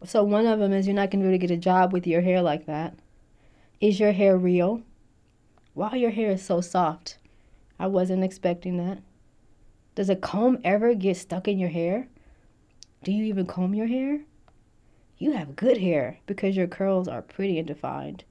so 0.04 0.24
one 0.24 0.46
of 0.46 0.58
them 0.58 0.72
is 0.72 0.86
you're 0.86 0.94
not 0.94 1.10
going 1.10 1.20
to 1.20 1.28
be 1.28 1.34
able 1.34 1.40
to 1.40 1.46
get 1.46 1.54
a 1.54 1.60
job 1.60 1.92
with 1.92 2.06
your 2.06 2.20
hair 2.20 2.42
like 2.42 2.66
that. 2.66 2.94
Is 3.80 4.00
your 4.00 4.12
hair 4.12 4.36
real? 4.36 4.82
Wow, 5.74 5.94
your 5.94 6.10
hair 6.10 6.32
is 6.32 6.42
so 6.44 6.60
soft. 6.60 7.18
I 7.78 7.86
wasn't 7.86 8.24
expecting 8.24 8.76
that. 8.78 8.98
Does 9.94 10.10
a 10.10 10.16
comb 10.16 10.58
ever 10.64 10.94
get 10.94 11.16
stuck 11.16 11.46
in 11.46 11.58
your 11.58 11.68
hair? 11.68 12.08
Do 13.02 13.12
you 13.12 13.24
even 13.24 13.46
comb 13.46 13.74
your 13.74 13.86
hair? 13.86 14.20
You 15.18 15.32
have 15.32 15.56
good 15.56 15.78
hair 15.78 16.18
because 16.26 16.56
your 16.56 16.66
curls 16.66 17.08
are 17.08 17.22
pretty 17.22 17.58
and 17.58 17.66
defined. 17.66 18.24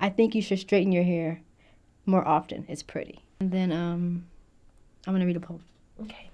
I 0.00 0.08
think 0.08 0.34
you 0.34 0.42
should 0.42 0.58
straighten 0.58 0.92
your 0.92 1.04
hair 1.04 1.40
more 2.06 2.26
often. 2.26 2.64
It's 2.68 2.82
pretty. 2.82 3.20
And 3.40 3.50
then 3.50 3.72
um, 3.72 4.26
I'm 5.06 5.12
going 5.12 5.20
to 5.20 5.26
read 5.26 5.36
a 5.36 5.40
poem. 5.40 5.64
Okay. 6.00 6.30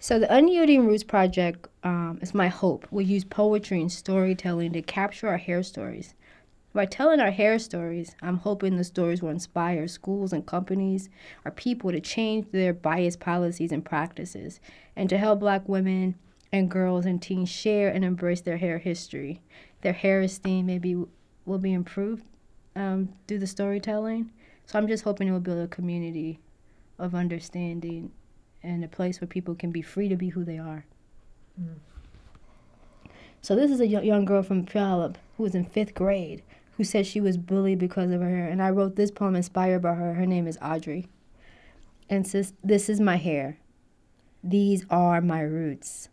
So 0.00 0.18
the 0.18 0.32
Unyielding 0.32 0.86
Roots 0.86 1.04
Project 1.04 1.68
um, 1.82 2.18
is 2.22 2.32
my 2.32 2.48
hope. 2.48 2.86
We 2.90 3.04
use 3.04 3.24
poetry 3.24 3.80
and 3.80 3.92
storytelling 3.92 4.72
to 4.72 4.82
capture 4.82 5.28
our 5.28 5.36
hair 5.36 5.62
stories. 5.62 6.14
By 6.76 6.84
telling 6.84 7.20
our 7.20 7.30
hair 7.30 7.58
stories, 7.58 8.14
I'm 8.20 8.36
hoping 8.36 8.76
the 8.76 8.84
stories 8.84 9.22
will 9.22 9.30
inspire 9.30 9.88
schools 9.88 10.30
and 10.34 10.44
companies 10.44 11.08
or 11.42 11.50
people 11.50 11.90
to 11.90 12.00
change 12.00 12.50
their 12.52 12.74
bias 12.74 13.16
policies 13.16 13.72
and 13.72 13.82
practices 13.82 14.60
and 14.94 15.08
to 15.08 15.16
help 15.16 15.40
black 15.40 15.66
women 15.70 16.16
and 16.52 16.70
girls 16.70 17.06
and 17.06 17.22
teens 17.22 17.48
share 17.48 17.88
and 17.88 18.04
embrace 18.04 18.42
their 18.42 18.58
hair 18.58 18.76
history. 18.76 19.40
Their 19.80 19.94
hair 19.94 20.20
esteem 20.20 20.66
maybe 20.66 21.02
will 21.46 21.58
be 21.58 21.72
improved 21.72 22.26
um, 22.74 23.08
through 23.26 23.38
the 23.38 23.46
storytelling. 23.46 24.30
So 24.66 24.78
I'm 24.78 24.86
just 24.86 25.04
hoping 25.04 25.28
it 25.28 25.32
will 25.32 25.40
build 25.40 25.64
a 25.64 25.68
community 25.68 26.40
of 26.98 27.14
understanding 27.14 28.12
and 28.62 28.84
a 28.84 28.88
place 28.88 29.18
where 29.18 29.28
people 29.28 29.54
can 29.54 29.70
be 29.70 29.80
free 29.80 30.10
to 30.10 30.16
be 30.16 30.28
who 30.28 30.44
they 30.44 30.58
are. 30.58 30.84
Mm. 31.58 31.76
So 33.40 33.56
this 33.56 33.70
is 33.70 33.80
a 33.80 33.86
young 33.86 34.26
girl 34.26 34.42
from 34.42 34.66
Puyallup 34.66 35.16
who 35.38 35.44
was 35.44 35.54
in 35.54 35.64
fifth 35.64 35.94
grade 35.94 36.42
who 36.76 36.84
said 36.84 37.06
she 37.06 37.20
was 37.20 37.36
bullied 37.38 37.78
because 37.78 38.10
of 38.10 38.20
her 38.20 38.28
hair. 38.28 38.48
And 38.48 38.62
I 38.62 38.70
wrote 38.70 38.96
this 38.96 39.10
poem 39.10 39.36
inspired 39.36 39.82
by 39.82 39.94
her. 39.94 40.14
Her 40.14 40.26
name 40.26 40.46
is 40.46 40.58
Audrey. 40.62 41.08
and 42.08 42.26
says, 42.26 42.52
This 42.62 42.88
is 42.88 43.00
my 43.00 43.16
hair. 43.16 43.58
These 44.44 44.84
are 44.90 45.20
my 45.20 45.40
roots, 45.40 46.08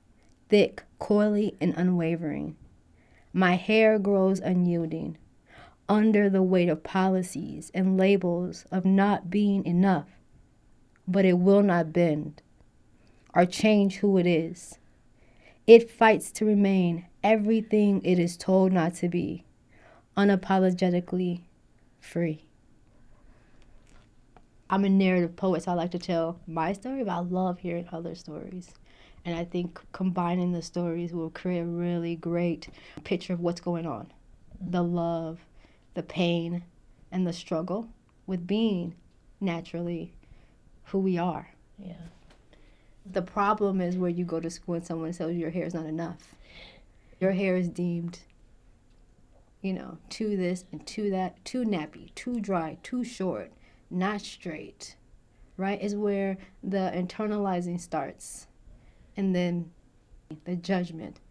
thick, 0.50 0.84
coily, 1.00 1.56
and 1.62 1.74
unwavering. 1.78 2.56
My 3.32 3.56
hair 3.56 4.00
grows 4.00 4.40
unyielding 4.40 5.18
under 5.90 6.30
the 6.30 6.42
weight 6.42 6.70
of 6.70 6.84
policies 6.84 7.70
and 7.74 7.98
labels 7.98 8.66
of 8.72 8.86
not 8.86 9.30
being 9.30 9.66
enough, 9.66 10.08
but 11.08 11.26
it 11.26 11.38
will 11.38 11.62
not 11.62 11.94
bend 11.94 12.42
or 13.36 13.46
change 13.46 13.98
who 13.98 14.18
it 14.18 14.26
is. 14.26 14.80
It 15.68 15.92
fights 15.92 16.32
to 16.34 16.46
remain 16.46 17.06
everything 17.24 18.02
it 18.04 18.20
is 18.20 18.38
told 18.38 18.72
not 18.72 18.96
to 18.96 19.10
be, 19.10 19.46
unapologetically 20.18 21.42
free. 22.00 22.44
I'm 24.70 24.86
a 24.86 24.90
narrative 24.90 25.36
poet, 25.36 25.64
so 25.64 25.72
I 25.72 25.76
like 25.76 25.92
to 25.92 26.00
tell 26.00 26.40
my 26.48 26.74
story, 26.74 27.04
but 27.04 27.12
I 27.12 27.20
love 27.20 27.60
hearing 27.60 27.88
other 27.92 28.16
stories. 28.16 28.74
And 29.26 29.38
I 29.38 29.46
think 29.46 29.80
combining 29.92 30.52
the 30.52 30.62
stories 30.62 31.14
will 31.14 31.30
create 31.30 31.60
a 31.60 31.66
really 31.66 32.16
great 32.16 32.70
picture 33.04 33.34
of 33.34 33.40
what's 33.40 33.62
going 33.62 33.86
on 33.86 34.12
the 34.60 34.84
love, 34.84 35.40
the 35.94 36.04
pain, 36.04 36.64
and 37.12 37.28
the 37.28 37.34
struggle 37.34 37.90
with 38.26 38.48
being 38.48 38.96
naturally 39.40 40.14
who 40.86 41.00
we 41.00 41.18
are. 41.18 41.50
Yeah. 41.78 41.94
The 43.06 43.22
problem 43.22 43.82
is 43.82 43.98
where 43.98 44.10
you 44.10 44.24
go 44.24 44.40
to 44.40 44.50
school 44.50 44.76
and 44.76 44.86
someone 44.86 45.12
tells 45.12 45.34
you 45.34 45.40
your 45.40 45.50
hair 45.50 45.66
is 45.66 45.74
not 45.74 45.86
enough. 45.86 46.34
Your 47.20 47.32
hair 47.32 47.58
is 47.58 47.68
deemed, 47.68 48.20
you 49.64 49.74
know, 49.74 49.98
too 50.10 50.38
this 50.38 50.66
and 50.72 50.86
too 50.86 51.10
that, 51.10 51.44
too 51.46 51.64
nappy, 51.64 52.14
too 52.14 52.40
dry, 52.40 52.78
too 52.84 53.04
short, 53.04 53.52
not 53.90 54.22
straight, 54.22 54.96
right? 55.58 55.82
Is 55.82 55.96
where 55.96 56.38
the 56.62 56.92
internalizing 56.94 57.80
starts. 57.80 58.48
And 59.16 59.34
then 59.34 59.72
the 60.46 60.56
judgment, 60.56 61.22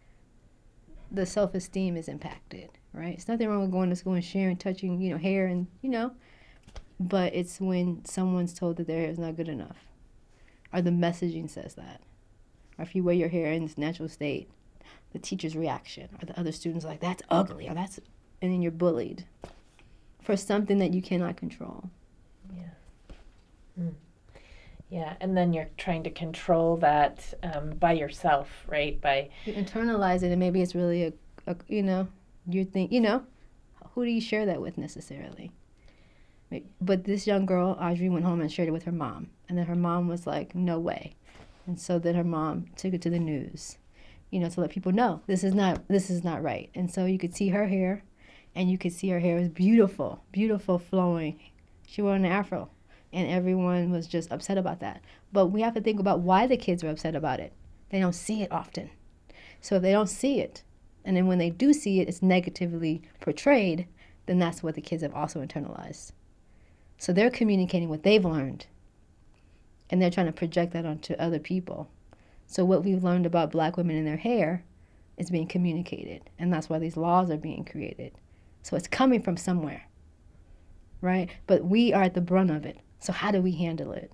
the 1.11 1.27
self 1.27 1.55
esteem 1.55 1.97
is 1.97 2.09
impacted, 2.09 2.71
right? 2.95 3.15
It's 3.15 3.29
nothing 3.29 3.49
wrong 3.49 3.61
with 3.61 3.71
going 3.71 3.91
to 3.91 3.97
school 3.97 4.15
and 4.15 4.25
sharing, 4.25 4.57
touching, 4.57 5.01
you 5.01 5.11
know, 5.11 5.19
hair 5.19 5.47
and, 5.47 5.67
you 5.83 5.91
know, 5.91 6.13
but 6.99 7.35
it's 7.35 7.61
when 7.61 8.05
someone's 8.05 8.55
told 8.55 8.79
that 8.79 8.87
their 8.87 9.01
hair 9.01 9.11
is 9.11 9.19
not 9.19 9.37
good 9.37 9.49
enough 9.49 9.77
or 10.73 10.81
the 10.81 10.91
messaging 10.91 11.51
says 11.51 11.75
that. 11.75 12.01
Or 12.79 12.83
if 12.85 12.95
you 12.95 13.05
wear 13.05 13.15
your 13.15 13.29
hair 13.29 13.53
in 13.53 13.65
its 13.65 13.77
natural 13.77 14.09
state, 14.09 14.49
the 15.13 15.19
teacher's 15.19 15.55
reaction 15.55 16.09
or 16.21 16.27
the 16.27 16.39
other 16.39 16.53
students 16.53 16.85
like, 16.85 17.01
that's 17.01 17.23
ugly 17.29 17.69
or 17.69 17.75
that's, 17.75 18.01
and 18.43 18.53
then 18.53 18.61
you're 18.61 18.73
bullied 18.73 19.25
for 20.21 20.37
something 20.37 20.79
that 20.79 20.93
you 20.93 21.01
cannot 21.01 21.37
control. 21.37 21.89
Yeah. 22.55 23.15
Mm. 23.81 23.95
Yeah, 24.91 25.15
and 25.21 25.35
then 25.35 25.55
you're 25.55 25.71
trying 25.79 26.03
to 26.03 26.11
control 26.11 26.77
that 26.79 27.33
um, 27.43 27.71
by 27.71 27.93
yourself, 27.93 28.49
right? 28.69 29.01
By 29.01 29.31
you 29.47 29.55
internalize 29.55 30.23
it, 30.23 30.31
and 30.31 30.39
maybe 30.39 30.61
it's 30.61 30.75
really 30.75 31.05
a, 31.05 31.13
a 31.47 31.57
you 31.67 31.83
know, 31.83 32.09
you 32.47 32.65
think, 32.67 32.93
you 32.93 33.01
know, 33.01 33.25
who 33.95 34.05
do 34.05 34.11
you 34.11 34.21
share 34.21 34.45
that 34.45 34.61
with 34.61 34.77
necessarily? 34.77 35.53
But 36.83 37.05
this 37.05 37.27
young 37.27 37.47
girl, 37.47 37.79
Audrey, 37.81 38.11
went 38.11 38.27
home 38.27 38.43
and 38.43 38.53
shared 38.53 38.69
it 38.69 38.73
with 38.73 38.83
her 38.83 38.93
mom, 38.93 39.31
and 39.49 39.57
then 39.57 39.65
her 39.65 39.75
mom 39.75 40.09
was 40.09 40.27
like, 40.27 40.55
"No 40.55 40.79
way," 40.79 41.15
and 41.67 41.81
so 41.81 41.99
then 41.99 42.15
her 42.15 42.25
mom 42.25 42.67
took 42.77 42.93
it 42.93 43.01
to 43.03 43.11
the 43.11 43.19
news, 43.19 43.79
you 44.31 44.39
know, 44.39 44.51
to 44.51 44.61
let 44.61 44.69
people 44.69 44.93
know 44.93 45.23
this 45.27 45.43
is 45.43 45.55
not 45.55 45.89
this 45.89 46.11
is 46.11 46.23
not 46.23 46.43
right. 46.43 46.69
And 46.75 46.91
so 46.93 47.07
you 47.07 47.17
could 47.17 47.35
see 47.35 47.49
her 47.49 47.69
hair, 47.69 48.05
and 48.55 48.71
you 48.71 48.79
could 48.79 48.93
see 48.93 49.09
her 49.09 49.21
hair 49.21 49.37
was 49.37 49.49
beautiful, 49.49 50.23
beautiful 50.33 50.79
flowing. 50.79 51.39
She 51.87 52.03
wore 52.03 52.15
an 52.15 52.25
afro, 52.25 52.71
and 53.13 53.29
everyone 53.29 53.91
was 53.91 54.07
just 54.07 54.33
upset 54.33 54.59
about 54.59 54.81
that. 54.81 55.03
But 55.33 55.47
we 55.47 55.63
have 55.63 55.75
to 55.75 55.81
think 55.81 56.01
about 56.01 56.21
why 56.21 56.47
the 56.47 56.57
kids 56.57 56.85
are 56.85 56.91
upset 56.91 57.15
about 57.15 57.41
it. 57.41 57.53
They 57.91 58.01
don't 58.01 58.15
see 58.15 58.43
it 58.43 58.53
often. 58.53 58.91
So 59.61 59.77
if 59.77 59.83
they 59.83 59.93
don't 59.93 60.09
see 60.09 60.41
it, 60.41 60.63
and 61.05 61.17
then 61.17 61.27
when 61.27 61.39
they 61.39 61.51
do 61.51 61.73
see 61.73 62.01
it, 62.01 62.09
it's 62.09 62.23
negatively 62.23 63.03
portrayed, 63.21 63.87
then 64.27 64.39
that's 64.39 64.63
what 64.63 64.75
the 64.75 64.81
kids 64.81 65.03
have 65.03 65.15
also 65.15 65.45
internalized. 65.45 66.13
So 66.99 67.13
they're 67.13 67.31
communicating 67.31 67.89
what 67.89 68.03
they've 68.03 68.25
learned, 68.25 68.67
and 69.91 70.01
they're 70.01 70.11
trying 70.11 70.27
to 70.27 70.33
project 70.33 70.73
that 70.73 70.87
onto 70.87 71.15
other 71.15 71.39
people. 71.39 71.89
So 72.47 72.65
what 72.65 72.85
we've 72.85 73.03
learned 73.03 73.27
about 73.27 73.51
black 73.51 73.77
women 73.77 73.97
and 73.97 74.07
their 74.07 74.17
hair 74.17 74.65
is 75.17 75.31
being 75.31 75.47
communicated, 75.47 76.31
and 76.39 76.53
that's 76.53 76.69
why 76.69 76.79
these 76.79 76.97
laws 76.97 77.31
are 77.31 77.37
being 77.37 77.65
created. 77.65 78.13
So 78.63 78.77
it's 78.77 78.89
coming 78.89 79.23
from 79.23 79.37
somewhere, 79.37 79.89
right? 81.01 81.29
But 81.47 81.65
we 81.65 81.93
are 81.93 82.05
at 82.05 82.15
the 82.15 82.21
brunt 82.21 82.51
of 82.51 82.65
it. 82.65 82.79
So 83.01 83.13
how 83.13 83.31
do 83.31 83.43
we 83.43 83.53
handle 83.53 83.93
it? 83.93 84.13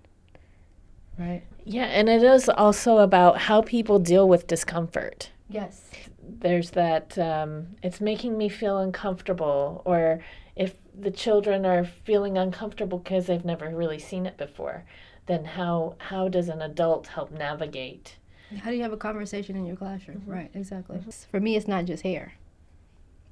Right? 1.19 1.43
Yeah, 1.65 1.85
and 1.85 2.09
it 2.09 2.23
is 2.23 2.49
also 2.49 2.99
about 2.99 3.39
how 3.39 3.61
people 3.63 3.99
deal 3.99 4.29
with 4.29 4.47
discomfort. 4.47 5.31
Yes. 5.51 5.91
There's 6.23 6.71
that, 6.71 7.19
um, 7.19 7.77
it's 7.83 8.01
making 8.01 8.39
me 8.39 8.49
feel 8.49 8.79
uncomfortable, 8.79 9.83
or 9.85 10.21
if 10.57 10.75
the 10.99 11.11
children 11.11 11.67
are 11.67 11.85
feeling 11.85 12.39
uncomfortable 12.39 12.99
because 12.99 13.27
they've 13.27 13.45
never 13.45 13.69
really 13.69 13.99
seen 13.99 14.27
it 14.27 14.37
before, 14.37 14.85
then 15.27 15.45
how, 15.45 15.97
how 15.99 16.29
does 16.29 16.49
an 16.49 16.63
adult 16.63 17.09
help 17.09 17.31
navigate? 17.31 18.17
How 18.63 18.71
do 18.71 18.77
you 18.77 18.83
have 18.83 18.93
a 18.93 18.97
conversation 18.97 19.57
in 19.57 19.67
your 19.67 19.77
classroom? 19.77 20.21
Mm-hmm. 20.21 20.31
Right, 20.31 20.51
exactly. 20.55 20.99
Mm-hmm. 20.99 21.11
For 21.31 21.41
me, 21.41 21.57
it's 21.57 21.69
not 21.69 21.85
just 21.85 22.03
hair. 22.03 22.35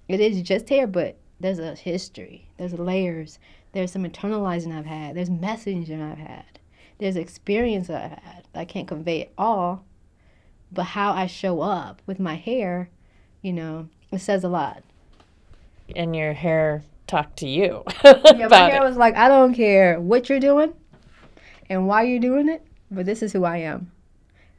It 0.08 0.20
is 0.20 0.42
just 0.42 0.68
hair, 0.68 0.86
but 0.86 1.16
there's 1.40 1.58
a 1.58 1.74
history, 1.74 2.48
there's 2.56 2.72
layers, 2.72 3.38
there's 3.72 3.92
some 3.92 4.04
internalizing 4.04 4.74
I've 4.74 4.86
had. 4.86 5.16
There's 5.16 5.28
messaging 5.28 6.00
I've 6.00 6.16
had. 6.16 6.58
There's 6.98 7.16
experience 7.16 7.90
I've 7.90 8.12
had. 8.12 8.44
I 8.54 8.64
can't 8.64 8.88
convey 8.88 9.20
it 9.20 9.32
all, 9.36 9.84
but 10.72 10.84
how 10.84 11.12
I 11.12 11.26
show 11.26 11.60
up 11.60 12.00
with 12.06 12.18
my 12.18 12.36
hair, 12.36 12.88
you 13.42 13.52
know, 13.52 13.90
it 14.10 14.20
says 14.20 14.44
a 14.44 14.48
lot. 14.48 14.82
And 15.94 16.16
your 16.16 16.32
hair 16.32 16.84
talked 17.06 17.36
to 17.40 17.48
you. 17.48 17.84
yeah, 18.04 18.48
my 18.48 18.70
hair 18.70 18.82
it. 18.82 18.88
was 18.88 18.96
like, 18.96 19.14
I 19.14 19.28
don't 19.28 19.52
care 19.52 20.00
what 20.00 20.30
you're 20.30 20.40
doing 20.40 20.72
and 21.68 21.86
why 21.86 22.04
you're 22.04 22.18
doing 22.18 22.48
it, 22.48 22.66
but 22.90 23.04
this 23.04 23.22
is 23.22 23.34
who 23.34 23.44
I 23.44 23.58
am. 23.58 23.92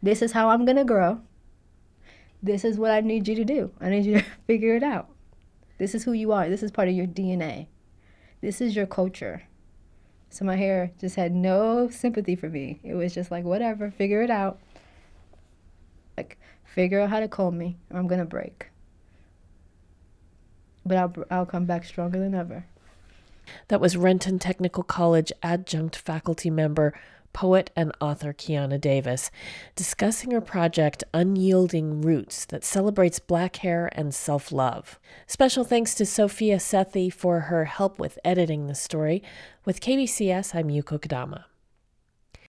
This 0.04 0.22
is 0.22 0.34
how 0.34 0.50
I'm 0.50 0.64
gonna 0.64 0.86
grow. 0.86 1.22
This 2.44 2.64
is 2.64 2.78
what 2.78 2.92
I 2.92 3.02
need 3.02 3.28
you 3.28 3.34
to 3.34 3.44
do. 3.44 3.72
I 3.82 3.90
need 3.90 4.06
you 4.06 4.20
to 4.20 4.26
figure 4.46 4.76
it 4.76 4.84
out. 4.84 5.10
This 5.78 5.94
is 5.94 6.04
who 6.04 6.14
you 6.14 6.32
are. 6.32 6.50
This 6.50 6.64
is 6.64 6.72
part 6.72 6.88
of 6.88 6.94
your 6.96 7.08
DNA. 7.08 7.68
This 8.42 8.62
is 8.62 8.76
your 8.76 8.86
culture. 8.86 9.44
So 10.30 10.46
my 10.46 10.56
hair 10.56 10.92
just 11.00 11.16
had 11.16 11.34
no 11.34 11.90
sympathy 11.90 12.36
for 12.36 12.50
me. 12.50 12.80
It 12.84 12.96
was 12.96 13.14
just 13.14 13.32
like, 13.32 13.46
whatever, 13.46 13.90
figure 13.90 14.22
it 14.22 14.30
out. 14.30 14.60
Like, 16.18 16.38
figure 16.64 17.00
out 17.00 17.10
how 17.10 17.20
to 17.20 17.28
comb 17.28 17.58
me, 17.58 17.78
or 17.92 18.00
I'm 18.00 18.08
going 18.08 18.20
to 18.20 18.26
break. 18.26 18.68
But 20.86 20.98
I'll, 20.98 21.14
I'll 21.30 21.46
come 21.46 21.66
back 21.66 21.86
stronger 21.86 22.20
than 22.20 22.34
ever. 22.34 22.66
That 23.70 23.80
was 23.80 23.96
Renton 23.96 24.40
Technical 24.40 24.84
College 24.84 25.32
adjunct 25.42 25.96
faculty 25.96 26.50
member 26.50 26.94
poet 27.38 27.70
and 27.76 27.92
author 28.02 28.34
Kiana 28.34 28.82
Davis, 28.82 29.30
discussing 29.76 30.32
her 30.32 30.42
project 30.42 31.04
Unyielding 31.14 32.02
Roots 32.02 32.46
that 32.46 32.64
celebrates 32.64 33.20
black 33.20 33.58
hair 33.58 33.92
and 33.92 34.12
self 34.12 34.52
love. 34.52 35.00
Special 35.28 35.64
thanks 35.64 35.94
to 35.94 36.06
Sophia 36.08 36.58
Sethi 36.58 37.14
for 37.14 37.42
her 37.42 37.66
help 37.66 38.00
with 38.00 38.18
editing 38.26 38.66
the 38.66 38.74
story. 38.74 39.22
With 39.66 39.82
KBCS, 39.82 40.56
I'm 40.56 40.70
Yuko 40.70 41.00
Kodama. 41.00 41.44